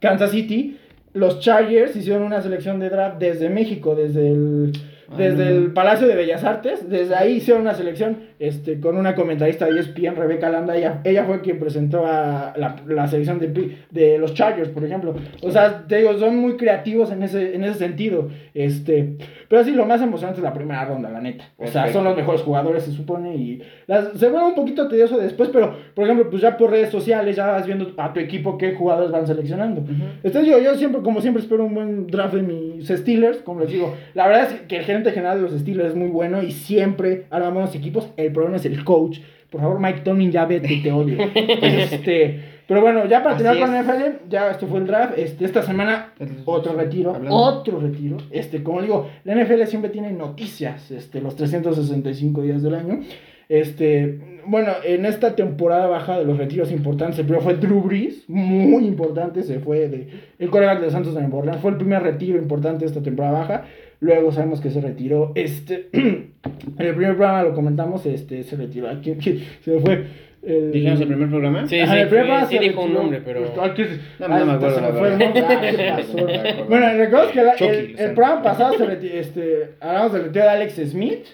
[0.00, 0.78] Kansas City.
[1.12, 4.72] Los Chargers hicieron una selección de draft desde México, desde el,
[5.16, 6.88] desde el Palacio de Bellas Artes.
[6.88, 10.76] Desde ahí hicieron una selección este, con una comentarista de ESPN, Rebeca Landa.
[10.76, 15.14] Ella, ella fue quien presentó a la, la selección de, de los Chargers, por ejemplo.
[15.42, 18.28] O sea, te digo, son muy creativos en ese, en ese sentido.
[18.54, 19.16] Este,
[19.48, 21.44] pero sí, lo más emocionante es la primera ronda, la neta.
[21.56, 21.92] O sea, Perfecto.
[21.98, 23.36] son los mejores jugadores, se supone.
[23.36, 26.90] Y las, se vuelve un poquito tedioso después, pero, por ejemplo, pues ya por redes
[26.90, 29.82] sociales ya vas viendo a tu equipo qué jugadores van seleccionando.
[29.82, 29.92] Ujú.
[30.22, 32.42] Entonces yo, yo siempre, como siempre, espero un buen draft de
[32.76, 33.38] mis Steelers.
[33.38, 36.08] Como les digo, la verdad es que el gerente general de los Steelers es muy
[36.08, 38.08] bueno y siempre arma buenos equipos.
[38.16, 39.18] El problema es el coach.
[39.50, 41.18] Por favor, Mike Tomlin, ya vete, te odio.
[41.34, 45.16] este, pero bueno, ya para terminar con el NFL, ya esto fue el draft.
[45.16, 46.12] Este, esta semana,
[46.44, 47.14] otro retiro.
[47.14, 47.36] Hablando.
[47.36, 48.16] Otro retiro.
[48.30, 53.00] Este, como digo, la NFL siempre tiene noticias este, los 365 días del año.
[53.48, 58.24] Este, bueno, en esta temporada baja de los retiros importantes, el primero fue Drew Brees,
[58.28, 60.08] muy importante, se fue de,
[60.38, 63.38] el coreback de Santos de Nueva Orleans, fue el primer retiro importante de esta temporada
[63.40, 63.64] baja.
[64.00, 66.32] Luego sabemos que se retiró, este, en
[66.78, 70.04] el primer programa lo comentamos, este, se retiró, aquí, aquí, se me fue.
[70.42, 71.66] El, ¿Dijimos el primer programa?
[71.66, 73.02] Sí, Ajá, sí, el primer fue- programa sí se dijo un retiró.
[73.02, 73.40] nombre, pero...
[74.28, 75.90] No, me acuerdo, se fue el nombre.
[75.90, 76.64] Ah.
[76.68, 80.50] Bueno, recuerdo que la- Chucky, el, programa pasado se reti- este, hablamos del retiro de
[80.50, 81.24] Alex Smith.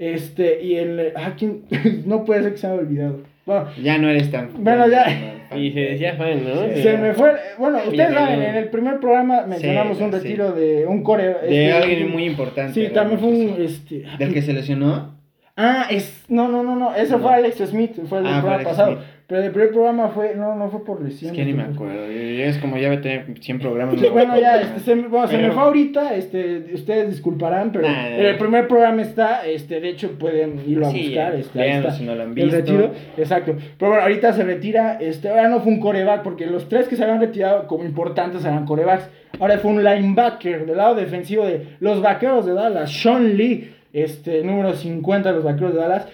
[0.00, 1.12] Este, y el.
[1.14, 1.64] Ah, ¿quién?
[2.06, 3.20] no puede ser que se me haya olvidado.
[3.44, 4.50] Bueno, Ya no eres tan.
[4.64, 5.36] Bueno, ya.
[5.56, 6.74] Y se decía fan, ¿no?
[6.74, 7.32] se me fue.
[7.58, 10.16] Bueno, ustedes saben, en el primer programa mencionamos Sí, un sí.
[10.18, 11.24] retiro de un core.
[11.24, 11.32] De
[11.66, 12.72] este, alguien muy importante.
[12.86, 13.56] Sí, también fue un.
[13.60, 15.18] Este, ¿Del que se lesionó?
[15.56, 16.24] Ah, es.
[16.28, 16.94] No, no, no, no.
[16.94, 17.18] Ese No.
[17.18, 18.92] fue Alex Smith, fue el del Ah, programa Alex pasado.
[18.94, 19.04] Smith.
[19.30, 20.34] Pero el primer programa fue.
[20.34, 21.30] No, no fue por lesión.
[21.30, 22.04] Es que ni me acuerdo.
[22.04, 23.98] Es como ya tener 100 programas.
[24.00, 27.70] Sí, bueno, ya, este, se, me- bueno, se me Pero- fue ahorita, este, ustedes disculparán,
[27.70, 31.92] pero Nah, el primer programa está, este, de hecho pueden irlo a buscar, este, está,
[31.92, 32.56] si no lo han el visto.
[32.56, 36.68] retiro, exacto, pero bueno, ahorita se retira, este, ahora no fue un coreback, porque los
[36.68, 39.08] tres que se habían retirado como importantes eran corebacks,
[39.38, 44.42] ahora fue un linebacker del lado defensivo de los vaqueros de Dallas, Sean Lee, este,
[44.44, 46.08] número 50 de los vaqueros de Dallas,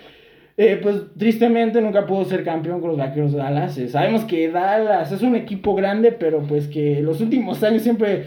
[0.56, 3.76] eh, pues tristemente nunca pudo ser campeón con los vaqueros de Dallas.
[3.78, 8.24] Eh, sabemos que Dallas es un equipo grande, pero pues que los últimos años siempre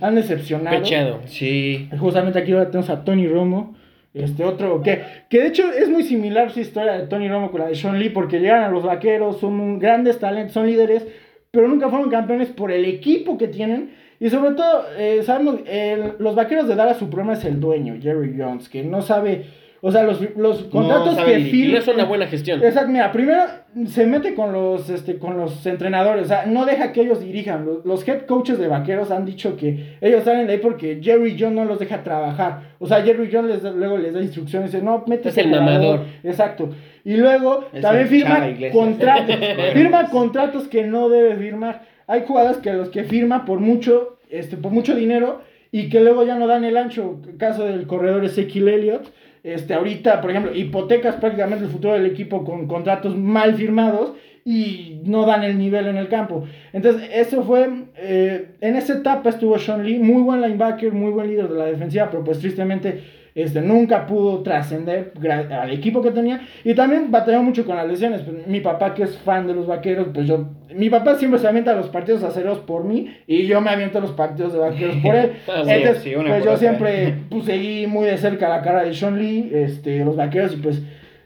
[0.00, 0.78] han decepcionado.
[0.78, 1.20] Pechado.
[1.26, 1.88] Sí.
[1.98, 3.74] Justamente aquí ahora tenemos a Tony Romo.
[4.12, 7.60] Este otro, que, que de hecho es muy similar su historia de Tony Romo con
[7.62, 11.04] la de Sean Lee, porque llegan a los vaqueros, son un- grandes talentos, son líderes,
[11.50, 13.90] pero nunca fueron campeones por el equipo que tienen.
[14.20, 17.96] Y sobre todo, eh, sabemos, el- los vaqueros de Dallas, su problema es el dueño,
[18.00, 19.46] Jerry Jones, que no sabe,
[19.86, 21.38] o sea, los, los contratos que.
[21.38, 21.78] Y no firma.
[21.78, 22.64] es una buena gestión.
[22.64, 23.42] Exacto, mira, primero
[23.86, 27.66] se mete con los, este, con los entrenadores, o sea, no deja que ellos dirijan.
[27.66, 31.36] Los, los head coaches de vaqueros han dicho que ellos salen de ahí porque Jerry
[31.38, 32.74] John no los deja trabajar.
[32.78, 35.48] O sea, Jerry John les, da- luego les da instrucciones, dice, no, métete Es el
[35.48, 35.64] jugador".
[35.66, 36.00] mamador.
[36.22, 36.70] Exacto.
[37.04, 38.40] Y luego Es también firma
[38.72, 39.36] contratos,
[39.74, 41.82] firma contratos que no debe firmar.
[42.06, 45.42] Hay jugadores que los que firma por mucho, este, por mucho dinero
[45.72, 47.20] y que luego ya no dan el ancho.
[47.38, 49.12] Caso del corredor Ezequiel Elliott.
[49.44, 55.02] Este, ahorita, por ejemplo, hipotecas prácticamente el futuro del equipo con contratos mal firmados y
[55.04, 56.44] no dan el nivel en el campo.
[56.72, 57.68] Entonces, eso fue,
[57.98, 61.66] eh, en esa etapa estuvo Sean Lee, muy buen linebacker, muy buen líder de la
[61.66, 63.02] defensiva, pero pues tristemente
[63.34, 65.12] este, nunca pudo trascender
[65.50, 66.42] al equipo que tenía.
[66.62, 68.22] Y también batalló mucho con las lesiones.
[68.22, 70.46] Pues, mi papá, que es fan de los vaqueros, pues yo.
[70.74, 74.12] Mi papá siempre se avienta los partidos aceros por mí y yo me aviento los
[74.12, 75.32] partidos de vaqueros por él.
[75.46, 75.62] Ah.
[75.66, 80.04] Entonces, pues yo siempre pues, seguí muy de cerca la cara de Sean Lee, este,
[80.04, 80.82] los vaqueros, y pues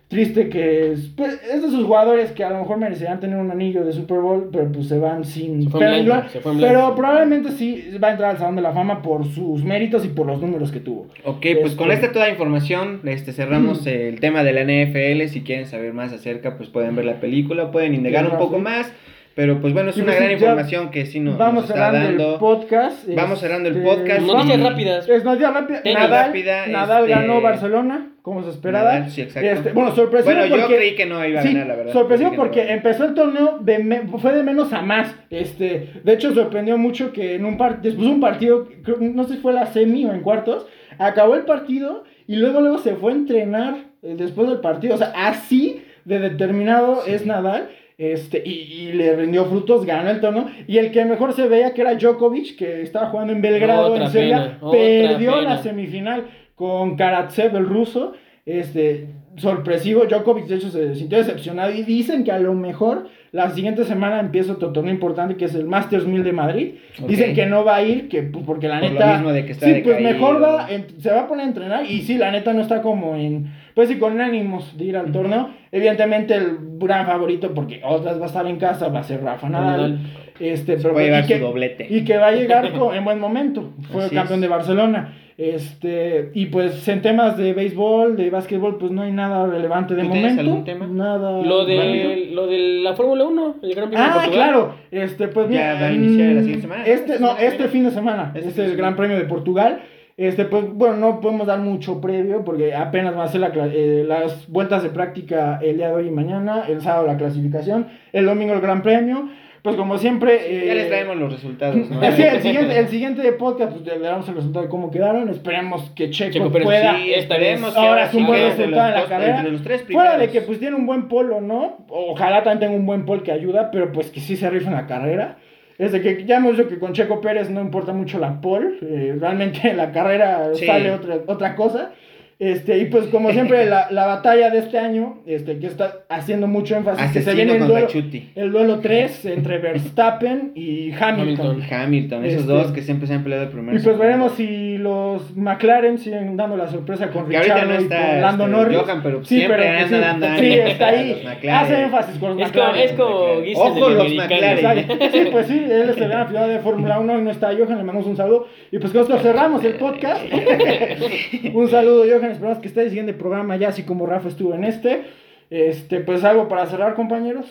[0.09, 3.51] triste que es, pues, es de esos jugadores que a lo mejor merecerían tener un
[3.51, 5.71] anillo de Super Bowl, pero pues se van sin.
[5.71, 9.27] Se pero, blanco, se probablemente sí va a entrar al Salón de la Fama por
[9.27, 11.09] sus méritos y por los números que tuvo.
[11.25, 15.29] Ok, pues con Este- esta toda información este, cerramos el tema de la NFL.
[15.29, 18.91] Si quieren saber más acerca, pues pueden ver la película, pueden indagar un poco más.
[19.39, 21.75] Pero pues bueno, es Y una pues, gran información que sí nos, Vamos nos está
[21.93, 22.39] cerrando el dando.
[22.41, 23.09] podcast.
[23.15, 24.21] Vamos cerrando el este, podcast.
[24.23, 25.09] Noticias vamos- rápidas.
[25.09, 25.81] Es noticia rápida.
[25.85, 28.95] Nadal, rápida, Nadal este- ganó Barcelona, como se esperaba.
[28.95, 29.49] Nadal, sí, exacto.
[29.49, 30.77] Este, bueno, sorpresivo Bueno, yo porque...
[30.77, 31.93] creí que no iba a Sí, ganar, la verdad.
[31.93, 35.15] sorpresivo no porque empezó el torneo, de me- fue de menos a más.
[35.31, 38.67] Este, de hecho, sorprendió mucho que en un par después de un partido,
[38.99, 40.67] no sé si fue la semi o en cuartos,
[40.99, 44.97] acabó el partido y luego, luego se fue a entrenar eh, después del partido.
[44.97, 47.69] O sea, así de determinado es Nadal.
[47.99, 50.47] Este, y, y le rindió frutos, ganó el torneo.
[50.69, 54.05] Y el que mejor se veía que era Djokovic, que estaba jugando en Belgrado, Otra
[54.05, 55.43] en Serbia, perdió pena.
[55.43, 58.13] la semifinal con Karatsev, el ruso.
[58.47, 63.51] Este, sorpresivo, Djokovic de hecho se sintió decepcionado y dicen que a lo mejor la
[63.51, 66.75] siguiente semana empieza otro torneo importante que es el Masters 1000 de Madrid.
[67.07, 69.45] Dicen que no va a ir, que pues, porque la Por lo neta mismo de
[69.45, 70.67] que está sí, pues mejor va,
[70.99, 73.89] se va a poner a entrenar y sí, la neta no está como en pues
[73.91, 75.51] sí con ánimos de ir al torneo.
[75.71, 79.49] Evidentemente el gran favorito porque otras va a estar en casa va a ser Rafa
[79.49, 80.01] Nadal.
[80.41, 81.87] Este, Se pero puede llevar y que- su doblete.
[81.89, 83.71] y que va a llegar con- en buen momento.
[83.93, 84.43] Fue Así campeón es.
[84.43, 85.15] de Barcelona.
[85.39, 90.03] Este, y pues en temas de béisbol, de básquetbol, pues no hay nada relevante de
[90.03, 90.51] ¿Tú tienes momento.
[90.51, 90.87] algún tema?
[90.89, 91.41] Nada.
[91.43, 94.35] Lo de, lo de la Fórmula 1, el Gran Premio de Ah, Portugal.
[94.35, 94.75] claro.
[94.91, 96.85] Este, pues Ya mira, va a iniciar la mm, siguiente semana.
[96.85, 98.33] Este, no, Este este fin de semana.
[98.35, 98.83] Este Este, es de el semana.
[98.89, 99.81] Gran Premio de Portugal.
[100.19, 104.05] Este, pues bueno, no podemos dar mucho previo porque apenas va a ser la eh,
[104.05, 108.27] las vueltas de práctica el día de hoy y mañana, el sábado la clasificación, el
[108.27, 109.29] domingo el Gran Premio.
[109.63, 110.39] Pues como siempre...
[110.39, 112.01] Ya eh, les traemos los resultados, ¿no?
[112.17, 115.29] Sí, el siguiente, el siguiente podcast, pues le damos el resultado de cómo quedaron.
[115.29, 116.97] Esperemos que Checo, Checo pueda.
[116.97, 117.75] Sí, esperemos vez.
[117.75, 119.37] que Ahora es un buen resultado en la carrera.
[119.37, 121.79] entre los tres Fuera de que pues tiene un buen polo, ¿no?
[121.89, 124.77] Ojalá también tenga un buen pole que ayuda, pero pues que sí se rifa en
[124.77, 125.39] la carrera.
[125.79, 128.79] Es de que ya hemos dicho que con Checo Pérez no importa mucho la pole,
[128.83, 130.67] eh, realmente en la carrera Sí.
[130.67, 131.93] sale otra, otra cosa.
[132.41, 136.47] Este, y pues como siempre la, la batalla de este año, este, que está haciendo
[136.47, 137.89] mucho énfasis, que se Asesino viene el duelo,
[138.37, 141.51] el duelo 3 entre Verstappen y Hamilton.
[141.51, 141.63] Hamilton.
[141.69, 144.79] Hamilton, esos Este- dos que siempre se han peleado el primer Y pues veremos si
[144.79, 148.57] los McLaren siguen dando la sorpresa con Que Richard no y está, con Lando este,
[148.57, 148.79] Norris.
[148.79, 151.23] Johan, pero siempre anda sí, dando sí, está ahí.
[151.25, 151.51] McLaren.
[151.65, 152.89] Hace énfasis con los Es como, McLaren.
[152.89, 154.15] es como Ojo, los.
[154.15, 154.59] McLaren.
[154.59, 154.95] Exacto.
[155.13, 157.79] Sí, pues sí, él es el gran aficionado de Fórmula 1 y no está Johan,
[157.79, 158.47] le mandamos un saludo.
[158.71, 160.23] Y pues con esto cerramos el podcast.
[161.53, 164.65] un saludo, Johan, esperamos que esté el siguiente programa ya, así como Rafa estuvo en
[164.65, 165.05] este.
[165.51, 167.47] Este, pues algo para cerrar, compañeros.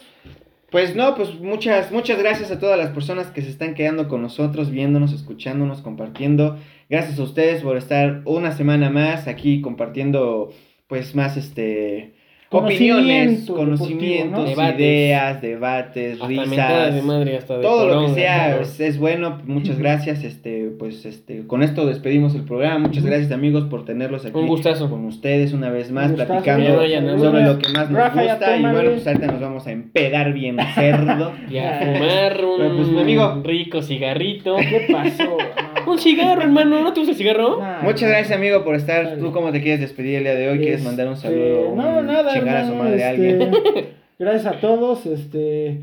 [0.69, 4.21] Pues no, pues muchas, muchas gracias a todas las personas que se están quedando con
[4.21, 6.57] nosotros, viéndonos, escuchándonos, compartiendo.
[6.89, 10.51] Gracias a ustedes por estar una semana más aquí compartiendo
[10.87, 12.16] pues más este
[12.49, 14.49] opiniones, conocimientos, ¿no?
[14.49, 14.79] Debates.
[14.79, 19.41] ideas, debates, risas, de madre, hasta de todo lo que sea es, es bueno.
[19.45, 22.87] Muchas gracias, este, pues, este, con esto despedimos el programa.
[22.87, 24.89] Muchas gracias amigos por tenerlos aquí Un gustazo.
[24.89, 26.27] con ustedes una vez más Un gustazo.
[26.43, 26.69] platicando
[27.01, 29.71] no sobre lo que más nos Rafa, gusta y bueno, pues ahorita nos vamos a
[29.71, 31.33] empedar bien cerdo.
[31.49, 33.41] Y a fumar un Pero, pues, mi amigo.
[33.43, 34.55] rico cigarrito.
[34.57, 35.37] ¿Qué pasó?
[35.87, 36.81] Un cigarro, hermano.
[36.83, 37.59] ¿No te gusta el cigarro?
[37.61, 39.05] Nah, Muchas gracias amigo por estar.
[39.05, 39.21] Dale.
[39.21, 40.57] ¿Tú cómo te quieres despedir el día de hoy?
[40.57, 41.73] ¿Quieres Este, mandar un saludo?
[41.75, 43.51] No, un nada, Chingar a su hermano, madre a este, alguien.
[44.19, 45.79] Gracias a todos, este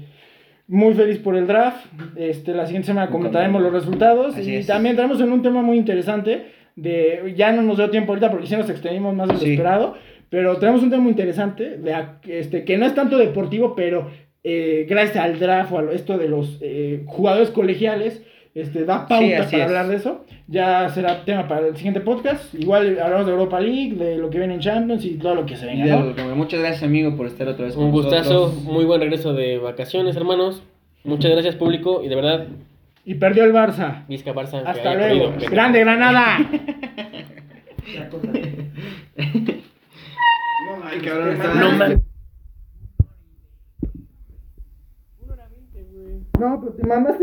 [0.67, 1.85] muy feliz por el draft.
[2.17, 4.67] Este, la siguiente semana comentaremos los resultados Así y es.
[4.67, 8.47] también entramos en un tema muy interesante de ya no nos dio tiempo ahorita porque
[8.47, 9.51] sí nos extendimos más de lo Sí.
[9.53, 9.95] esperado,
[10.31, 11.95] pero tenemos un tema muy interesante de
[12.27, 14.11] este que no es tanto deportivo, pero
[14.43, 18.23] eh, gracias al draft o a esto de los eh, jugadores colegiales
[18.55, 19.69] este, da pauta Sí, para es.
[19.69, 20.25] hablar de eso.
[20.47, 22.55] Ya será tema para el siguiente podcast.
[22.55, 25.57] Igual hablamos de Europa League, de lo que viene en Champions y todo lo que
[25.57, 25.87] se venga.
[25.87, 26.37] ¿no?
[26.37, 28.33] Muchas gracias amigo por estar otra vez con Un gustazo.
[28.33, 28.63] nosotros.
[28.65, 30.63] Muy buen regreso de vacaciones, hermanos.
[31.03, 32.03] Muchas gracias, público.
[32.05, 32.47] Y de verdad,
[33.07, 34.05] Y perdió el Barça.
[34.09, 34.63] Vizca Barça.
[34.63, 35.31] que Hasta luego.
[35.33, 35.51] perdido.
[35.51, 36.39] Grande Granada.
[40.85, 42.05] Ay, cabrón, estaba- No.
[46.39, 47.13] No, pero te mamaste